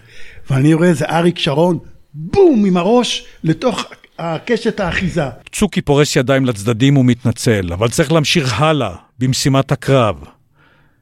ואני 0.49 0.73
רואה 0.73 0.87
איזה 0.87 1.05
אריק 1.05 1.39
שרון, 1.39 1.77
בום, 2.13 2.65
עם 2.65 2.77
הראש 2.77 3.25
לתוך 3.43 3.85
הקשת 4.19 4.79
האחיזה. 4.79 5.25
צוקי 5.51 5.81
פורס 5.81 6.15
ידיים 6.15 6.45
לצדדים 6.45 6.97
ומתנצל, 6.97 7.73
אבל 7.73 7.89
צריך 7.89 8.11
להמשיך 8.11 8.61
הלאה 8.61 8.95
במשימת 9.19 9.71
הקרב. 9.71 10.15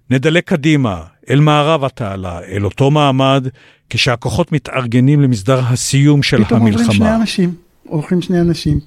נדלק 0.09 0.47
קדימה, 0.47 1.01
אל 1.29 1.39
מערב 1.39 1.83
התעלה, 1.83 2.39
אל 2.39 2.65
אותו 2.65 2.91
מעמד, 2.91 3.47
כשהכוחות 3.89 4.51
מתארגנים 4.51 5.21
למסדר 5.21 5.59
הסיום 5.59 6.23
של 6.23 6.43
פתאום 6.43 6.59
עוברים 6.59 6.77
שני 6.77 6.85
המלחמה. 6.85 7.15
אנשים, 7.15 7.55
הולכים 7.83 8.21
שני 8.21 8.39
אנשים, 8.39 8.79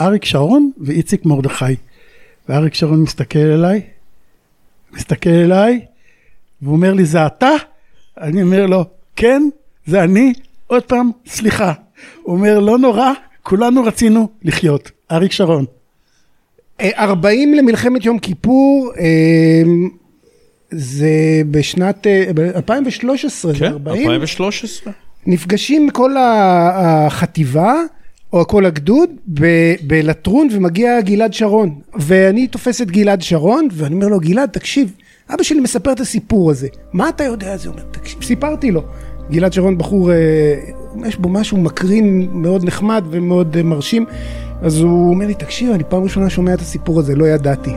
אריק 0.00 0.24
שרון 0.24 0.70
ואיציק 0.80 1.26
מרדכי. 1.26 1.64
ואריק 2.48 2.74
שרון 2.74 3.02
מסתכל 3.02 3.38
אליי, 3.38 3.80
מסתכל 4.96 5.30
אליי, 5.30 5.80
והוא 6.62 6.76
אומר 6.76 6.92
לי, 6.92 7.04
זה 7.04 7.26
אתה? 7.26 7.50
אני 8.20 8.42
אומר 8.42 8.66
לו, 8.66 8.84
כן, 9.16 9.42
זה 9.86 10.02
אני. 10.02 10.32
עוד 10.66 10.82
פעם, 10.82 11.10
סליחה. 11.26 11.72
הוא 12.22 12.36
אומר, 12.36 12.60
לא 12.60 12.78
נורא, 12.78 13.12
כולנו 13.42 13.84
רצינו 13.84 14.28
לחיות. 14.42 14.90
אריק 15.12 15.32
שרון. 15.32 15.64
אה, 16.80 16.90
40 16.98 17.54
למלחמת 17.54 18.04
יום 18.04 18.18
כיפור, 18.18 18.92
אה, 18.98 19.62
זה 20.70 21.42
בשנת 21.50 22.06
אה, 22.06 22.24
ב-2013, 22.34 23.06
זה 23.28 23.52
כן, 23.58 23.72
40. 23.72 24.10
2013. 24.10 24.92
נפגשים 25.26 25.90
כל 25.90 26.14
החטיבה, 26.18 27.74
או 28.32 28.46
כל 28.46 28.66
הגדוד, 28.66 29.10
ב- 29.34 29.74
בלטרון, 29.86 30.48
ומגיע 30.52 31.00
גלעד 31.00 31.32
שרון. 31.32 31.74
ואני 31.94 32.46
תופס 32.46 32.82
את 32.82 32.90
גלעד 32.90 33.22
שרון, 33.22 33.68
ואני 33.72 33.94
אומר 33.94 34.08
לו, 34.08 34.20
גלעד, 34.20 34.48
תקשיב, 34.48 34.92
אבא 35.34 35.42
שלי 35.42 35.60
מספר 35.60 35.92
את 35.92 36.00
הסיפור 36.00 36.50
הזה. 36.50 36.68
מה 36.92 37.08
אתה 37.08 37.24
יודע 37.24 37.52
על 37.52 37.58
זה? 37.58 37.68
הוא 37.68 37.72
אומר, 37.72 37.86
תקשיב, 37.90 38.22
סיפרתי 38.22 38.70
לו. 38.70 38.82
גלעד 39.30 39.52
שרון 39.52 39.78
בחור, 39.78 40.12
אה, 40.12 40.16
יש 41.06 41.16
בו 41.16 41.28
משהו 41.28 41.56
מקרין 41.56 42.28
מאוד 42.32 42.64
נחמד 42.64 43.04
ומאוד 43.10 43.56
אה, 43.56 43.62
מרשים. 43.62 44.06
אז 44.62 44.80
הוא 44.80 45.10
אומר 45.10 45.26
לי, 45.26 45.34
תקשיב, 45.34 45.72
אני 45.72 45.84
פעם 45.88 46.02
ראשונה 46.02 46.30
שומע 46.30 46.54
את 46.54 46.60
הסיפור 46.60 47.00
הזה, 47.00 47.14
לא 47.14 47.24
ידעתי. 47.28 47.70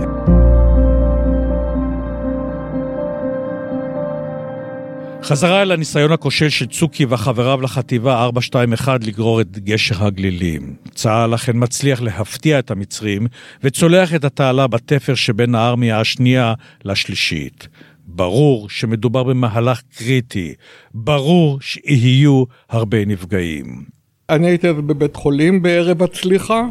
חזרה 5.30 5.62
אל 5.62 5.72
הניסיון 5.72 6.12
הכושל 6.12 6.50
של 6.50 6.66
צוקי 6.66 7.06
וחבריו 7.10 7.62
לחטיבה 7.62 8.24
421 8.24 9.04
לגרור 9.04 9.42
את 9.42 9.58
גשר 9.58 10.06
הגלילים. 10.06 10.76
צה"ל 10.94 11.36
אכן 11.36 11.52
מצליח 11.56 12.02
להפתיע 12.02 12.60
את 12.60 12.72
המצרים 12.72 13.28
וצולח 13.64 14.16
את 14.16 14.24
התעלה 14.24 14.68
בתפר 14.68 15.16
שבין 15.16 15.56
הארמיה 15.56 16.00
השנייה 16.00 16.54
לשלישית. 16.86 17.68
ברור 18.06 18.70
שמדובר 18.70 19.24
במהלך 19.24 19.82
קריטי, 19.98 20.54
ברור 20.94 21.62
שיהיו 21.62 22.44
הרבה 22.70 23.06
נפגעים. 23.06 23.84
אני 24.30 24.48
הייתי 24.48 24.70
אז 24.70 24.76
בבית 24.76 25.16
חולים 25.16 25.62
בערב 25.62 26.04
הצליחה, 26.04 26.62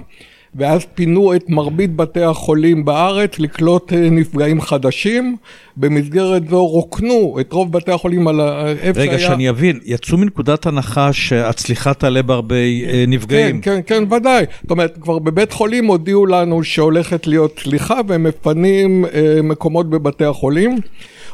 ואז 0.59 0.87
פינו 0.95 1.35
את 1.35 1.45
מרבית 1.49 1.97
בתי 1.97 2.23
החולים 2.23 2.85
בארץ 2.85 3.39
לקלוט 3.39 3.93
אה, 3.93 4.11
נפגעים 4.11 4.61
חדשים. 4.61 5.37
במסגרת 5.77 6.49
זו 6.49 6.67
רוקנו 6.67 7.37
את 7.41 7.53
רוב 7.53 7.73
בתי 7.73 7.93
החולים 7.93 8.29
על 8.29 8.41
איפה 8.83 9.01
רגע, 9.01 9.19
שהיה... 9.19 9.29
שאני 9.29 9.51
אבין, 9.51 9.79
יצאו 9.85 10.19
מנקודת 10.19 10.67
הנחה 10.67 11.13
שהצליחה 11.13 11.95
תעלה 11.95 12.23
בהרבה 12.23 12.57
אה, 12.57 13.05
נפגעים. 13.09 13.61
כן, 13.61 13.81
כן, 13.87 14.05
כן, 14.09 14.15
ודאי. 14.15 14.45
זאת 14.63 14.71
אומרת, 14.71 14.99
כבר 15.01 15.19
בבית 15.19 15.53
חולים 15.53 15.87
הודיעו 15.87 16.27
לנו 16.27 16.65
שהולכת 16.65 17.27
להיות 17.27 17.61
סליחה 17.63 18.01
והם 18.07 18.23
מפנים 18.23 19.05
אה, 19.05 19.43
מקומות 19.43 19.91
בבתי 19.91 20.25
החולים. 20.25 20.79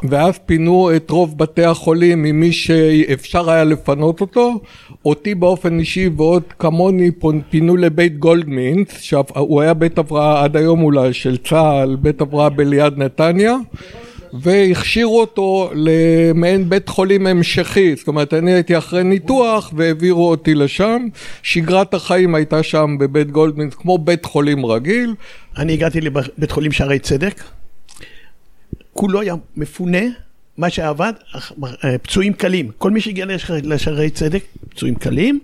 ואז 0.08 0.38
פינו 0.46 0.96
את 0.96 1.10
רוב 1.10 1.38
בתי 1.38 1.64
החולים 1.64 2.22
ממי 2.22 2.52
שאפשר 2.52 3.50
היה 3.50 3.64
לפנות 3.64 4.20
אותו. 4.20 4.60
אותי 5.04 5.34
באופן 5.34 5.78
אישי 5.78 6.10
ועוד 6.16 6.42
כמוני 6.58 7.10
פינו 7.50 7.76
לבית 7.76 8.18
גולדמינץ, 8.18 9.00
שהוא 9.00 9.60
היה 9.60 9.74
בית 9.74 9.98
הבראה 9.98 10.44
עד 10.44 10.56
היום 10.56 10.82
אולי 10.82 11.12
של 11.12 11.36
צה"ל, 11.36 11.96
בית 11.96 12.20
הבראה 12.20 12.48
בליד 12.48 12.98
נתניה. 12.98 13.56
והכשירו 14.40 15.20
אותו 15.20 15.70
למעין 15.74 16.68
בית 16.68 16.88
חולים 16.88 17.26
המשכי, 17.26 17.96
זאת 17.96 18.08
אומרת 18.08 18.34
אני 18.34 18.52
הייתי 18.52 18.78
אחרי 18.78 19.04
ניתוח 19.04 19.72
והעבירו 19.76 20.30
אותי 20.30 20.54
לשם, 20.54 21.06
שגרת 21.42 21.94
החיים 21.94 22.34
הייתה 22.34 22.62
שם 22.62 22.96
בבית 23.00 23.30
גולדמינס 23.30 23.74
כמו 23.74 23.98
בית 23.98 24.24
חולים 24.24 24.66
רגיל, 24.66 25.14
אני 25.58 25.72
הגעתי 25.72 26.00
לבית 26.00 26.50
חולים 26.50 26.72
שערי 26.72 26.98
צדק, 26.98 27.42
כולו 28.94 29.20
היה 29.20 29.34
מפונה, 29.56 29.98
מה 30.58 30.70
שעבד, 30.70 31.12
אה, 31.84 31.98
פצועים 31.98 32.32
קלים. 32.32 32.70
כל 32.78 32.90
מי 32.90 33.00
שהגיע 33.00 33.26
לש- 33.26 33.50
לשערי 33.50 34.10
צדק, 34.10 34.42
פצועים 34.68 34.94
קלים, 34.94 35.40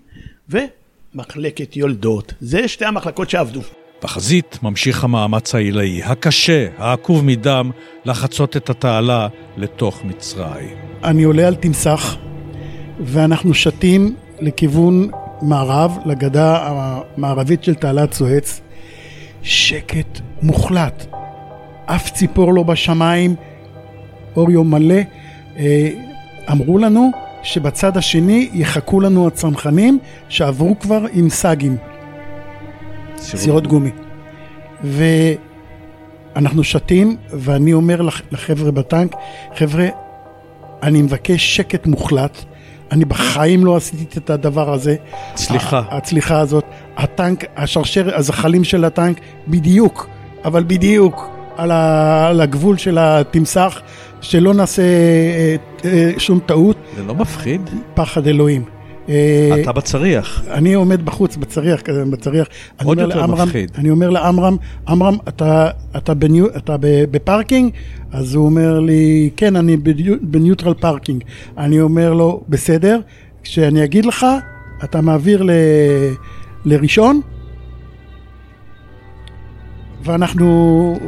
ומחלקת 0.49 1.77
יולדות. 1.77 2.35
זה 2.41 2.69
שתי 2.69 2.85
המחלקות 2.85 3.31
שעבדו. 3.31 3.61
בחזית 4.03 4.59
ממשיך 4.63 5.05
המאמץ 5.05 5.55
העילאי, 5.55 6.03
הקשה, 6.03 6.69
העקוב 6.79 7.25
מדם, 7.25 7.71
לחצות 8.05 8.57
את 8.57 8.71
התעלה 8.71 9.29
לתוך 9.57 10.05
מצרים. 10.05 10.77
אני 11.05 11.23
עולה 11.23 11.47
על 11.47 11.55
תמסך, 11.55 12.17
ואנחנו 13.01 13.55
שתים 13.55 14.15
לכיוון 14.41 15.11
מערב, 15.43 15.99
לגדה 16.07 16.59
המערבית 16.67 17.65
של 17.65 17.75
תעלת 17.75 18.13
סואץ. 18.13 18.61
שקט 19.43 20.21
מוחלט. 20.43 21.07
אף 21.95 22.11
ציפור 22.11 22.55
לא 22.55 22.62
בשמיים, 22.62 23.34
אור 24.36 24.51
יום 24.51 24.70
מלא. 24.70 24.95
אה, 25.59 25.88
אמרו 26.51 26.78
לנו 26.78 27.11
שבצד 27.43 27.97
השני 27.97 28.49
יחכו 28.53 29.01
לנו 29.01 29.26
הצנחנים 29.26 29.99
שעברו 30.28 30.78
כבר 30.80 31.01
עם 31.12 31.28
סאגים, 31.30 31.76
סירות 33.16 33.66
גומי. 33.66 33.91
ואנחנו 34.84 36.64
שתים, 36.64 37.16
ואני 37.30 37.72
אומר 37.72 38.03
לח- 38.03 38.22
לחבר'ה 38.32 38.70
בטנק, 38.70 39.12
חבר'ה, 39.57 39.86
אני 40.82 41.03
מבקש 41.03 41.57
שקט 41.57 41.86
מוחלט. 41.86 42.38
אני 42.93 43.05
בחיים 43.05 43.64
לא 43.64 43.76
עשיתי 43.76 44.18
את 44.18 44.30
הדבר 44.30 44.72
הזה. 44.72 44.97
סליחה. 45.36 45.78
ה- 45.78 45.97
הצליחה 45.97 46.41
הזאת. 46.41 46.64
הטנק, 46.97 47.45
השרשר, 47.57 48.16
הזחלים 48.16 48.64
של 48.64 48.84
הטנק, 48.84 49.16
בדיוק, 49.49 50.09
אבל 50.45 50.64
בדיוק, 50.66 51.30
על, 51.61 51.71
על 52.31 52.41
הגבול 52.41 52.77
של 52.77 52.99
התמסך, 53.01 53.81
שלא 54.21 54.55
נעשה 54.55 54.83
אה, 54.83 55.57
אה, 55.85 56.11
שום 56.19 56.39
טעות, 56.47 56.77
זה 56.97 57.03
לא 57.03 57.15
מפחיד? 57.15 57.61
פחד 57.95 58.27
אלוהים. 58.27 58.65
אה, 59.09 59.51
אתה 59.63 59.73
בצריח. 59.73 60.43
אני 60.51 60.75
עומד 60.75 61.05
בחוץ 61.05 61.37
בצריח 61.37 61.81
כזה, 61.81 62.05
בצריח. 62.05 62.47
עוד 62.85 62.99
יותר 62.99 63.19
לעמרם- 63.21 63.43
מפחיד. 63.49 63.71
אני 63.79 63.91
אומר 63.91 64.11
לעמרם, 64.11 64.57
עמרם, 64.89 65.17
אתה, 65.29 65.69
אתה, 65.97 66.15
ב 66.14 66.21
neu, 66.21 66.47
אתה 66.57 66.77
ב 66.81 66.91
parking? 66.91 67.71
אז 68.13 68.35
הוא 68.35 68.45
אומר 68.47 68.81
לי, 68.81 69.31
כן, 69.37 69.57
אני 69.57 69.77
ב 69.77 69.84
neu- 69.84 70.14
ב 70.23 70.29
neutral 70.29 70.75
parking. 70.75 71.23
אני 71.59 71.81
אומר 71.81 72.13
לו, 72.15 72.41
בסדר, 72.49 73.01
כשאני 73.43 73.85
אגיד 73.85 74.05
לך, 74.07 74.27
אתה 74.85 75.01
מעביר 75.01 75.43
ל, 75.43 75.51
לראשון, 76.65 77.21
ואנחנו, 80.05 80.99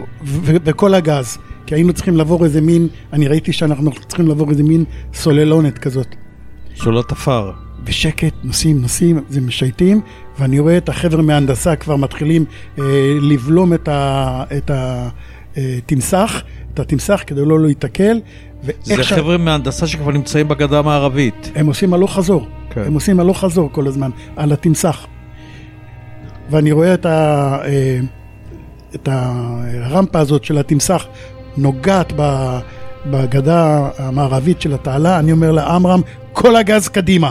וכל 0.64 0.94
הגז. 0.94 1.38
כי 1.66 1.74
היינו 1.74 1.92
צריכים 1.92 2.16
לעבור 2.16 2.44
איזה 2.44 2.60
מין, 2.60 2.88
אני 3.12 3.28
ראיתי 3.28 3.52
שאנחנו 3.52 3.92
צריכים 4.08 4.28
לעבור 4.28 4.50
איזה 4.50 4.62
מין 4.62 4.84
סוללונת 5.14 5.78
כזאת. 5.78 6.06
סוללת 6.76 7.12
עפר. 7.12 7.52
בשקט, 7.84 8.32
נוסעים, 8.44 8.82
נוסעים, 8.82 9.20
זה 9.28 9.40
משייטים, 9.40 10.00
ואני 10.38 10.58
רואה 10.58 10.76
את 10.76 10.88
החבר'ה 10.88 11.22
מהנדסה 11.22 11.76
כבר 11.76 11.96
מתחילים 11.96 12.44
אה, 12.78 12.84
לבלום 13.20 13.74
את, 13.74 13.88
ה, 13.88 14.44
את 14.56 14.70
התמסך, 15.56 16.42
את 16.74 16.80
התמסך 16.80 17.22
כדי 17.26 17.44
לא 17.44 17.60
להיתקל. 17.60 18.20
זה 18.82 18.94
שה- 19.04 19.16
חבר'ה 19.16 19.36
מהנדסה 19.36 19.86
שכבר 19.86 20.10
נמצאים 20.12 20.48
בגדה 20.48 20.78
המערבית. 20.78 21.50
הם 21.54 21.66
עושים 21.66 21.94
הלוך 21.94 22.14
חזור, 22.14 22.46
כן. 22.70 22.82
הם 22.86 22.94
עושים 22.94 23.20
הלוך 23.20 23.40
חזור 23.40 23.68
כל 23.72 23.86
הזמן, 23.86 24.10
על 24.36 24.52
התמסך. 24.52 25.06
ואני 26.50 26.72
רואה 26.72 26.94
את, 26.94 27.06
ה, 27.06 27.58
אה, 27.64 28.00
את 28.94 29.08
הרמפה 29.12 30.18
הזאת 30.18 30.44
של 30.44 30.58
התמסך 30.58 31.06
נוגעת 31.56 32.12
בגדה 33.06 33.88
המערבית 33.98 34.60
של 34.60 34.74
התעלה, 34.74 35.18
אני 35.18 35.32
אומר 35.32 35.52
לעמרם, 35.52 36.00
כל 36.32 36.56
הגז 36.56 36.88
קדימה. 36.88 37.30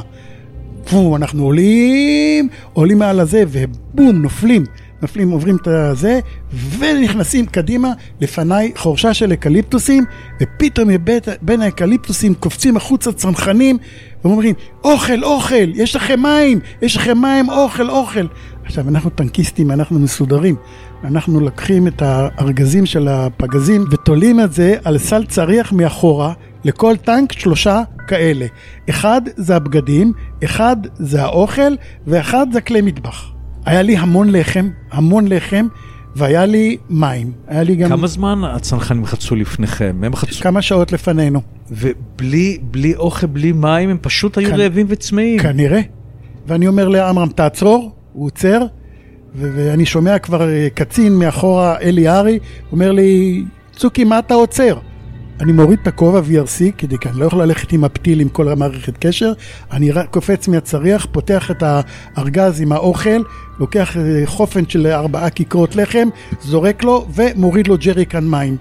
פו, 0.90 1.16
אנחנו 1.16 1.44
עולים, 1.44 2.50
עולים 2.74 3.00
מעל 3.00 3.20
הזה, 3.20 3.44
ובום, 3.48 4.22
נופלים. 4.22 4.66
נופלים, 5.02 5.30
עוברים 5.30 5.56
את 5.56 5.68
הזה, 5.68 6.20
ונכנסים 6.80 7.46
קדימה, 7.46 7.94
לפניי 8.22 8.72
חורשה 8.76 9.14
של 9.14 9.34
אקליפטוסים, 9.34 10.04
ופתאום 10.42 10.88
מבית, 10.88 11.28
בין 11.42 11.62
האקליפטוסים 11.62 12.34
קופצים 12.34 12.78
החוצה 12.78 13.12
צנחנים, 13.12 13.78
ואומרים, 14.24 14.56
אוכל, 14.84 15.24
אוכל, 15.24 15.70
יש 15.74 15.96
לכם 15.96 16.22
מים, 16.22 16.60
יש 16.82 16.98
לכם 16.98 17.18
מים, 17.22 17.50
אוכל, 17.50 17.90
אוכל. 17.90 18.26
עכשיו, 18.66 18.90
אנחנו 18.90 19.10
טנקיסטים, 19.10 19.72
אנחנו 19.72 20.00
מסודרים. 20.00 20.56
אנחנו 21.04 21.40
לוקחים 21.40 21.88
את 21.88 22.02
הארגזים 22.02 22.86
של 22.86 23.08
הפגזים 23.08 23.84
ותולים 23.92 24.40
את 24.40 24.54
זה 24.54 24.76
על 24.84 24.98
סל 24.98 25.26
צריח 25.26 25.74
מאחורה, 25.74 26.34
לכל 26.64 26.96
טנק 26.98 27.32
שלושה 27.32 27.82
כאלה. 28.08 28.46
אחד 28.90 29.22
זה 29.36 29.56
הבגדים, 29.56 30.14
אחד 30.44 30.76
זה 30.94 31.24
האוכל, 31.24 31.76
ואחד 32.08 32.48
זה 32.54 32.62
כלי 32.62 32.82
מטבח. 32.82 33.32
היה 33.66 33.82
לי 33.82 33.98
המון 33.98 34.30
לחם, 34.32 34.70
המון 34.92 35.28
לחם, 35.28 35.68
והיה 36.16 36.46
לי 36.46 36.78
מים. 36.90 37.32
היה 37.48 37.64
לי 37.64 37.76
גם 37.76 37.90
כמה 37.90 38.08
זמן 38.08 38.42
הצנחנים 38.44 39.06
חצו 39.06 39.36
לפניכם? 39.36 40.02
הם 40.04 40.16
חצו... 40.16 40.42
כמה 40.42 40.62
שעות 40.62 40.92
לפנינו. 40.92 41.42
ובלי 41.72 42.58
בלי 42.72 42.96
אוכל, 42.96 43.28
בלי 43.28 43.52
מים, 43.52 43.90
הם 43.90 43.98
פשוט 44.02 44.38
היו 44.38 44.50
כנ- 44.50 44.56
רעבים 44.56 44.86
וצמאים. 44.90 45.40
כנראה. 45.40 45.82
ואני 46.48 46.68
אומר 46.68 46.88
לעמרם, 46.88 47.30
תעצור, 47.30 47.92
הוא 48.14 48.26
עוצר, 48.26 48.62
ואני 49.36 49.86
שומע 49.86 50.20
כבר 50.20 50.50
אה, 50.50 50.68
קצין 50.74 51.14
מאחורה, 51.14 51.80
אלי 51.82 52.10
ארי, 52.10 52.40
אומר 52.72 52.92
לי, 52.92 53.44
צוקי, 53.76 54.04
מה 54.04 54.20
אתה 54.20 54.34
עוצר? 54.34 54.78
אני 55.42 55.52
מוריד 55.52 55.80
את 55.82 55.88
הכובע 55.88 56.20
VRC, 56.20 56.72
כדי 56.78 56.98
כי 56.98 57.10
אני 57.10 57.20
לא 57.20 57.26
יכול 57.26 57.42
ללכת 57.42 57.72
עם 57.72 57.84
הפתיל 57.84 58.20
עם 58.20 58.30
כל 58.30 58.50
המערכת 58.50 58.98
קשר, 58.98 59.34
אני 59.72 59.92
קופץ 60.12 60.48
מהצריח, 60.48 61.08
פותח 61.12 61.52
את 61.52 61.64
הארגז 61.64 62.62
עם 62.62 62.72
האוכל, 62.72 63.22
לוקח 63.60 63.98
אה, 63.98 64.22
חופן 64.26 64.70
של 64.70 64.88
ארבעה 64.88 65.30
כיכרות 65.30 65.76
לחם, 65.76 66.08
זורק 66.42 66.84
לו 66.84 67.08
ומוריד 67.16 67.68
לו 67.68 67.78
ג'ריקן 67.78 68.24
מים. 68.24 68.58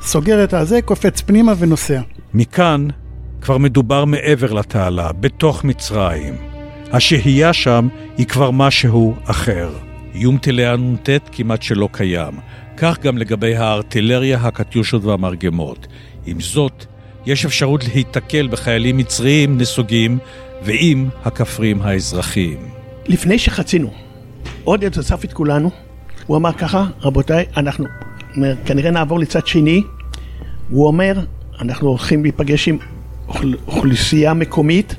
סוגר 0.00 0.44
את 0.44 0.54
הזה, 0.54 0.82
קופץ 0.82 1.20
פנימה 1.20 1.52
ונוסע. 1.58 2.00
מכאן 2.34 2.88
כבר 3.40 3.58
מדובר 3.58 4.04
מעבר 4.04 4.52
לתעלה, 4.52 5.12
בתוך 5.12 5.64
מצרים. 5.64 6.51
השהייה 6.92 7.52
שם 7.52 7.88
היא 8.18 8.26
כבר 8.26 8.50
משהו 8.50 9.14
אחר. 9.24 9.70
איום 10.14 10.38
טילי 10.38 10.66
הנ"ט 10.66 11.08
כמעט 11.32 11.62
שלא 11.62 11.88
קיים. 11.92 12.34
כך 12.76 12.98
גם 13.00 13.18
לגבי 13.18 13.56
הארטילריה, 13.56 14.38
הקטיושות 14.42 15.04
והמרגמות. 15.04 15.86
עם 16.26 16.40
זאת, 16.40 16.84
יש 17.26 17.44
אפשרות 17.44 17.84
להיתקל 17.84 18.48
בחיילים 18.48 18.96
מצריים 18.96 19.58
נסוגים 19.58 20.18
ועם 20.62 21.08
הכפרים 21.24 21.82
האזרחיים. 21.82 22.58
לפני 23.06 23.38
שחצינו, 23.38 23.90
עוד 24.64 24.84
עד 24.84 24.98
אסף 24.98 25.24
את 25.24 25.32
כולנו, 25.32 25.70
הוא 26.26 26.36
אמר 26.36 26.52
ככה, 26.52 26.84
רבותיי, 27.02 27.44
אנחנו 27.56 27.84
כנראה 28.66 28.90
נעבור 28.90 29.18
לצד 29.18 29.46
שני, 29.46 29.82
הוא 30.70 30.86
אומר, 30.86 31.14
אנחנו 31.60 31.88
הולכים 31.88 32.22
להיפגש 32.22 32.68
עם 32.68 32.78
אוכל- 33.28 33.54
אוכלוסייה 33.66 34.34
מקומית, 34.34 34.94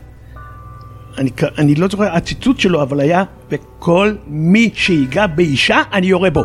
אני, 1.18 1.30
אני 1.57 1.76
לא 1.76 1.88
זוכר 1.88 2.16
הציטוט 2.16 2.59
שלו, 2.59 2.82
אבל 2.82 2.99
היה, 2.99 3.24
וכל 3.51 4.16
מי 4.28 4.70
שיגע 4.74 5.28
באישה, 5.28 5.82
אני 5.93 6.07
יורה 6.07 6.30
בו. 6.30 6.43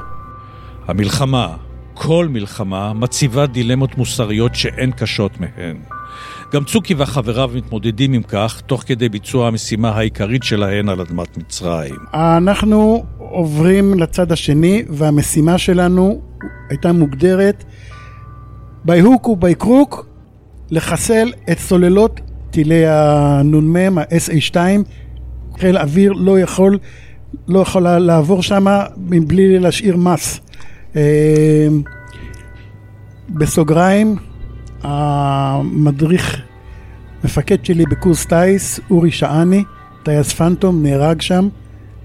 המלחמה, 0.86 1.56
כל 1.94 2.28
מלחמה, 2.30 2.92
מציבה 2.92 3.46
דילמות 3.46 3.98
מוסריות 3.98 4.54
שאין 4.54 4.90
קשות 4.90 5.32
מהן. 5.40 5.76
גם 6.52 6.64
צוקי 6.64 6.94
וחבריו 6.98 7.50
מתמודדים 7.54 8.12
עם 8.12 8.22
כך, 8.22 8.60
תוך 8.60 8.82
כדי 8.86 9.08
ביצוע 9.08 9.48
המשימה 9.48 9.90
העיקרית 9.90 10.42
שלהן 10.42 10.88
על 10.88 11.00
אדמת 11.00 11.36
מצרים. 11.38 11.94
אנחנו 12.14 13.04
עוברים 13.18 13.98
לצד 13.98 14.32
השני, 14.32 14.82
והמשימה 14.88 15.58
שלנו 15.58 16.20
הייתה 16.70 16.92
מוגדרת 16.92 17.64
by-hook 18.86 19.28
וב-crook 19.28 19.96
לחסל 20.70 21.32
את 21.50 21.58
סוללות 21.58 22.20
טילי 22.50 22.86
הנ"מ, 22.86 23.98
ה-SA2. 23.98 24.56
חיל 25.58 25.76
האוויר 25.76 26.12
לא 26.12 26.40
יכול, 26.40 26.78
לא 27.48 27.58
יכול 27.60 27.82
לעבור 27.82 28.42
שם 28.42 28.64
מבלי 28.96 29.58
להשאיר 29.58 29.96
מס. 29.96 30.40
אה, 30.96 31.66
בסוגריים, 33.30 34.16
המדריך, 34.82 36.42
מפקד 37.24 37.64
שלי 37.64 37.84
בקורס 37.90 38.26
טיס, 38.26 38.80
אורי 38.90 39.10
שעני, 39.10 39.64
טייס 40.02 40.32
פנטום, 40.32 40.82
נהרג 40.82 41.20
שם 41.20 41.48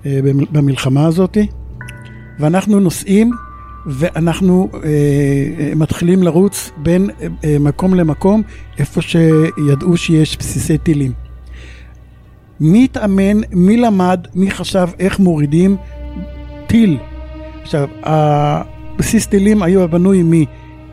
אה, 0.06 0.20
במ- 0.24 0.46
במלחמה 0.52 1.06
הזאת, 1.06 1.38
ואנחנו 2.40 2.80
נוסעים 2.80 3.32
ואנחנו 3.86 4.70
אה, 4.74 4.80
אה, 4.80 5.72
מתחילים 5.76 6.24
לרוץ 6.24 6.72
בין 6.78 7.10
אה, 7.10 7.28
אה, 7.44 7.60
מקום 7.60 7.94
למקום, 7.94 8.42
איפה 8.78 9.02
שידעו 9.02 9.98
שיש 9.98 10.38
בסיסי 10.38 10.78
טילים. 10.78 11.12
מי 12.60 12.84
התאמן, 12.84 13.42
מי 13.52 13.78
למד, 13.78 14.28
מי 14.36 14.52
חשב 14.52 14.88
איך 15.00 15.20
מורידים 15.20 15.78
טיל. 16.68 16.98
עכשיו, 17.62 17.88
הבסיס 18.04 19.28
טילים 19.28 19.64
היה 19.64 19.88
בנוי 19.88 20.46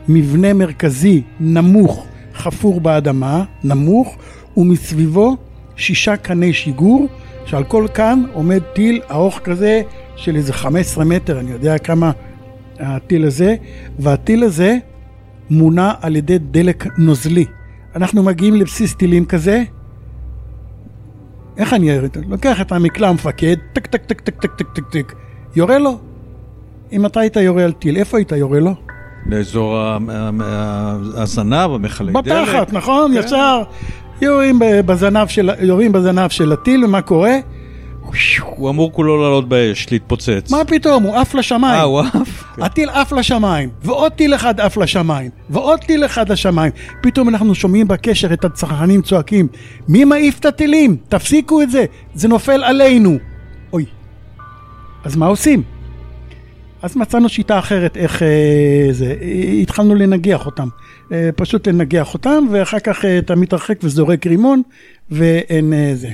ממבנה 0.07 0.53
מרכזי 0.53 1.21
נמוך, 1.39 2.05
חפור 2.35 2.81
באדמה, 2.81 3.43
נמוך, 3.63 4.17
ומסביבו 4.57 5.37
שישה 5.75 6.17
קני 6.17 6.53
שיגור, 6.53 7.07
שעל 7.45 7.63
כל 7.63 7.87
כן 7.93 8.23
עומד 8.33 8.61
טיל 8.73 9.01
ארוך 9.11 9.39
כזה 9.43 9.81
של 10.15 10.35
איזה 10.35 10.53
15 10.53 11.05
מטר, 11.05 11.39
אני 11.39 11.51
יודע 11.51 11.77
כמה 11.77 12.11
הטיל 12.81 13.25
הזה, 13.25 13.55
והטיל 13.99 14.43
הזה 14.43 14.77
מונע 15.49 15.91
על 16.01 16.15
ידי 16.15 16.37
דלק 16.37 16.87
נוזלי. 16.97 17.45
אנחנו 17.95 18.23
מגיעים 18.23 18.55
לבסיס 18.55 18.95
טילים 18.95 19.25
כזה, 19.25 19.63
איך 21.57 21.73
אני 21.73 21.97
אראה? 21.97 22.07
לוקח 22.29 22.61
את 22.61 22.71
המקלע 22.71 23.07
המפקד, 23.07 23.55
טק 23.73 23.87
טק 23.87 24.05
טק 24.05 24.21
טק 24.21 24.39
טק 24.39 24.51
טק 24.55 24.69
טק 24.73 24.83
טק, 24.91 25.13
יורה 25.55 25.77
לו. 25.77 25.99
אם 26.91 27.05
אתה 27.05 27.19
היית 27.19 27.35
יורה 27.35 27.63
על 27.63 27.71
טיל, 27.71 27.97
איפה 27.97 28.17
היית 28.17 28.31
יורה 28.31 28.59
לו? 28.59 28.75
לאזור 29.25 29.77
הזנב, 31.15 31.71
המכלי 31.71 32.13
דלק. 32.13 32.25
בתחת, 32.25 32.73
נכון? 32.73 33.11
ישר 33.13 33.63
יורים 34.21 34.59
בזנב 35.91 36.27
של 36.29 36.51
הטיל, 36.51 36.85
ומה 36.85 37.01
קורה? 37.01 37.35
הוא 38.45 38.69
אמור 38.69 38.91
כולו 38.91 39.21
לעלות 39.21 39.49
באש, 39.49 39.87
להתפוצץ. 39.91 40.51
מה 40.51 40.65
פתאום, 40.67 41.03
הוא 41.03 41.15
עף 41.15 41.35
לשמיים. 41.35 41.79
אה, 41.79 41.81
הוא 41.81 41.99
עף? 41.99 42.43
הטיל 42.57 42.89
עף 42.89 43.11
לשמיים, 43.11 43.69
ועוד 43.83 44.11
טיל 44.11 44.35
אחד 44.35 44.59
עף 44.59 44.77
לשמיים, 44.77 45.31
ועוד 45.49 45.79
טיל 45.79 46.05
אחד 46.05 46.29
לשמיים. 46.29 46.71
פתאום 47.01 47.29
אנחנו 47.29 47.55
שומעים 47.55 47.87
בקשר 47.87 48.33
את 48.33 48.45
הצרכנים 48.45 49.01
צועקים, 49.01 49.47
מי 49.87 50.05
מעיף 50.05 50.39
את 50.39 50.45
הטילים? 50.45 50.97
תפסיקו 51.09 51.61
את 51.61 51.71
זה, 51.71 51.85
זה 52.13 52.27
נופל 52.27 52.63
עלינו. 52.63 53.17
אוי. 53.73 53.85
אז 55.03 55.15
מה 55.15 55.25
עושים? 55.25 55.63
אז 56.81 56.95
מצאנו 56.95 57.29
שיטה 57.29 57.59
אחרת 57.59 57.97
איך 57.97 58.23
אה, 58.23 58.87
זה, 58.91 59.15
התחלנו 59.61 59.95
לנגח 59.95 60.45
אותם. 60.45 60.67
אה, 61.11 61.29
פשוט 61.35 61.67
לנגח 61.67 62.13
אותם, 62.13 62.45
ואחר 62.51 62.79
כך 62.79 63.05
אה, 63.05 63.17
אתה 63.17 63.35
מתרחק 63.35 63.79
וזורק 63.83 64.27
רימון, 64.27 64.61
ואין 65.11 65.73
אה, 65.73 65.91
זה. 65.95 66.09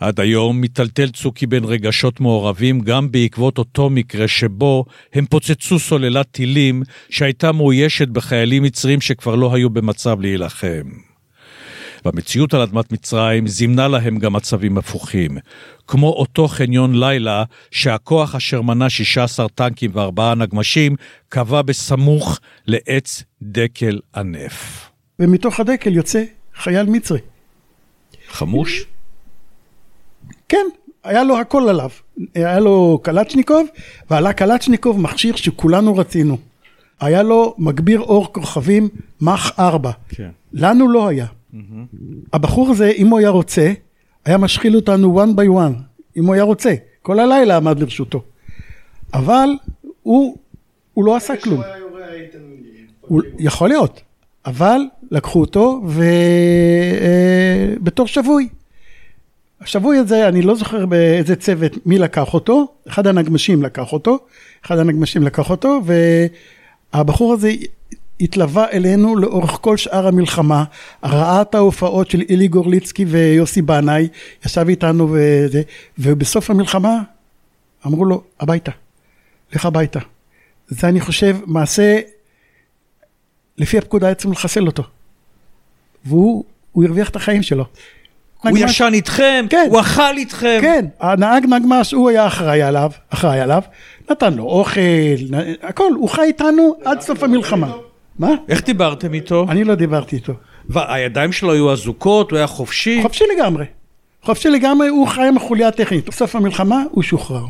עד 0.00 0.20
היום 0.20 0.60
מיטלטל 0.60 1.08
צוקי 1.08 1.46
בין 1.46 1.64
רגשות 1.64 2.20
מעורבים 2.20 2.80
גם 2.80 3.10
בעקבות 3.10 3.58
אותו 3.58 3.90
מקרה 3.90 4.28
שבו 4.28 4.84
הם 5.12 5.26
פוצצו 5.26 5.78
סוללת 5.78 6.26
טילים 6.30 6.82
שהייתה 7.10 7.52
מאוישת 7.52 8.08
בחיילים 8.08 8.62
מצרים 8.62 9.00
שכבר 9.00 9.34
לא 9.34 9.54
היו 9.54 9.70
במצב 9.70 10.20
להילחם. 10.20 10.90
והמציאות 12.04 12.54
על 12.54 12.60
אדמת 12.60 12.92
מצרים 12.92 13.46
זימנה 13.46 13.88
להם 13.88 14.18
גם 14.18 14.32
מצבים 14.32 14.78
הפוכים, 14.78 15.38
כמו 15.86 16.08
אותו 16.08 16.48
חניון 16.48 17.00
לילה 17.00 17.44
שהכוח 17.70 18.34
אשר 18.34 18.62
מנה 18.62 18.90
16 18.90 19.48
טנקים 19.48 19.90
וארבעה 19.94 20.34
נגמשים 20.34 20.96
קבע 21.28 21.62
בסמוך 21.62 22.40
לעץ 22.66 23.22
דקל 23.42 24.00
ענף. 24.16 24.90
ומתוך 25.18 25.60
הדקל 25.60 25.92
יוצא 25.92 26.24
חייל 26.54 26.86
מצרי. 26.86 27.20
חמוש? 28.28 28.86
כן, 30.48 30.66
היה 31.04 31.24
לו 31.24 31.38
הכל 31.38 31.68
עליו. 31.68 31.90
היה 32.34 32.60
לו 32.60 33.00
קלצ'ניקוב, 33.02 33.66
ועלה 34.10 34.32
קלצ'ניקוב 34.32 35.00
מכשיר 35.00 35.36
שכולנו 35.36 35.96
רצינו. 35.96 36.38
היה 37.00 37.22
לו 37.22 37.54
מגביר 37.58 38.00
אור 38.00 38.32
כוכבים 38.32 38.88
מאח 39.20 39.52
4. 39.58 39.90
כן. 40.08 40.30
לנו 40.52 40.88
לא 40.88 41.08
היה. 41.08 41.26
הבחור 42.32 42.70
הזה, 42.70 42.90
אם 42.90 43.06
הוא 43.06 43.18
היה 43.18 43.30
רוצה, 43.30 43.72
היה 44.24 44.38
משחיל 44.38 44.76
אותנו 44.76 45.22
one 45.24 45.38
by 45.38 45.48
one, 45.48 45.74
אם 46.16 46.24
הוא 46.26 46.34
היה 46.34 46.42
רוצה. 46.42 46.74
כל 47.02 47.20
הלילה 47.20 47.56
עמד 47.56 47.80
לרשותו. 47.80 48.22
אבל 49.14 49.48
הוא, 50.02 50.36
הוא 50.94 51.04
לא 51.04 51.16
עשה 51.16 51.36
כלום. 51.36 51.60
הוא, 53.00 53.22
יכול 53.38 53.68
להיות, 53.68 54.00
אבל 54.46 54.80
לקחו 55.10 55.40
אותו 55.40 55.82
ובתור 57.78 58.06
שבוי. 58.06 58.48
השבוי 59.60 59.98
הזה, 59.98 60.28
אני 60.28 60.42
לא 60.42 60.54
זוכר 60.54 60.86
באיזה 60.86 61.36
צוות, 61.36 61.86
מי 61.86 61.98
לקח 61.98 62.34
אותו, 62.34 62.66
אחד 62.88 63.06
הנגמשים 63.06 63.62
לקח 63.62 63.92
אותו, 63.92 64.18
אחד 64.64 64.78
הנגמשים 64.78 65.22
לקח 65.22 65.50
אותו, 65.50 65.80
והבחור 66.92 67.32
הזה 67.32 67.52
התלווה 68.20 68.70
אלינו 68.70 69.16
לאורך 69.16 69.58
כל 69.60 69.76
שאר 69.76 70.06
המלחמה, 70.06 70.64
ראה 71.04 71.42
את 71.42 71.54
ההופעות 71.54 72.10
של 72.10 72.20
אילי 72.20 72.48
גורליצקי 72.48 73.04
ויוסי 73.04 73.62
בנאי, 73.62 74.08
ישב 74.46 74.68
איתנו 74.68 75.08
וזה, 75.12 75.62
ובסוף 75.98 76.50
המלחמה 76.50 77.02
אמרו 77.86 78.04
לו, 78.04 78.22
הביתה, 78.40 78.72
לך 79.52 79.66
הביתה. 79.66 80.00
זה 80.68 80.88
אני 80.88 81.00
חושב 81.00 81.36
מעשה, 81.46 81.98
לפי 83.58 83.78
הפקודה 83.78 84.06
היה 84.06 84.14
צריכים 84.14 84.32
לחסל 84.32 84.66
אותו. 84.66 84.82
והוא 86.04 86.44
הוא 86.72 86.84
הרוויח 86.84 87.08
את 87.08 87.16
החיים 87.16 87.42
שלו. 87.42 87.64
הוא 88.42 88.50
נגמ"ש- 88.52 88.70
ישן 88.70 88.90
איתכם, 88.92 89.46
כן. 89.50 89.66
הוא 89.70 89.80
אכל 89.80 90.16
איתכם. 90.16 90.58
כן, 90.62 90.84
הנהג 91.00 91.46
נגמ"ש, 91.46 91.92
הוא 91.92 92.08
היה 92.10 92.26
אחראי 92.26 92.62
עליו, 92.62 92.90
אחראי 93.10 93.40
עליו, 93.40 93.62
נתן 94.10 94.34
לו 94.34 94.44
אוכל, 94.44 94.80
נ- 95.30 95.34
הכל, 95.62 95.92
הוא 95.96 96.08
חי 96.08 96.22
איתנו 96.22 96.74
עד 96.84 97.00
סוף 97.00 97.22
המלחמה. 97.22 97.72
מה? 98.18 98.30
איך 98.48 98.64
דיברתם 98.64 99.14
איתו? 99.14 99.46
אני 99.48 99.64
לא 99.64 99.74
דיברתי 99.74 100.16
איתו. 100.16 100.32
והידיים 100.68 101.32
שלו 101.32 101.52
היו 101.52 101.72
אזוקות, 101.72 102.30
הוא 102.30 102.36
היה 102.36 102.46
חופשי. 102.46 102.98
חופשי 103.02 103.24
לגמרי. 103.36 103.64
חופשי 104.22 104.48
לגמרי, 104.48 104.88
הוא 104.88 105.08
חי 105.08 105.28
עם 105.28 105.36
החוליה 105.36 105.68
הטכנית. 105.68 106.08
בסוף 106.08 106.36
המלחמה 106.36 106.82
הוא 106.90 107.02
שוחרר. 107.02 107.44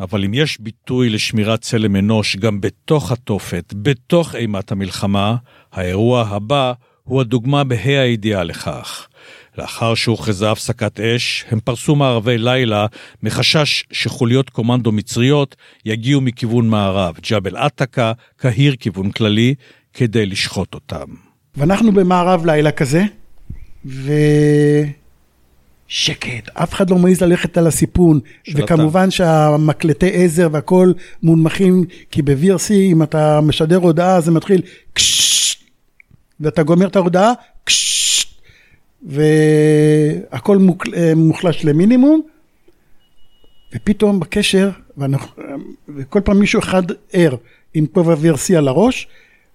אבל 0.00 0.24
אם 0.24 0.34
יש 0.34 0.60
ביטוי 0.60 1.08
לשמירת 1.10 1.60
צלם 1.60 1.96
אנוש 1.96 2.36
גם 2.36 2.60
בתוך 2.60 3.12
התופת, 3.12 3.74
בתוך 3.76 4.34
אימת 4.34 4.72
המלחמה, 4.72 5.34
האירוע 5.72 6.24
הבא 6.28 6.72
הוא 7.04 7.20
הדוגמה 7.20 7.64
בה"א 7.64 7.88
הידיעה 8.00 8.44
לכך. 8.44 9.06
לאחר 9.60 9.94
שהוכרזה 9.94 10.50
הפסקת 10.50 11.00
אש, 11.00 11.44
הם 11.50 11.60
פרסו 11.60 11.96
מערבי 11.96 12.38
לילה 12.38 12.86
מחשש 13.22 13.84
שחוליות 13.92 14.50
קומנדו 14.50 14.92
מצריות 14.92 15.56
יגיעו 15.84 16.20
מכיוון 16.20 16.68
מערב, 16.68 17.18
ג'בל 17.30 17.56
עתקה, 17.56 18.12
קהיר 18.36 18.76
כיוון 18.76 19.10
כללי, 19.10 19.54
כדי 19.94 20.26
לשחוט 20.26 20.74
אותם. 20.74 21.04
ואנחנו 21.56 21.92
במערב 21.92 22.46
לילה 22.46 22.70
כזה, 22.70 23.04
ושקט, 25.88 26.48
אף 26.54 26.72
אחד 26.72 26.90
לא 26.90 26.96
מעז 26.96 27.22
ללכת 27.22 27.58
על 27.58 27.66
הסיפון, 27.66 28.20
וכמובן 28.54 29.10
שהמקלטי 29.10 30.10
עזר 30.12 30.48
והכל 30.52 30.92
מונמכים, 31.22 31.84
כי 32.10 32.22
ב-VRC 32.22 32.72
אם 32.72 33.02
אתה 33.02 33.40
משדר 33.40 33.76
הודעה 33.76 34.20
זה 34.20 34.30
מתחיל 34.30 34.62
קששט, 34.92 35.60
ואתה 36.40 36.62
גומר 36.62 36.86
את 36.86 36.96
ההודעה 36.96 37.32
קששט, 37.64 38.29
והכל 39.02 40.58
אה, 40.96 41.14
מוחלש 41.14 41.64
למינימום, 41.64 42.22
ופתאום 43.74 44.20
בקשר, 44.20 44.70
ואנחנו, 44.96 45.42
וכל 45.88 46.20
פעם 46.24 46.38
מישהו 46.38 46.60
אחד 46.60 46.82
ער 47.12 47.36
עם 47.74 47.86
כובע 47.86 48.14
VRC 48.14 48.54
על 48.56 48.68
הראש, 48.68 49.08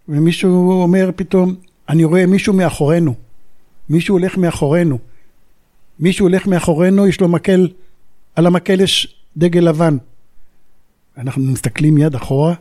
ומישהו 0.09 0.71
אומר 0.71 1.09
פתאום, 1.15 1.55
אני 1.89 2.03
רואה 2.03 2.25
מישהו 2.25 2.53
מאחורינו, 2.53 3.13
מישהו 3.89 4.15
הולך 4.17 4.37
מאחורינו, 4.37 4.97
מישהו 5.99 6.25
הולך 6.25 6.47
מאחורינו, 6.47 7.07
יש 7.07 7.21
לו 7.21 7.27
מקל, 7.27 7.67
על 8.35 8.47
המקל 8.47 8.81
יש 8.81 9.15
דגל 9.37 9.59
לבן. 9.59 9.97
אנחנו 11.17 11.43
מסתכלים 11.43 11.95
מיד 11.95 12.15
אחורה, 12.15 12.53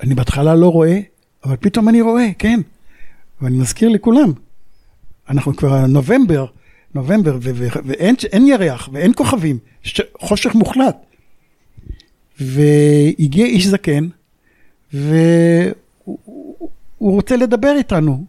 אני 0.00 0.14
בהתחלה 0.14 0.54
לא 0.54 0.68
רואה, 0.68 1.00
אבל 1.44 1.56
פתאום 1.60 1.88
אני 1.88 2.00
רואה, 2.00 2.28
כן. 2.38 2.60
ואני 3.40 3.58
מזכיר 3.58 3.88
לכולם, 3.88 4.32
אנחנו 5.28 5.56
כבר 5.56 5.86
נובמבר, 5.86 6.46
נובמבר, 6.94 7.38
ואין 7.84 8.14
אין 8.32 8.46
ירח 8.46 8.88
ואין 8.92 9.12
כוכבים, 9.16 9.58
חושך 10.20 10.54
מוחלט. 10.54 10.96
והגיע 12.40 13.46
איש 13.46 13.66
זקן, 13.66 14.08
והוא 14.92 15.74
הוא- 16.04 16.68
הוא 16.98 17.12
רוצה 17.12 17.36
לדבר 17.36 17.74
איתנו. 17.78 18.24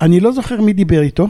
אני 0.00 0.20
לא 0.20 0.32
זוכר 0.32 0.60
מי 0.60 0.72
דיבר 0.72 1.02
איתו 1.02 1.28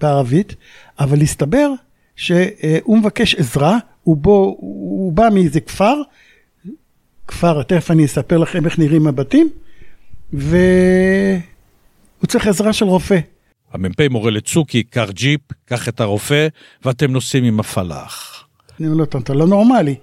בערבית, 0.00 0.54
אבל 0.98 1.20
הסתבר 1.22 1.70
שהוא 2.16 2.98
מבקש 2.98 3.34
עזרה, 3.34 3.78
הוא, 4.02 4.16
בו, 4.16 4.56
הוא 4.60 5.12
בא 5.12 5.28
מאיזה 5.34 5.60
כפר, 5.60 5.94
כפר, 7.26 7.62
תכף 7.62 7.90
אני 7.90 8.04
אספר 8.04 8.38
לכם 8.38 8.64
איך 8.64 8.78
נראים 8.78 9.06
הבתים, 9.06 9.50
והוא 10.32 10.50
צריך 12.28 12.46
עזרה 12.46 12.72
של 12.72 12.84
רופא. 12.84 13.18
המ"פ 13.72 14.00
מורה 14.10 14.30
לצוקי, 14.30 14.82
קח 14.82 15.10
ג'יפ, 15.10 15.40
קח 15.64 15.88
את 15.88 16.00
הרופא, 16.00 16.46
ואתם 16.84 17.10
נוסעים 17.12 17.44
עם 17.44 17.60
הפלאח. 17.60 18.44
אני 18.80 18.88
אומר 18.88 18.98
לו, 18.98 19.04
"אתה- 19.04 19.34
לא 19.34 19.46
נורמלי. 19.46 19.94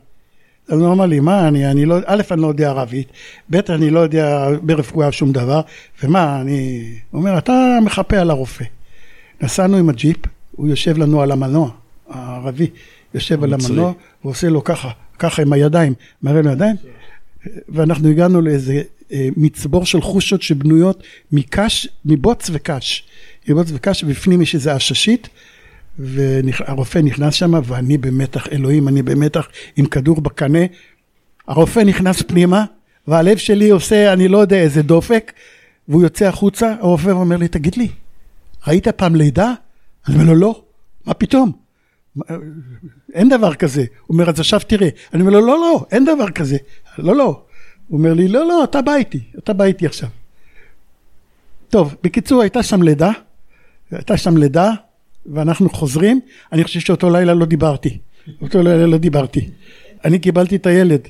לא 0.70 0.78
נורמלי, 0.78 1.20
מה, 1.20 1.48
אני, 1.48 1.72
אני 1.72 1.86
לא, 1.86 1.98
א', 2.06 2.22
אני 2.32 2.42
לא 2.42 2.48
יודע 2.48 2.70
ערבית, 2.70 3.08
ב', 3.50 3.56
אני 3.70 3.90
לא 3.90 4.00
יודע 4.00 4.48
ברפואה 4.62 5.12
שום 5.12 5.32
דבר, 5.32 5.62
ומה, 6.04 6.42
אני... 6.42 6.84
אומר, 7.14 7.38
אתה 7.38 7.54
מחפה 7.82 8.18
על 8.18 8.30
הרופא. 8.30 8.66
נסענו 9.42 9.78
עם 9.78 9.90
הג'יפ, 9.90 10.18
הוא 10.52 10.68
יושב 10.68 10.98
לנו 10.98 11.22
על 11.22 11.32
המנוע, 11.32 11.70
הערבי, 12.10 12.68
יושב 13.14 13.44
על. 13.44 13.54
המנוע, 13.54 13.94
ועושה 14.24 14.50
לו 14.50 14.64
ככה, 14.64 14.90
ככה 15.20 15.42
עם 15.42 15.54
הידיים, 15.54 15.94
מראה 16.24 16.42
לו 16.42 16.52
ידיים, 16.52 16.76
ואנחנו 17.70 18.10
הגענו 18.10 18.42
לאיזה 18.42 18.82
מצבור 19.12 19.86
של 19.86 20.02
חושות 20.02 20.42
שבנויות 20.42 21.04
מקש, 21.32 21.88
מבוץ 22.06 22.50
וקש. 22.54 23.04
מבוץ 23.48 23.68
וקש, 23.74 24.04
ובפנים 24.04 24.42
יש 24.42 24.56
איזה 24.56 24.74
עששית, 24.74 25.30
והרופא 26.00 27.00
נכנס 27.00 27.34
שם, 27.34 27.54
ואני 27.64 27.98
במתח, 27.98 28.48
אלוהים, 28.52 28.88
אני 28.88 29.02
במתח 29.02 29.48
עם 29.76 29.86
כדור 29.86 30.22
בקנה. 30.22 30.60
הרופא 31.48 31.80
נכנס 31.80 32.22
פנימה, 32.22 32.66
והלב 33.08 33.38
שלי 33.38 33.70
עושה, 33.70 34.14
אני 34.14 34.28
לא 34.28 34.38
יודע, 34.38 34.58
איזה 34.58 34.82
דופק, 34.82 35.34
והוא 35.88 36.04
יוצא 36.04 36.26
החוצה, 36.26 36.76
הרופא 36.80 37.10
אומר 37.10 37.38
לי, 37.38 37.48
תגיד 37.48 37.76
לי, 37.76 37.88
ראית 38.68 38.88
פעם 38.88 39.16
לידה? 39.16 39.54
אני 40.08 40.16
אומר 40.16 40.26
לו, 40.26 40.36
לא, 40.36 40.62
מה 41.06 41.14
פתאום? 41.14 41.52
אין 43.14 43.30
דבר 43.30 43.54
כזה. 43.56 43.82
הוא 43.82 44.14
אומר, 44.16 44.30
אז 44.30 44.40
עכשיו 44.40 44.60
תראה. 44.68 44.90
אני 45.14 45.22
אומר 45.22 45.32
לו, 45.34 45.40
לא, 45.40 45.58
לא, 45.60 45.86
אין 45.92 46.06
דבר 46.06 46.30
כזה. 46.30 46.58
לא, 46.98 47.16
לא. 47.16 47.42
הוא 47.90 47.98
אומר 47.98 48.14
לי, 48.14 48.28
לא, 48.28 48.48
לא, 48.48 48.64
אתה 48.64 48.82
בא 48.82 48.96
איתי, 48.96 49.20
אתה 49.40 49.54
בא 49.54 49.64
איתי 49.66 49.86
עכשיו. 49.86 50.10
טוב, 51.70 51.96
בקיצור, 52.04 52.42
הייתה 52.42 52.64
שם 52.64 52.82
לידה, 52.82 53.12
הייתה 53.92 54.18
שם 54.18 54.38
לידה, 54.38 54.72
ואנחנו 55.34 55.70
חוזרים. 55.70 56.20
אני 56.52 56.64
חושב 56.64 56.80
שאותו 56.80 57.10
לילה 57.10 57.34
לא 57.34 57.46
דיברתי. 57.46 57.98
אותו 58.42 58.62
לילה 58.64 58.86
לא 58.88 58.98
דיברתי. 58.98 59.50
אני 60.06 60.20
קיבלתי 60.20 60.56
את 60.56 60.66
הילד. 60.66 61.02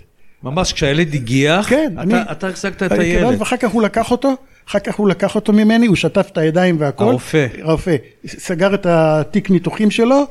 ממש 0.44 0.74
כשהילד 0.74 1.14
הגיח, 1.14 1.70
כן, 1.70 1.92
אתה, 1.94 2.02
אני- 2.02 2.14
אתה 2.32 2.48
החזקת 2.48 2.84
את 2.84 2.92
הילד. 2.92 3.20
קיבלתי, 3.20 3.40
ואחר 3.40 3.58
כך 3.58 3.70
הוא 3.72 3.82
לקח 3.82 4.12
אותו, 4.12 4.34
אחר 4.70 4.80
כך 4.80 4.96
הוא 4.96 5.10
לקח 5.10 5.36
אותו 5.36 5.54
ממני, 5.54 5.86
הוא 5.88 5.96
שטף 5.96 6.30
את 6.32 6.38
הידיים 6.38 6.76
והכל. 6.80 7.04
הרופא. 7.04 7.48
הרופא. 7.62 7.96
סגר 8.28 8.74
את 8.74 8.86
התיק 8.86 9.50
ניתוחים 9.50 9.92
שלו, 9.92 10.24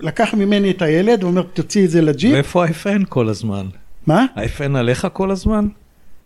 לקח 0.00 0.34
ממני 0.34 0.70
את 0.70 0.82
הילד, 0.82 1.24
ואומר, 1.24 1.42
תוציא 1.42 1.84
את 1.84 1.90
זה 1.90 2.00
לג'יפ. 2.02 2.32
ואיפה 2.34 2.64
ה-FN 2.64 3.04
כל 3.08 3.28
הזמן? 3.28 3.66
מה? 4.06 4.26
ה-FN 4.36 4.76
עליך 4.78 5.08
כל 5.12 5.30
הזמן? 5.30 5.68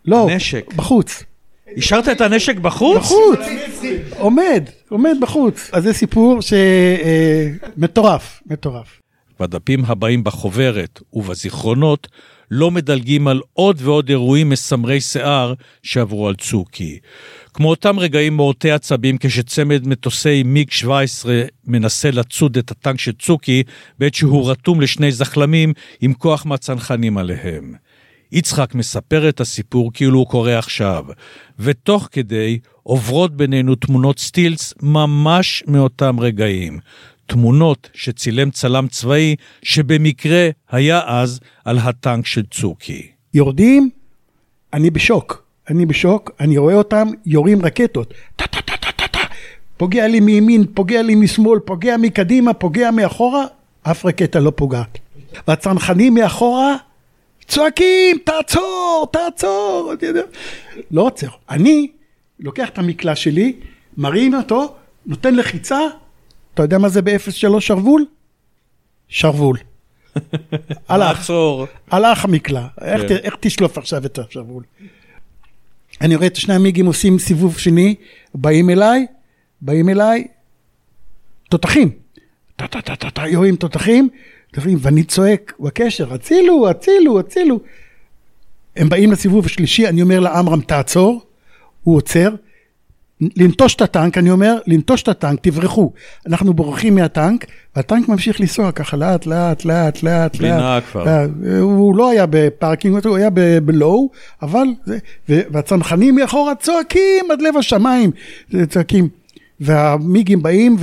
לא, 0.05 0.29
הנשק. 0.29 0.73
בחוץ. 0.75 1.23
השארת 1.77 2.09
את 2.09 2.21
הנשק 2.21 2.57
בחוץ? 2.57 2.97
בחוץ, 2.97 3.39
עומד, 4.17 4.63
עומד 4.89 5.15
בחוץ. 5.21 5.69
אז 5.73 5.83
זה 5.83 5.93
סיפור 5.93 6.39
שמטורף, 7.75 8.41
מטורף. 8.45 9.01
בדפים 9.39 9.85
הבאים 9.85 10.23
בחוברת 10.23 11.01
ובזיכרונות 11.13 12.07
לא 12.51 12.71
מדלגים 12.71 13.27
על 13.27 13.41
עוד 13.53 13.77
ועוד 13.81 14.09
אירועים 14.09 14.49
מסמרי 14.49 15.01
שיער 15.01 15.53
שעברו 15.83 16.27
על 16.27 16.35
צוקי. 16.35 16.99
כמו 17.55 17.69
אותם 17.69 17.99
רגעים 17.99 18.33
מורטי 18.33 18.71
עצבים 18.71 19.17
כשצמד 19.17 19.87
מטוסי 19.87 20.43
מיג 20.43 20.71
17 20.71 21.41
מנסה 21.65 22.11
לצוד 22.11 22.57
את 22.57 22.71
הטנק 22.71 22.99
של 22.99 23.11
צוקי 23.11 23.63
בעת 23.99 24.13
שהוא 24.13 24.51
רתום 24.51 24.81
לשני 24.81 25.11
זחלמים 25.11 25.73
עם 26.01 26.13
כוח 26.13 26.45
מהצנחנים 26.45 27.17
עליהם. 27.17 27.73
יצחק 28.31 28.75
מספר 28.75 29.29
את 29.29 29.39
הסיפור 29.39 29.93
כאילו 29.93 30.19
הוא 30.19 30.27
קורה 30.27 30.57
עכשיו, 30.57 31.05
ותוך 31.59 32.09
כדי 32.11 32.59
עוברות 32.83 33.37
בינינו 33.37 33.75
תמונות 33.75 34.19
סטילס 34.19 34.73
ממש 34.81 35.63
מאותם 35.67 36.19
רגעים. 36.19 36.79
תמונות 37.25 37.89
שצילם 37.93 38.51
צלם 38.51 38.87
צבאי 38.87 39.35
שבמקרה 39.63 40.49
היה 40.69 41.01
אז 41.05 41.39
על 41.65 41.77
הטנק 41.77 42.25
של 42.25 42.43
צוקי. 42.51 43.07
יורדים, 43.33 43.89
אני 44.73 44.89
בשוק. 44.89 45.44
אני 45.69 45.85
בשוק, 45.85 46.31
אני 46.39 46.57
רואה 46.57 46.75
אותם 46.75 47.07
יורים 47.25 47.65
רקטות. 47.65 48.13
טה 48.35 48.47
טה 48.47 48.61
טה 48.61 48.77
טה 48.77 48.91
טה 48.91 49.07
טה. 49.07 49.19
פוגע 49.77 50.07
לי 50.07 50.19
מימין, 50.19 50.65
פוגע 50.73 51.01
לי 51.01 51.15
משמאל, 51.15 51.59
פוגע 51.59 51.97
מקדימה, 51.97 52.53
פוגע 52.53 52.91
מאחורה, 52.91 53.45
אף 53.83 54.05
רקטה 54.05 54.39
לא 54.39 54.51
פוגעת. 54.55 54.97
והצנחנים 55.47 56.13
מאחורה 56.13 56.75
צועקים, 57.47 58.17
תעצור, 58.23 59.07
תעצור. 59.11 59.93
לא 60.91 61.01
עוצר. 61.01 61.27
אני 61.49 61.87
לוקח 62.39 62.69
את 62.69 62.77
המקלע 62.77 63.15
שלי, 63.15 63.53
מרים 63.97 64.35
אותו, 64.35 64.75
נותן 65.05 65.35
לחיצה, 65.35 65.79
אתה 66.53 66.63
יודע 66.63 66.77
מה 66.77 66.89
זה 66.89 67.01
ב-03 67.01 67.59
שרוול? 67.59 68.05
שרוול. 69.07 69.57
הלך. 70.89 71.33
הלך 71.91 72.25
המקלע, 72.25 72.67
איך, 72.81 73.03
ת, 73.03 73.11
איך 73.11 73.35
תשלוף 73.39 73.77
עכשיו 73.77 74.05
את 74.05 74.19
השרוול? 74.19 74.63
אני 76.01 76.15
רואה 76.15 76.27
את 76.27 76.35
שני 76.35 76.53
המיגים 76.53 76.85
עושים 76.85 77.19
סיבוב 77.19 77.57
שני, 77.57 77.95
באים 78.35 78.69
אליי, 78.69 79.05
באים 79.61 79.89
אליי, 79.89 80.27
תותחים. 81.49 81.91
טה 82.55 82.67
טה 82.67 82.81
טה 82.81 82.95
טה 82.95 83.09
טה, 83.09 83.27
יורים 83.27 83.55
תותחים, 83.55 84.09
ואני 84.57 85.03
צועק 85.03 85.53
בקשר, 85.59 86.13
הצילו, 86.13 86.69
הצילו, 86.69 87.19
הצילו. 87.19 87.59
הם 88.75 88.89
באים 88.89 89.11
לסיבוב 89.11 89.45
השלישי, 89.45 89.87
אני 89.87 90.01
אומר 90.01 90.19
לעמרם 90.19 90.61
תעצור, 90.61 91.21
הוא 91.83 91.95
עוצר, 91.95 92.35
לנטוש 93.21 93.75
את 93.75 93.81
הטנק, 93.81 94.17
אני 94.17 94.31
אומר, 94.31 94.57
לנטוש 94.67 95.03
את 95.03 95.07
הטנק, 95.07 95.39
תברחו. 95.41 95.91
אנחנו 96.27 96.53
בורחים 96.53 96.95
מהטנק, 96.95 97.45
והטנק 97.75 98.09
ממשיך 98.09 98.39
לנסוע 98.41 98.71
ככה 98.71 98.97
לאט, 98.97 99.25
לאט, 99.25 99.65
לאט, 99.65 100.03
לאט, 100.03 100.35
בלי 100.35 100.49
לאט. 100.49 100.83
כבר. 100.91 101.03
לאט. 101.03 101.29
הוא 101.59 101.95
לא 101.95 102.09
היה 102.09 102.25
בפארקינג, 102.29 103.07
הוא 103.07 103.17
היה 103.17 103.29
בלואו, 103.63 104.09
אבל, 104.41 104.67
זה, 104.85 104.97
והצנחנים 105.27 106.15
מאחורה 106.15 106.55
צועקים 106.55 107.31
עד 107.31 107.41
לב 107.41 107.57
השמיים, 107.57 108.11
זה 108.51 108.65
צועקים. 108.65 109.09
והמיגים 109.59 110.43
באים 110.43 110.77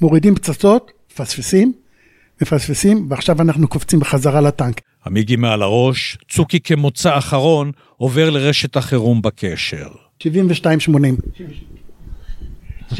ומורידים 0.00 0.34
פצצות, 0.34 0.92
מפספסים, 1.12 1.72
מפספסים, 2.42 3.06
ועכשיו 3.10 3.40
אנחנו 3.40 3.68
קופצים 3.68 4.00
בחזרה 4.00 4.40
לטנק. 4.40 4.80
המיגי 5.04 5.36
מעל 5.36 5.62
הראש, 5.62 6.18
צוקי 6.28 6.60
כמוצא 6.60 7.18
אחרון 7.18 7.72
עובר 7.96 8.30
לרשת 8.30 8.76
החירום 8.76 9.22
בקשר. 9.22 9.88
72-80. 10.22 10.26
72-80, 12.92 12.94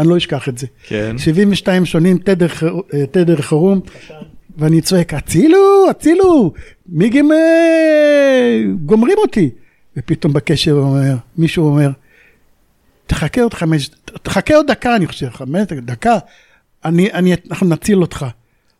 אני 0.00 0.08
לא 0.08 0.16
אשכח 0.16 0.48
את 0.48 0.58
זה. 0.58 0.66
כן. 0.86 1.18
72 1.18 1.84
שונים, 1.86 2.18
תדר, 2.18 2.48
חיר- 2.48 2.80
אה, 2.94 3.06
תדר 3.06 3.36
חירום, 3.42 3.80
ואני 4.56 4.80
צועק, 4.80 5.14
הצילו, 5.14 5.86
הצילו, 5.90 6.52
מיגים 6.88 7.32
אה, 7.32 8.62
גומרים 8.86 9.16
אותי. 9.18 9.50
ופתאום 9.96 10.32
בקשר 10.32 10.72
אומר, 10.72 11.14
מישהו 11.38 11.64
אומר, 11.66 11.90
תחכה 13.06 13.42
עוד 13.42 13.54
חמש, 13.54 13.90
תחכה 14.22 14.54
עוד 14.56 14.66
דקה, 14.70 14.96
אני 14.96 15.06
חושב, 15.06 15.28
חמש, 15.30 15.66
דקה, 15.72 16.18
אני, 16.84 17.12
אני, 17.12 17.34
אנחנו 17.50 17.66
נציל 17.68 18.00
אותך. 18.00 18.26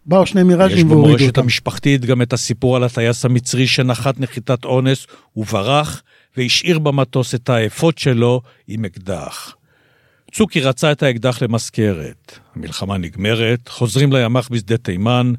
באו 0.07 0.26
שני 0.26 0.40
יש 0.40 0.46
מיראז'ים 0.46 0.90
והורידו 0.90 1.07
במורשת 1.09 1.26
אותם. 1.26 1.42
המשפחתית 1.42 2.05
גם 2.05 2.22
את 2.22 2.32
הסיפור 2.32 2.76
על 2.76 2.84
הטייס 2.84 3.24
המצרי 3.24 3.66
שנחת 3.66 4.20
נחיתת 4.20 4.64
אונס 4.64 5.07
וברח, 5.36 6.03
והשאיר 6.37 6.78
במטוס 6.78 7.35
את 7.35 7.49
האפוד 7.49 7.99
שלו 7.99 8.41
עם 8.68 8.85
אקדח. 8.85 9.57
צוקי 10.33 10.61
רצה 10.61 10.93
את 10.93 11.03
האקדח 11.03 11.43
למזכרת. 11.43 12.39
המלחמה 12.57 12.99
נגמרת, 12.99 13.68
חוזרים 13.68 14.12
לימ"ח 14.12 14.49
בשדה 14.49 14.76
תימן. 14.76 15.33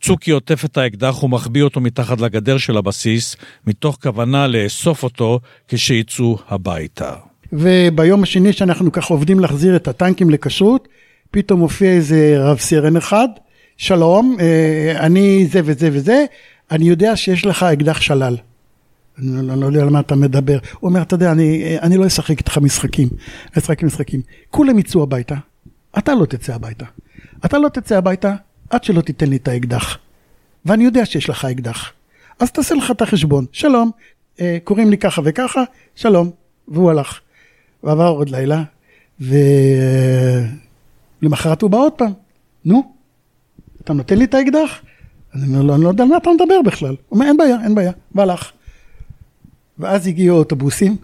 צוקי 0.00 0.30
עוטף 0.30 0.64
את 0.64 0.76
האקדח 0.76 1.22
ומחביא 1.22 1.62
אותו 1.62 1.80
מתחת 1.80 2.20
לגדר 2.20 2.58
של 2.58 2.76
הבסיס, 2.76 3.36
מתוך 3.66 3.98
כוונה 4.02 4.46
לאסוף 4.46 5.02
אותו 5.02 5.40
כשיצאו 5.68 6.38
הביתה. 6.48 7.14
וביום 7.52 8.22
השני 8.22 8.52
שאנחנו 8.52 8.92
ככה 8.92 9.14
עובדים 9.14 9.40
להחזיר 9.40 9.76
את 9.76 9.88
הטנקים 9.88 10.30
לכשרות, 10.30 10.88
פתאום 11.30 11.60
מופיע 11.60 11.90
איזה 11.90 12.36
רב 12.38 12.58
סרן 12.58 12.96
אחד, 12.96 13.28
שלום, 13.76 14.36
אה, 14.40 15.06
אני 15.06 15.46
זה 15.50 15.60
וזה 15.64 15.88
וזה, 15.92 16.24
אני 16.70 16.88
יודע 16.88 17.16
שיש 17.16 17.46
לך 17.46 17.62
אקדח 17.62 18.00
שלל. 18.00 18.36
אני 19.18 19.46
לא, 19.46 19.54
לא 19.54 19.66
יודע 19.66 19.82
על 19.82 19.90
מה 19.90 20.00
אתה 20.00 20.14
מדבר. 20.14 20.58
הוא 20.80 20.88
אומר, 20.88 21.02
אתה 21.02 21.14
יודע, 21.14 21.32
אני, 21.32 21.78
אני 21.78 21.96
לא 21.96 22.06
אשחק 22.06 22.38
איתך 22.38 22.58
משחקים, 22.58 23.08
אני 23.08 23.62
אשחק 23.62 23.82
משחקים. 23.82 24.20
כולם 24.50 24.78
יצאו 24.78 25.02
הביתה, 25.02 25.34
אתה 25.98 26.14
לא 26.14 26.24
תצא 26.26 26.54
הביתה. 26.54 26.84
אתה 27.44 27.58
לא 27.58 27.68
תצא 27.68 27.96
הביתה 27.96 28.34
עד 28.70 28.84
שלא 28.84 29.00
תיתן 29.00 29.28
לי 29.28 29.36
את 29.36 29.48
האקדח. 29.48 29.98
ואני 30.64 30.84
יודע 30.84 31.06
שיש 31.06 31.28
לך 31.28 31.44
אקדח. 31.44 31.92
אז 32.40 32.52
תעשה 32.52 32.74
לך 32.74 32.90
את 32.90 33.02
החשבון, 33.02 33.46
שלום, 33.52 33.90
אה, 34.40 34.58
קוראים 34.64 34.90
לי 34.90 34.98
ככה 34.98 35.22
וככה, 35.24 35.62
שלום. 35.94 36.30
והוא 36.68 36.90
הלך. 36.90 37.20
ועבר 37.82 38.08
עוד 38.08 38.28
לילה, 38.30 38.62
ולמחרת 41.20 41.62
הוא 41.62 41.70
בא 41.70 41.78
עוד 41.78 41.92
פעם. 41.92 42.12
נו, 42.64 42.92
אתה 43.80 43.92
נותן 43.92 44.18
לי 44.18 44.24
את 44.24 44.34
האקדח? 44.34 44.80
אני 45.34 45.46
אומר 45.46 45.62
לו, 45.62 45.74
אני 45.74 45.82
לא 45.82 45.88
יודע 45.88 46.04
על 46.04 46.10
מה 46.10 46.16
אתה 46.16 46.30
מדבר 46.30 46.62
בכלל. 46.64 46.96
הוא 47.08 47.16
אומר, 47.18 47.26
אין 47.26 47.36
בעיה, 47.36 47.56
אין 47.64 47.74
בעיה, 47.74 47.92
והלך. 48.14 48.52
ואז 49.78 50.06
הגיעו 50.06 50.38
אוטובוסים, 50.38 50.96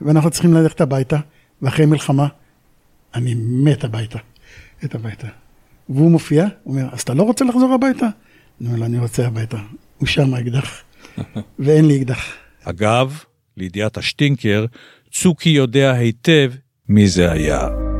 ואנחנו 0.00 0.30
צריכים 0.30 0.54
ללכת 0.54 0.80
הביתה, 0.80 1.16
ואחרי 1.62 1.86
מלחמה, 1.86 2.28
אני 3.14 3.34
מת 3.34 3.84
הביתה, 3.84 4.18
מת 4.82 4.94
הביתה. 4.94 5.26
והוא 5.88 6.10
מופיע, 6.10 6.46
הוא 6.62 6.74
אומר, 6.78 6.88
אז 6.92 7.00
אתה 7.00 7.14
לא 7.14 7.22
רוצה 7.22 7.44
לחזור 7.44 7.72
הביתה? 7.74 8.06
אני 8.60 8.68
אומר 8.68 8.78
לו, 8.78 8.84
אני 8.84 8.98
רוצה 8.98 9.26
הביתה. 9.26 9.58
הוא 9.98 10.06
שם 10.06 10.34
האקדח, 10.34 10.82
ואין 11.58 11.84
לי 11.84 11.98
אקדח. 11.98 12.34
אגב, 12.64 13.18
לידיעת 13.56 13.96
השטינקר, 13.96 14.66
צוקי 15.10 15.50
יודע 15.50 15.92
היטב 15.92 16.52
מי 16.88 17.08
זה 17.08 17.32
היה. 17.32 17.91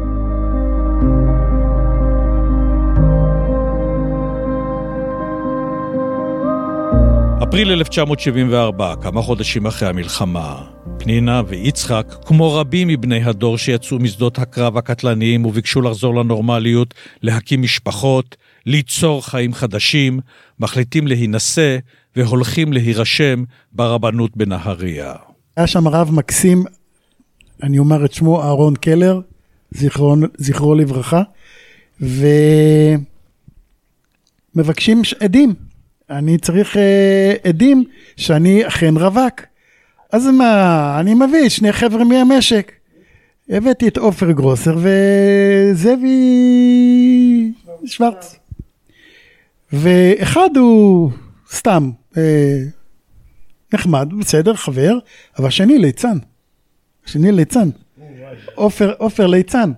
אפריל 7.42 7.72
1974, 7.72 8.94
כמה 9.00 9.22
חודשים 9.22 9.66
אחרי 9.66 9.88
המלחמה, 9.88 10.62
פנינה 10.98 11.42
ויצחק, 11.48 12.14
כמו 12.26 12.54
רבים 12.54 12.88
מבני 12.88 13.24
הדור 13.24 13.58
שיצאו 13.58 13.98
משדות 13.98 14.38
הקרב 14.38 14.76
הקטלניים 14.76 15.46
וביקשו 15.46 15.80
לחזור 15.82 16.14
לנורמליות, 16.14 16.94
להקים 17.22 17.62
משפחות, 17.62 18.36
ליצור 18.66 19.26
חיים 19.26 19.54
חדשים, 19.54 20.20
מחליטים 20.60 21.06
להינשא 21.06 21.78
והולכים 22.16 22.72
להירשם 22.72 23.44
ברבנות 23.72 24.36
בנהריה. 24.36 25.14
היה 25.56 25.66
שם 25.66 25.88
רב 25.88 26.10
מקסים, 26.12 26.64
אני 27.62 27.78
אומר 27.78 28.04
את 28.04 28.12
שמו, 28.12 28.42
אהרון 28.42 28.74
קלר, 28.74 29.20
זכרו, 29.70 30.16
זכרו 30.38 30.74
לברכה, 30.74 31.22
ומבקשים 34.54 35.02
עדים. 35.20 35.71
אני 36.10 36.38
צריך 36.38 36.76
אה, 36.76 37.34
עדים 37.44 37.84
שאני 38.16 38.66
אכן 38.66 38.96
רווק. 38.96 39.40
אז 40.12 40.26
מה, 40.26 40.96
אני 41.00 41.14
מביא 41.14 41.48
שני 41.48 41.72
חבר'ה 41.72 42.04
מהמשק. 42.04 42.72
הבאתי 43.48 43.88
את 43.88 43.96
עופר 43.96 44.32
גרוסר 44.32 44.78
וזאבי 45.72 46.12
שוורץ. 47.84 48.36
ואחד 49.72 50.56
הוא 50.56 51.10
סתם 51.52 51.90
אה, 52.16 52.62
נחמד, 53.72 54.08
בסדר, 54.20 54.54
חבר, 54.54 54.98
אבל 55.38 55.46
השני 55.46 55.78
ליצן. 55.78 56.18
השני 57.06 57.32
ליצן. 57.32 57.68
עופר, 58.54 58.92
עופר 58.98 59.26
ליצן. 59.26 59.72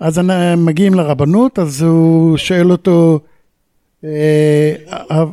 אז 0.00 0.20
מגיעים 0.56 0.94
לרבנות, 0.94 1.58
אז 1.58 1.82
הוא 1.82 2.36
שואל 2.36 2.72
אותו, 2.72 3.20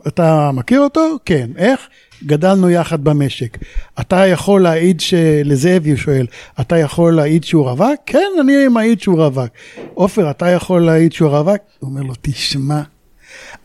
אתה 0.07 0.51
מכיר 0.53 0.79
אותו? 0.81 1.17
כן. 1.25 1.49
איך? 1.57 1.79
גדלנו 2.25 2.69
יחד 2.69 3.03
במשק. 3.03 3.57
אתה 3.99 4.27
יכול 4.27 4.61
להעיד 4.61 4.99
שלזאבי 4.99 5.97
שואל, 5.97 6.25
אתה 6.61 6.77
יכול 6.77 7.15
להעיד 7.15 7.43
שהוא 7.43 7.69
רווק? 7.69 7.99
כן, 8.05 8.27
אני 8.39 8.67
מעיד 8.67 9.01
שהוא 9.01 9.23
רווק. 9.23 9.49
עופר, 9.93 10.31
אתה 10.31 10.49
יכול 10.49 10.81
להעיד 10.81 11.11
שהוא 11.11 11.29
רווק? 11.29 11.57
הוא 11.79 11.89
אומר 11.89 12.01
לו, 12.01 12.13
תשמע, 12.21 12.81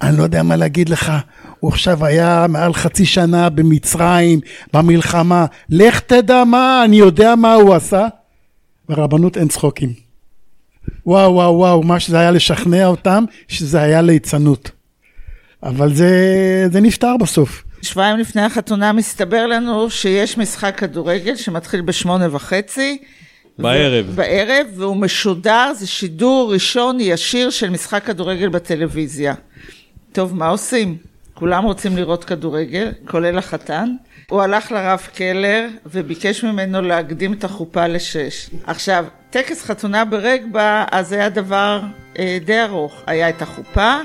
אני 0.02 0.18
לא 0.18 0.22
יודע 0.22 0.42
מה 0.42 0.56
להגיד 0.56 0.88
לך, 0.88 1.12
הוא 1.60 1.70
עכשיו 1.70 2.04
היה 2.04 2.46
מעל 2.48 2.74
חצי 2.74 3.06
שנה 3.06 3.48
במצרים, 3.48 4.40
במלחמה, 4.72 5.46
לך 5.68 6.00
תדע 6.00 6.44
מה, 6.44 6.82
אני 6.84 6.96
יודע 6.96 7.34
מה 7.34 7.54
הוא 7.54 7.74
עשה. 7.74 8.06
ברבנות 8.88 9.36
אין 9.36 9.48
צחוקים. 9.48 9.92
וואו, 11.06 11.34
וואו, 11.34 11.54
וואו, 11.54 11.82
מה 11.82 12.00
שזה 12.00 12.18
היה 12.18 12.30
לשכנע 12.30 12.86
אותם, 12.86 13.24
שזה 13.48 13.80
היה 13.80 14.02
ליצנות. 14.02 14.70
אבל 15.62 15.94
זה, 15.94 16.10
זה 16.72 16.80
נפתר 16.80 17.16
בסוף. 17.20 17.64
שבועיים 17.82 18.16
לפני 18.16 18.42
החתונה 18.42 18.92
מסתבר 18.92 19.46
לנו 19.46 19.90
שיש 19.90 20.38
משחק 20.38 20.78
כדורגל 20.78 21.36
שמתחיל 21.36 21.80
בשמונה 21.80 22.34
וחצי. 22.34 22.98
בערב. 23.58 24.06
בערב, 24.14 24.66
והוא 24.74 24.96
משודר, 24.96 25.72
זה 25.74 25.86
שידור 25.86 26.52
ראשון 26.52 26.98
ישיר 27.00 27.50
של 27.50 27.70
משחק 27.70 28.04
כדורגל 28.04 28.48
בטלוויזיה. 28.48 29.34
טוב, 30.12 30.34
מה 30.34 30.48
עושים? 30.48 30.96
כולם 31.34 31.64
רוצים 31.64 31.96
לראות 31.96 32.24
כדורגל, 32.24 32.92
כולל 33.06 33.38
החתן. 33.38 33.88
הוא 34.30 34.42
הלך 34.42 34.72
לרב 34.72 35.08
קלר 35.14 35.68
וביקש 35.86 36.44
ממנו 36.44 36.82
להקדים 36.82 37.32
את 37.32 37.44
החופה 37.44 37.86
לשש. 37.86 38.50
עכשיו, 38.66 39.04
טקס 39.30 39.62
חתונה 39.62 40.04
ברגבה, 40.04 40.84
אז 40.90 41.12
היה 41.12 41.28
דבר 41.28 41.80
אה, 42.18 42.38
די 42.44 42.62
ארוך. 42.62 43.02
היה 43.06 43.28
את 43.28 43.42
החופה, 43.42 43.96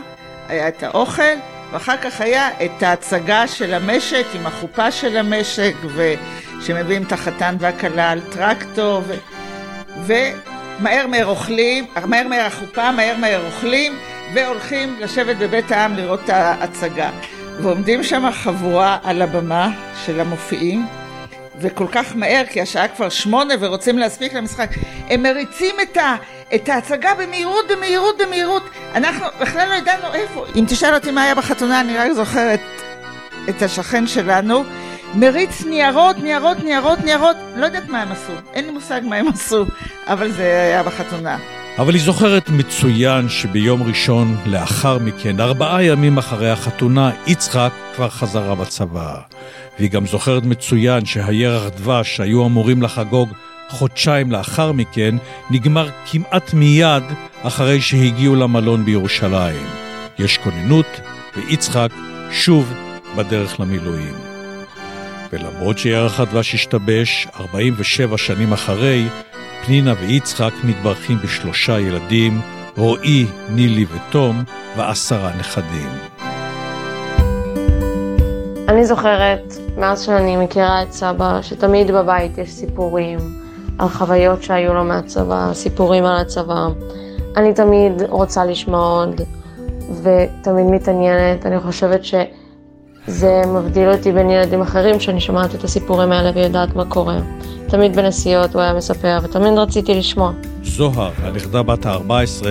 היה 0.48 0.68
את 0.68 0.84
האוכל, 0.84 1.34
ואחר 1.72 1.98
כך 1.98 2.22
היה 2.22 2.50
את 2.66 2.84
ההצגה 2.84 3.48
של 3.48 3.74
המשק 3.74 4.26
עם 4.34 4.48
החופה 4.48 4.92
של 4.92 5.18
המשק, 5.18 5.74
ושמביאים 5.96 7.04
את 7.04 7.12
החתן 7.12 7.56
והכלה 7.60 8.12
על 8.12 8.22
טרקטור, 8.22 9.02
ו... 9.08 9.14
ומהר 10.06 11.08
מהר 11.08 11.26
אוכלים, 11.26 11.86
מהר 12.06 12.28
מהר 12.28 12.46
החופה, 12.46 12.92
מהר 12.92 13.18
מהר 13.18 13.46
אוכלים, 13.46 13.94
והולכים 14.34 14.96
לשבת 15.00 15.38
בבית 15.38 15.72
העם 15.72 15.96
לראות 15.96 16.20
את 16.24 16.30
ההצגה. 16.30 17.10
ועומדים 17.62 18.04
שם 18.04 18.32
חבורה 18.32 18.98
על 19.04 19.22
הבמה 19.22 19.70
של 20.06 20.20
המופיעים, 20.20 20.86
וכל 21.60 21.88
כך 21.92 22.16
מהר, 22.16 22.44
כי 22.50 22.62
השעה 22.62 22.88
כבר 22.88 23.10
שמונה 23.10 23.54
ורוצים 23.60 23.98
להספיק 23.98 24.34
למשחק, 24.34 24.70
הם 25.10 25.24
מריצים 25.24 25.76
את, 25.82 25.98
ה, 25.98 26.16
את 26.56 26.70
ההצגה 26.70 27.10
במהירות, 27.14 27.66
במהירות, 27.72 28.16
במהירות. 28.26 28.64
אנחנו 28.96 29.26
בכלל 29.42 29.70
לא 29.70 29.74
ידענו 29.74 30.14
איפה. 30.14 30.46
אם 30.56 30.66
תשאל 30.68 30.94
אותי 30.94 31.12
מה 31.12 31.24
היה 31.24 31.36
בחתונה, 31.36 31.82
אני 31.82 31.98
רק 31.98 32.12
זוכרת 32.12 32.60
את 33.50 33.62
השכן 33.62 34.08
שלנו, 34.08 34.64
מריץ 35.16 35.66
ניירות, 35.66 36.18
ניירות, 36.18 36.64
ניירות, 36.64 37.00
ניירות, 37.00 37.36
לא 37.56 37.66
יודעת 37.66 37.90
מה 37.90 38.02
הם 38.02 38.12
עשו, 38.12 38.34
אין 38.54 38.66
לי 38.66 38.72
מושג 38.72 39.02
מה 39.04 39.16
הם 39.16 39.28
עשו, 39.28 39.66
אבל 40.08 40.32
זה 40.32 40.44
היה 40.44 40.84
בחתונה. 40.84 41.38
אבל 41.78 41.94
היא 41.94 42.02
זוכרת 42.02 42.50
מצוין 42.50 43.30
שביום 43.30 43.84
ראשון 43.84 44.38
לאחר 44.46 44.98
מכן, 44.98 45.40
ארבעה 45.40 45.84
ימים 45.84 46.18
אחרי 46.18 46.52
החתונה, 46.52 47.12
יצחק 47.28 47.72
כבר 47.96 48.10
חזרה 48.10 48.56
בצבא. 48.56 49.16
והיא 49.80 49.92
גם 49.92 50.06
זוכרת 50.06 50.44
מצוין 50.44 51.06
שהירח 51.06 51.68
דבש 51.68 52.16
שהיו 52.16 52.46
אמורים 52.46 52.82
לחגוג 52.82 53.30
חודשיים 53.72 54.32
לאחר 54.32 54.72
מכן, 54.72 55.16
נגמר 55.50 55.90
כמעט 56.12 56.54
מיד 56.54 57.04
אחרי 57.44 57.82
שהגיעו 57.82 58.36
למלון 58.36 58.86
בירושלים. 58.86 59.66
יש 60.20 60.38
כוננות, 60.38 60.86
ויצחק 61.36 61.90
שוב 62.32 62.74
בדרך 63.16 63.60
למילואים. 63.60 64.14
ולמרות 65.34 65.78
שירח 65.78 66.20
הדבש 66.20 66.54
השתבש, 66.54 67.28
47 67.40 68.18
שנים 68.18 68.54
אחרי, 68.54 69.08
פנינה 69.66 69.94
ויצחק 70.00 70.52
מתברכים 70.64 71.18
בשלושה 71.24 71.80
ילדים, 71.80 72.42
רועי, 72.78 73.26
נילי 73.50 73.86
ותום, 73.86 74.44
ועשרה 74.78 75.32
נכדים. 75.40 75.90
אני 78.68 78.86
זוכרת, 78.86 79.54
מאז 79.78 80.02
שאני 80.02 80.38
מכירה 80.38 80.84
את 80.84 80.92
סבא, 80.92 81.42
שתמיד 81.42 81.92
בבית 81.92 82.38
יש 82.38 82.52
סיפורים 82.52 83.41
על 83.78 83.90
חוויות 83.90 84.44
שהיו 84.44 84.74
לו 84.74 84.84
מהצבא, 84.84 85.50
סיפורים 85.54 86.06
על 86.06 86.18
הצבא. 86.18 86.68
אני 87.38 87.54
תמיד 87.54 88.02
רוצה 88.10 88.46
לשמוע 88.46 88.80
עוד, 88.80 89.22
ותמיד 90.04 90.66
מתעניינת. 90.66 91.46
אני 91.46 91.60
חושבת 91.60 92.02
שזה 92.04 93.42
מבדיל 93.48 93.90
אותי 93.90 94.12
בין 94.12 94.30
ילדים 94.30 94.62
אחרים, 94.62 95.00
שאני 95.00 95.22
שומעת 95.22 95.56
את 95.56 95.64
הסיפורים 95.64 96.12
האלה 96.12 96.32
ויודעת 96.36 96.76
מה 96.76 96.86
קורה. 96.86 97.18
תמיד 97.68 97.96
בנסיעות 97.96 98.54
הוא 98.54 98.62
היה 98.62 98.74
מספר, 98.74 99.20
ותמיד 99.24 99.58
רציתי 99.58 99.94
לשמוע. 99.94 100.32
זוהר, 100.64 101.12
הנכדה 101.24 101.64
בת 101.64 101.86
ה-14, 101.86 102.46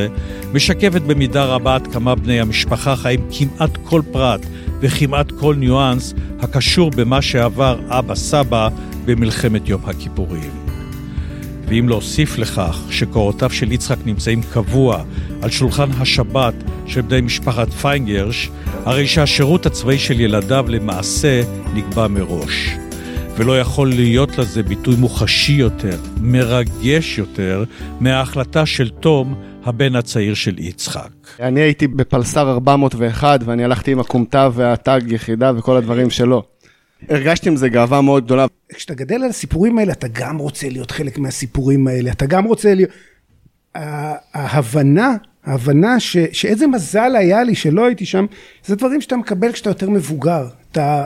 משקפת 0.53 1.03
במידה 1.03 1.45
רבה 1.45 1.75
עד 1.75 1.87
כמה 1.87 2.15
בני 2.15 2.41
המשפחה 2.41 2.97
חיים 2.97 3.21
כמעט 3.31 3.71
כל 3.85 4.03
פרט 4.13 4.41
וכמעט 4.81 5.31
כל 5.31 5.55
ניואנס 5.55 6.15
הקשור 6.41 6.91
במה 6.97 7.23
שעבר 7.23 7.79
אבא-סבא 7.89 8.69
במלחמת 9.05 9.69
יום 9.69 9.81
הכיפורים. 9.85 10.60
ואם 11.71 11.89
להוסיף 11.89 12.39
לכך 12.39 12.83
שקורותיו 12.91 13.51
של 13.51 13.73
יצחק 13.73 13.97
נמצאים 14.05 14.43
קבוע 14.43 15.03
על 15.43 15.51
שולחן 15.51 15.91
השבת 16.01 16.55
של 16.87 17.01
בני 17.01 17.21
משפחת 17.21 17.69
פיינגרש, 17.73 18.51
הרי 18.85 19.07
שהשירות 19.07 19.67
הצבאי 19.67 19.99
של 19.99 20.21
ילדיו 20.21 20.65
למעשה 20.69 21.43
נקבע 21.75 22.09
מראש. 22.09 22.77
ולא 23.37 23.61
יכול 23.61 23.89
להיות 23.89 24.39
לזה 24.39 24.63
ביטוי 24.63 24.97
מוחשי 24.97 25.53
יותר, 25.53 25.99
מרגש 26.21 27.19
יותר, 27.19 27.65
מההחלטה 28.01 28.67
של 28.67 28.89
תום, 28.89 29.35
הבן 29.65 29.97
הצעיר 29.97 30.35
של 30.35 30.59
יצחק. 30.59 31.11
אני 31.41 31.61
הייתי 31.61 31.87
בפלסר 31.87 32.51
401 32.51 33.41
ואני 33.45 33.65
הלכתי 33.65 33.93
עם 33.93 34.01
הכומתה 34.01 34.49
והתג 34.53 35.01
יחידה 35.07 35.53
וכל 35.57 35.77
הדברים 35.77 36.11
שלו. 36.11 36.43
הרגשתי 37.09 37.49
עם 37.49 37.57
זה 37.57 37.69
גאווה 37.69 38.01
מאוד 38.01 38.25
גדולה. 38.25 38.47
כשאתה 38.69 38.95
גדל 38.95 39.15
על 39.15 39.31
הסיפורים 39.31 39.79
האלה, 39.79 39.93
אתה 39.93 40.09
גם 40.09 40.39
רוצה 40.39 40.69
להיות 40.69 40.91
חלק 40.91 41.19
מהסיפורים 41.19 41.87
האלה, 41.89 42.13
אתה 42.13 42.27
גם 42.27 42.45
רוצה 42.45 42.75
להיות... 42.75 42.91
ההבנה, 44.35 45.17
ההבנה 45.45 46.01
ש, 46.01 46.17
שאיזה 46.33 46.67
מזל 46.67 47.17
היה 47.17 47.43
לי 47.43 47.55
שלא 47.55 47.87
הייתי 47.87 48.07
שם, 48.07 48.27
זה 48.65 48.77
דברים 48.77 49.01
שאתה 49.01 49.17
מקבל 49.17 49.53
כשאתה 49.53 49.71
יותר 49.71 49.91
מבוגר. 49.91 50.49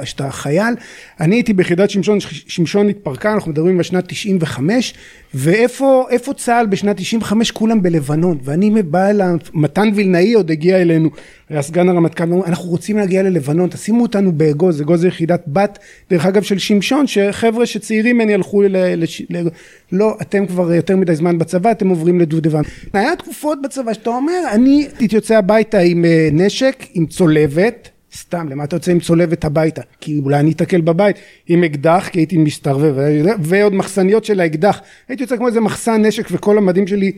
שאתה 0.05 0.31
חייל, 0.31 0.75
אני 1.21 1.37
הייתי 1.37 1.53
ביחידת 1.53 1.91
שמשון, 1.91 2.19
שמשון 2.47 2.89
התפרקה, 2.89 3.33
אנחנו 3.33 3.51
מדברים 3.51 3.77
על 3.77 3.83
שנת 3.83 4.05
95, 4.07 4.95
ואיפה 5.35 6.33
צה"ל 6.37 6.67
בשנת 6.67 6.97
95? 6.97 7.51
כולם 7.51 7.83
בלבנון, 7.83 8.39
ואני 8.45 8.83
בא 8.83 9.11
אל 9.11 9.21
מתן 9.55 9.89
וילנאי 9.95 10.33
עוד 10.33 10.51
הגיע 10.51 10.83
אלינו, 10.83 11.11
היה 11.49 11.63
סגן 11.63 11.89
הרמטכ"ל, 11.89 12.25
אנחנו 12.47 12.71
רוצים 12.71 12.97
להגיע 12.97 13.23
ללבנון, 13.23 13.69
תשימו 13.69 14.03
אותנו 14.03 14.33
באגוז, 14.33 14.81
אגוז 14.81 15.01
זה 15.01 15.09
יחידת 15.09 15.45
בת, 15.47 15.79
דרך 16.11 16.27
אגב 16.27 16.43
של 16.43 16.59
שמשון, 16.59 17.07
שחבר'ה 17.07 17.67
שצעירים 17.67 18.17
ממני 18.17 18.35
הלכו 18.35 18.63
ל... 18.63 18.77
לש... 18.97 19.23
ל... 19.31 19.49
לא, 19.93 20.17
אתם 20.23 20.47
כבר 20.47 20.75
יותר 20.75 20.97
מדי 20.97 21.15
זמן 21.15 21.39
בצבא, 21.39 21.71
אתם 21.71 21.89
עוברים 21.89 22.21
לדובדבן. 22.21 22.63
היה 22.93 23.17
תקופות 23.17 23.59
בצבא 23.63 23.93
שאתה 23.93 24.11
אומר, 24.11 24.41
אני 24.53 24.89
הייתי 24.99 25.17
יוצא 25.17 25.37
הביתה 25.37 25.79
עם 25.79 26.05
אה, 26.05 26.29
נשק, 26.33 26.85
עם 26.95 27.07
צולבת, 27.07 27.89
סתם, 28.17 28.49
למה 28.49 28.65
אתה 28.65 28.77
יוצא 28.77 28.93
עם 28.93 29.01
צולבת 29.01 29.45
הביתה? 29.45 29.83
כי 30.01 30.21
אולי 30.25 30.41
אני 30.41 30.53
אתקל 30.53 30.81
בבית 30.81 31.17
עם 31.49 31.65
אקדח, 31.65 32.09
כי 32.13 32.19
הייתי 32.19 32.37
מסתרבב, 32.37 32.95
ועוד 33.41 33.75
מחסניות 33.75 34.25
של 34.25 34.41
האקדח. 34.41 34.81
הייתי 35.09 35.23
יוצא 35.23 35.37
כמו 35.37 35.47
איזה 35.47 35.61
מחסן 35.61 36.05
נשק 36.05 36.29
וכל 36.31 36.59
המדים 36.59 36.87
שלי 36.87 37.13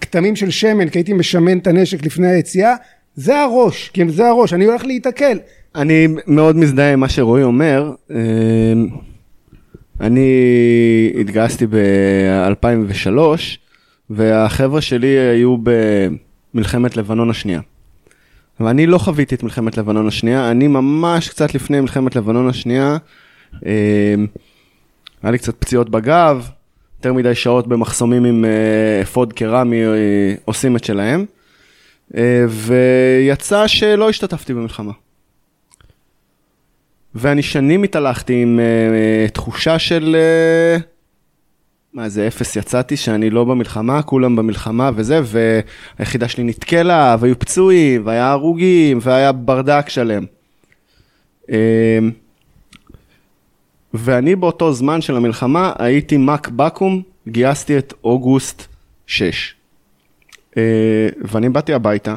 כתמים 0.00 0.36
של 0.36 0.50
שמן, 0.50 0.88
כי 0.88 0.98
הייתי 0.98 1.12
משמן 1.12 1.58
את 1.58 1.66
הנשק 1.66 2.06
לפני 2.06 2.28
היציאה. 2.28 2.74
זה 3.14 3.40
הראש, 3.40 3.90
כן, 3.92 4.08
זה 4.08 4.28
הראש, 4.28 4.52
אני 4.52 4.64
הולך 4.64 4.84
להיתקל. 4.84 5.38
אני 5.74 6.08
מאוד 6.26 6.56
מזדהה 6.56 6.92
עם 6.92 7.00
מה 7.00 7.08
שרועי 7.08 7.42
אומר. 7.42 7.92
אמ, 8.10 8.16
אני 10.00 10.30
התגייסתי 11.20 11.66
ב-2003, 11.66 13.18
והחבר'ה 14.10 14.80
שלי 14.80 15.18
היו 15.18 15.56
במלחמת 16.54 16.96
לבנון 16.96 17.30
השנייה. 17.30 17.60
ואני 18.60 18.86
לא 18.86 18.98
חוויתי 18.98 19.34
את 19.34 19.42
מלחמת 19.42 19.78
לבנון 19.78 20.08
השנייה, 20.08 20.50
אני 20.50 20.68
ממש 20.68 21.28
קצת 21.28 21.54
לפני 21.54 21.80
מלחמת 21.80 22.16
לבנון 22.16 22.48
השנייה, 22.48 22.96
אה, 23.66 24.14
היה 25.22 25.32
לי 25.32 25.38
קצת 25.38 25.54
פציעות 25.58 25.90
בגב, 25.90 26.48
יותר 26.98 27.12
מדי 27.12 27.34
שעות 27.34 27.66
במחסומים 27.66 28.24
עם 28.24 28.44
אה, 28.44 29.02
אפוד 29.02 29.32
קרמי 29.32 29.84
אה, 29.84 30.34
עושים 30.44 30.76
את 30.76 30.84
שלהם, 30.84 31.24
ויצא 32.48 33.66
שלא 33.66 34.08
השתתפתי 34.08 34.54
במלחמה. 34.54 34.92
ואני 37.14 37.42
שנים 37.42 37.82
התהלכתי 37.82 38.42
עם 38.42 38.60
תחושה 39.32 39.78
של... 39.78 40.16
מה 41.96 42.08
זה 42.08 42.26
אפס 42.26 42.56
יצאתי 42.56 42.96
שאני 42.96 43.30
לא 43.30 43.44
במלחמה, 43.44 44.02
כולם 44.02 44.36
במלחמה 44.36 44.90
וזה, 44.94 45.20
והיחידה 45.24 46.28
שלי 46.28 46.44
נתקלה, 46.44 47.16
והיו 47.20 47.38
פצועים, 47.38 48.06
והיה 48.06 48.30
הרוגים, 48.30 48.98
והיה 49.02 49.32
ברדק 49.32 49.88
שלם. 49.88 50.24
אמ, 51.48 51.56
ואני 53.94 54.36
באותו 54.36 54.72
זמן 54.72 55.00
של 55.00 55.16
המלחמה 55.16 55.72
הייתי 55.78 56.16
מק 56.16 56.48
בקו"ם, 56.48 57.02
גייסתי 57.28 57.78
את 57.78 57.94
אוגוסט 58.04 58.66
6. 59.06 59.54
אה, 60.56 60.62
ואני 61.20 61.48
באתי 61.48 61.72
הביתה, 61.72 62.16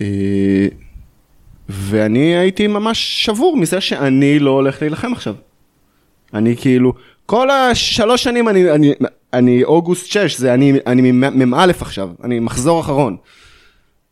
אה, 0.00 0.66
ואני 1.68 2.36
הייתי 2.36 2.66
ממש 2.66 3.24
שבור 3.24 3.56
מזה 3.56 3.80
שאני 3.80 4.38
לא 4.38 4.50
הולך 4.50 4.82
להילחם 4.82 5.12
עכשיו. 5.12 5.34
אני 6.34 6.56
כאילו, 6.56 6.92
כל 7.30 7.50
השלוש 7.50 8.24
שנים 8.24 8.48
אני, 8.48 8.70
אני, 8.70 8.92
אני 9.32 9.64
אוגוסט 9.64 10.06
6, 10.06 10.38
זה 10.38 10.54
אני, 10.54 10.72
אני 10.86 11.12
מ"א 11.12 11.70
עכשיו, 11.80 12.10
אני 12.24 12.40
מחזור 12.40 12.80
אחרון. 12.80 13.16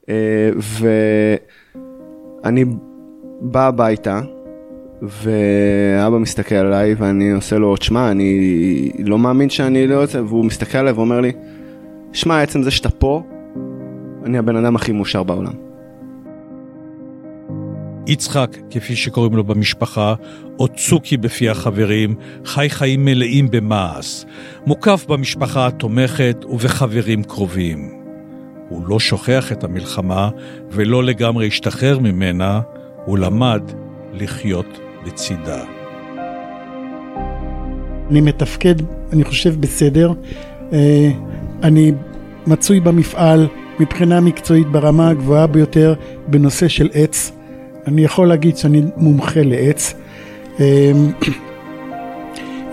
אה, 0.08 0.50
ואני 2.44 2.64
בא 3.40 3.66
הביתה, 3.66 4.20
ואבא 5.02 6.18
מסתכל 6.18 6.54
עליי 6.54 6.94
ואני 6.98 7.32
עושה 7.32 7.58
לו, 7.58 7.76
תשמע, 7.76 8.10
אני 8.10 8.90
לא 9.04 9.18
מאמין 9.18 9.50
שאני 9.50 9.86
לא 9.86 9.94
יוצא, 9.94 10.18
והוא 10.18 10.44
מסתכל 10.44 10.78
עליי 10.78 10.92
ואומר 10.92 11.20
לי, 11.20 11.32
שמע, 12.12 12.42
עצם 12.42 12.62
זה 12.62 12.70
שאתה 12.70 12.90
פה, 12.90 13.22
אני 14.24 14.38
הבן 14.38 14.56
אדם 14.56 14.76
הכי 14.76 14.92
מאושר 14.92 15.22
בעולם. 15.22 15.67
יצחק, 18.08 18.56
כפי 18.70 18.96
שקוראים 18.96 19.36
לו 19.36 19.44
במשפחה, 19.44 20.14
או 20.58 20.68
צוקי 20.68 21.16
בפי 21.16 21.48
החברים, 21.48 22.14
חי 22.44 22.70
חיים 22.70 23.04
מלאים 23.04 23.50
במעש, 23.50 24.24
מוקף 24.66 25.06
במשפחה 25.08 25.66
התומכת 25.66 26.44
ובחברים 26.48 27.24
קרובים. 27.24 27.90
הוא 28.68 28.82
לא 28.88 29.00
שוכח 29.00 29.52
את 29.52 29.64
המלחמה 29.64 30.30
ולא 30.70 31.04
לגמרי 31.04 31.46
השתחרר 31.46 31.98
ממנה, 31.98 32.60
הוא 33.04 33.18
למד 33.18 33.62
לחיות 34.12 34.78
בצידה. 35.06 35.64
אני 38.10 38.20
מתפקד, 38.20 38.74
אני 39.12 39.24
חושב, 39.24 39.60
בסדר. 39.60 40.12
אה, 40.72 41.10
אני 41.62 41.92
מצוי 42.46 42.80
במפעל 42.80 43.48
מבחינה 43.80 44.20
מקצועית 44.20 44.66
ברמה 44.66 45.08
הגבוהה 45.08 45.46
ביותר 45.46 45.94
בנושא 46.26 46.68
של 46.68 46.88
עץ. 46.92 47.37
אני 47.88 48.04
יכול 48.04 48.28
להגיד 48.28 48.56
שאני 48.56 48.82
מומחה 48.96 49.42
לעץ. 49.42 49.94
אמ, 50.60 50.64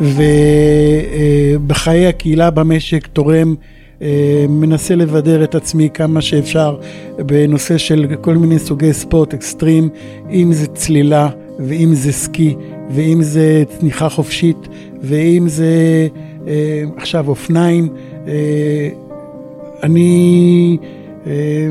ובחיי 0.01 2.07
הקהילה 2.07 2.49
במשק 2.49 3.07
תורם, 3.07 3.55
אה, 4.01 4.45
מנסה 4.49 4.95
לבדר 4.95 5.43
את 5.43 5.55
עצמי 5.55 5.89
כמה 5.93 6.21
שאפשר 6.21 6.77
בנושא 7.17 7.77
של 7.77 8.05
כל 8.21 8.35
מיני 8.35 8.59
סוגי 8.59 8.93
ספורט 8.93 9.33
אקסטרים, 9.33 9.89
אם 10.29 10.53
זה 10.53 10.67
צלילה, 10.67 11.29
ואם 11.59 11.93
זה 11.93 12.11
סקי, 12.11 12.55
ואם 12.89 13.21
זה 13.21 13.63
צניחה 13.67 14.09
חופשית, 14.09 14.67
ואם 15.01 15.43
זה 15.47 16.07
אה, 16.47 16.83
עכשיו 16.97 17.27
אופניים. 17.27 17.89
אה, 18.27 18.89
אני 19.83 20.77
אה, 21.27 21.67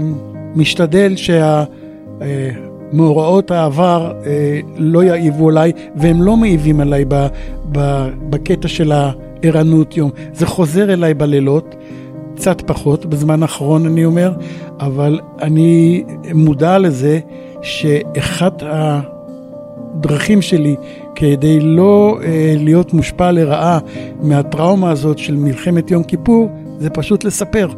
משתדל 0.54 1.16
שהמאורעות 1.16 2.73
אה, 3.00 3.58
העבר 3.58 4.12
אה, 4.26 4.60
לא 4.76 5.04
יעיבו 5.04 5.48
עליי, 5.48 5.72
והם 5.96 6.22
לא 6.22 6.36
מעיבים 6.36 6.80
עליי 6.80 7.04
ב, 7.08 7.26
ב, 7.72 8.08
בקטע 8.30 8.68
של 8.68 8.92
הערנות 8.92 9.96
יום. 9.96 10.10
זה 10.32 10.46
חוזר 10.46 10.92
אליי 10.92 11.14
בלילות. 11.14 11.74
קצת 12.36 12.62
פחות, 12.66 13.06
בזמן 13.06 13.42
האחרון 13.42 13.86
אני 13.86 14.04
אומר, 14.04 14.32
אבל 14.80 15.20
אני 15.42 16.04
מודע 16.34 16.78
לזה 16.78 17.20
שאחת 17.62 18.62
הדרכים 18.66 20.42
שלי 20.42 20.76
כדי 21.14 21.60
לא 21.60 22.18
אה, 22.22 22.54
להיות 22.58 22.92
מושפע 22.92 23.30
לרעה 23.30 23.78
מהטראומה 24.22 24.90
הזאת 24.90 25.18
של 25.18 25.36
מלחמת 25.36 25.90
יום 25.90 26.02
כיפור, 26.02 26.50
זה 26.78 26.90
פשוט 26.90 27.24
לספר. 27.24 27.68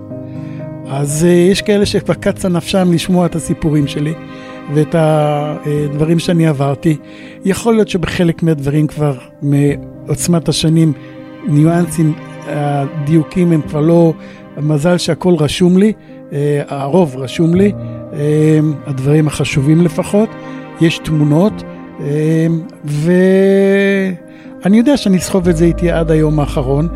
אז 0.89 1.25
אה, 1.25 1.31
יש 1.31 1.63
כאלה 1.63 1.87
שכבר 1.87 2.15
קצה 2.15 2.49
נפשם 2.49 2.93
לשמוע 2.93 3.27
את 3.27 3.35
הסיפורים 3.35 3.87
שלי 3.87 4.15
ואת 4.75 4.95
הדברים 4.99 6.19
שאני 6.19 6.47
עברתי. 6.47 6.97
יכול 7.45 7.75
להיות 7.75 7.89
שבחלק 7.89 8.43
מהדברים 8.43 8.87
כבר 8.87 9.15
מעוצמת 9.43 10.49
השנים, 10.49 10.93
ניואנסים, 11.49 12.13
הדיוקים 12.47 13.53
הם 13.53 13.63
כבר 13.63 13.81
לא 13.81 14.13
מזל 14.57 14.99
שהכל 14.99 15.35
רשום 15.35 15.79
לי, 15.79 15.93
אה, 16.33 16.63
הרוב 16.69 17.17
רשום 17.17 17.55
לי, 17.55 17.73
אה, 18.13 18.59
הדברים 18.87 19.27
החשובים 19.27 19.83
לפחות, 19.83 20.29
יש 20.81 20.99
תמונות, 20.99 21.63
אה, 22.01 22.47
ואני 22.85 24.79
יודע 24.79 24.97
שאני 24.97 25.17
אסחוב 25.17 25.49
את 25.49 25.57
זה 25.57 25.65
איתי 25.65 25.91
עד 25.91 26.11
היום 26.11 26.41
האחרון. 26.41 26.89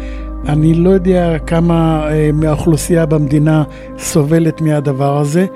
אני 0.49 0.75
לא 0.75 0.91
יודע 0.91 1.39
כמה 1.47 2.09
מהאוכלוסייה 2.33 3.07
במדינה 3.07 3.63
סובלת 3.99 4.61
מהדבר 4.61 5.19
הזה. 5.19 5.47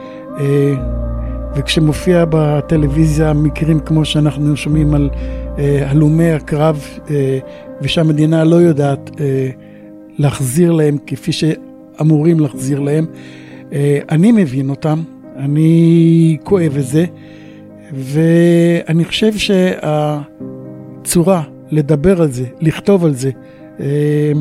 וכשמופיע 1.56 2.24
בטלוויזיה 2.30 3.32
מקרים 3.32 3.80
כמו 3.80 4.04
שאנחנו 4.04 4.56
שומעים 4.56 4.94
על 4.94 5.10
הלומי 5.58 6.30
הקרב 6.30 6.88
ושהמדינה 7.82 8.44
לא 8.44 8.56
יודעת 8.56 9.10
להחזיר 10.18 10.72
להם 10.72 10.96
כפי 11.06 11.32
ש... 11.32 11.44
אמורים 12.00 12.40
להחזיר 12.40 12.80
להם. 12.80 13.06
אה, 13.72 13.98
אני 14.10 14.32
מבין 14.32 14.70
אותם, 14.70 15.02
אני 15.36 16.38
כואב 16.44 16.76
את 16.78 16.84
זה, 16.84 17.04
ואני 17.92 19.04
חושב 19.04 19.32
שהצורה 21.02 21.42
לדבר 21.70 22.22
על 22.22 22.30
זה, 22.30 22.44
לכתוב 22.60 23.04
על 23.04 23.14
זה, 23.14 23.30
אה, 23.80 24.32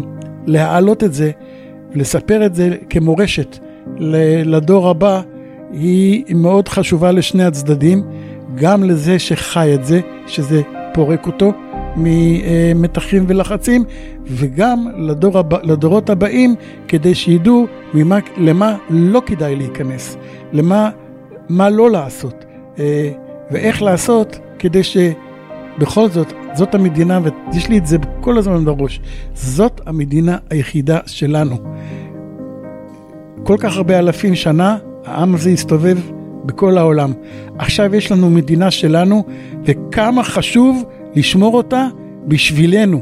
להעלות 0.47 1.03
את 1.03 1.13
זה, 1.13 1.31
לספר 1.95 2.45
את 2.45 2.55
זה 2.55 2.69
כמורשת 2.89 3.57
לדור 4.45 4.89
הבא, 4.89 5.21
היא 5.73 6.35
מאוד 6.35 6.67
חשובה 6.67 7.11
לשני 7.11 7.43
הצדדים, 7.43 8.03
גם 8.55 8.83
לזה 8.83 9.19
שחי 9.19 9.73
את 9.75 9.85
זה, 9.85 9.99
שזה 10.27 10.61
פורק 10.93 11.27
אותו, 11.27 11.53
ממתחים 11.95 13.25
ולחצים, 13.27 13.83
וגם 14.25 14.87
לדור 14.97 15.37
הבא, 15.37 15.57
לדורות 15.63 16.09
הבאים, 16.09 16.55
כדי 16.87 17.15
שידעו 17.15 17.67
ממה, 17.93 18.19
למה 18.37 18.77
לא 18.89 19.21
כדאי 19.25 19.55
להיכנס, 19.55 20.17
למה 20.51 20.89
מה 21.49 21.69
לא 21.69 21.91
לעשות, 21.91 22.45
אה, 22.79 23.11
ואיך 23.51 23.81
לעשות 23.81 24.39
כדי 24.59 24.81
שבכל 24.83 26.09
זאת, 26.09 26.33
זאת 26.53 26.75
המדינה, 26.75 27.19
ויש 27.23 27.69
לי 27.69 27.77
את 27.77 27.87
זה 27.87 27.97
כל 28.21 28.37
הזמן 28.37 28.65
בראש, 28.65 28.99
זאת 29.33 29.81
המדינה 29.85 30.37
היחידה 30.49 30.99
שלנו. 31.05 31.57
כל 33.43 33.57
כך 33.59 33.77
הרבה 33.77 33.99
אלפים 33.99 34.35
שנה, 34.35 34.77
העם 35.05 35.35
הזה 35.35 35.49
הסתובב 35.49 35.97
בכל 36.45 36.77
העולם. 36.77 37.13
עכשיו 37.57 37.95
יש 37.95 38.11
לנו 38.11 38.29
מדינה 38.29 38.71
שלנו, 38.71 39.23
וכמה 39.65 40.23
חשוב 40.23 40.83
לשמור 41.15 41.57
אותה 41.57 41.87
בשבילנו. 42.25 43.01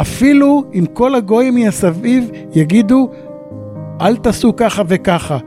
אפילו 0.00 0.64
אם 0.74 0.84
כל 0.92 1.14
הגויים 1.14 1.54
מסביב 1.54 2.30
יגידו, 2.54 3.10
אל 4.00 4.16
תעשו 4.16 4.56
ככה 4.56 4.82
וככה. 4.88 5.38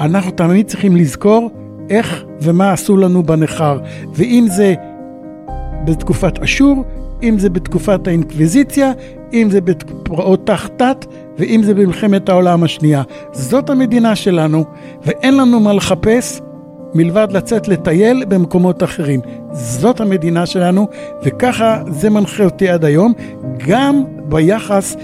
אנחנו 0.00 0.30
תמיד 0.30 0.66
צריכים 0.66 0.96
לזכור 0.96 1.50
איך 1.90 2.24
ומה 2.40 2.72
עשו 2.72 2.96
לנו 2.96 3.22
בנכר. 3.22 3.78
ואם 4.14 4.46
זה 4.48 4.74
בתקופת 5.84 6.38
אשור, 6.38 6.84
אם 7.22 7.38
זה 7.38 7.50
בתקופת 7.50 8.06
האינקוויזיציה, 8.06 8.92
אם 9.32 9.48
זה 9.50 9.60
בפרעות 9.60 10.46
תחתת, 10.46 11.06
ואם 11.38 11.62
זה 11.62 11.74
במלחמת 11.74 12.28
העולם 12.28 12.62
השנייה. 12.62 13.02
זאת 13.32 13.70
המדינה 13.70 14.16
שלנו, 14.16 14.64
ואין 15.04 15.36
לנו 15.36 15.60
מה 15.60 15.72
לחפש 15.72 16.40
מלבד 16.94 17.28
לצאת 17.30 17.68
לטייל 17.68 18.24
במקומות 18.28 18.82
אחרים. 18.82 19.20
זאת 19.52 20.00
המדינה 20.00 20.46
שלנו, 20.46 20.88
וככה 21.22 21.82
זה 21.88 22.10
מנחה 22.10 22.44
אותי 22.44 22.68
עד 22.68 22.84
היום, 22.84 23.12
גם 23.66 24.04
ביחס 24.28 24.96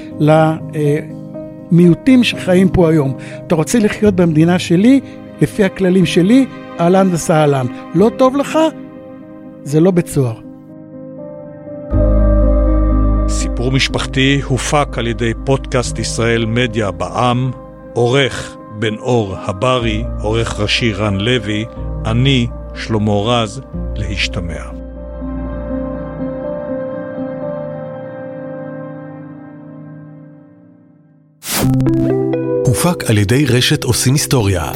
למיעוטים 1.71 2.25
שחיים 2.25 2.69
פה 2.69 2.91
היום. 2.91 3.13
אתה 3.47 3.55
רוצה 3.55 3.79
לחיות 3.79 4.15
במדינה 4.15 4.59
שלי, 4.59 5.01
לפי 5.41 5.65
הכללים 5.65 6.07
שלי, 6.07 6.47
אהלן 6.81 7.09
וסהלן. 7.13 7.67
לא 7.95 8.11
טוב 8.17 8.37
לך? 8.37 8.59
זה 9.63 9.81
לא 9.81 9.91
בית 9.91 10.07
סוהר. 10.07 10.46
סיפור 13.67 13.77
משפחתי 13.77 14.41
הופק 14.45 14.99
על 14.99 15.07
ידי 15.07 15.33
פודקאסט 15.45 15.99
ישראל 15.99 16.45
מדיה 16.45 16.91
בע"מ, 16.91 17.51
עורך 17.95 18.57
בן 18.79 18.95
אור 18.95 19.37
הברי, 19.37 20.05
עורך 20.21 20.61
ראשי 20.61 20.93
רן 20.93 21.21
לוי, 21.21 21.65
אני, 22.05 22.47
שלמה 22.75 23.13
רז, 23.13 23.61
להשתמע. 23.97 24.63
הופק 32.67 33.11
על 33.11 33.19
ידי 33.19 33.47
רשת 33.47 33.85
עושים 33.85 34.13
היסטוריה. 34.13 34.73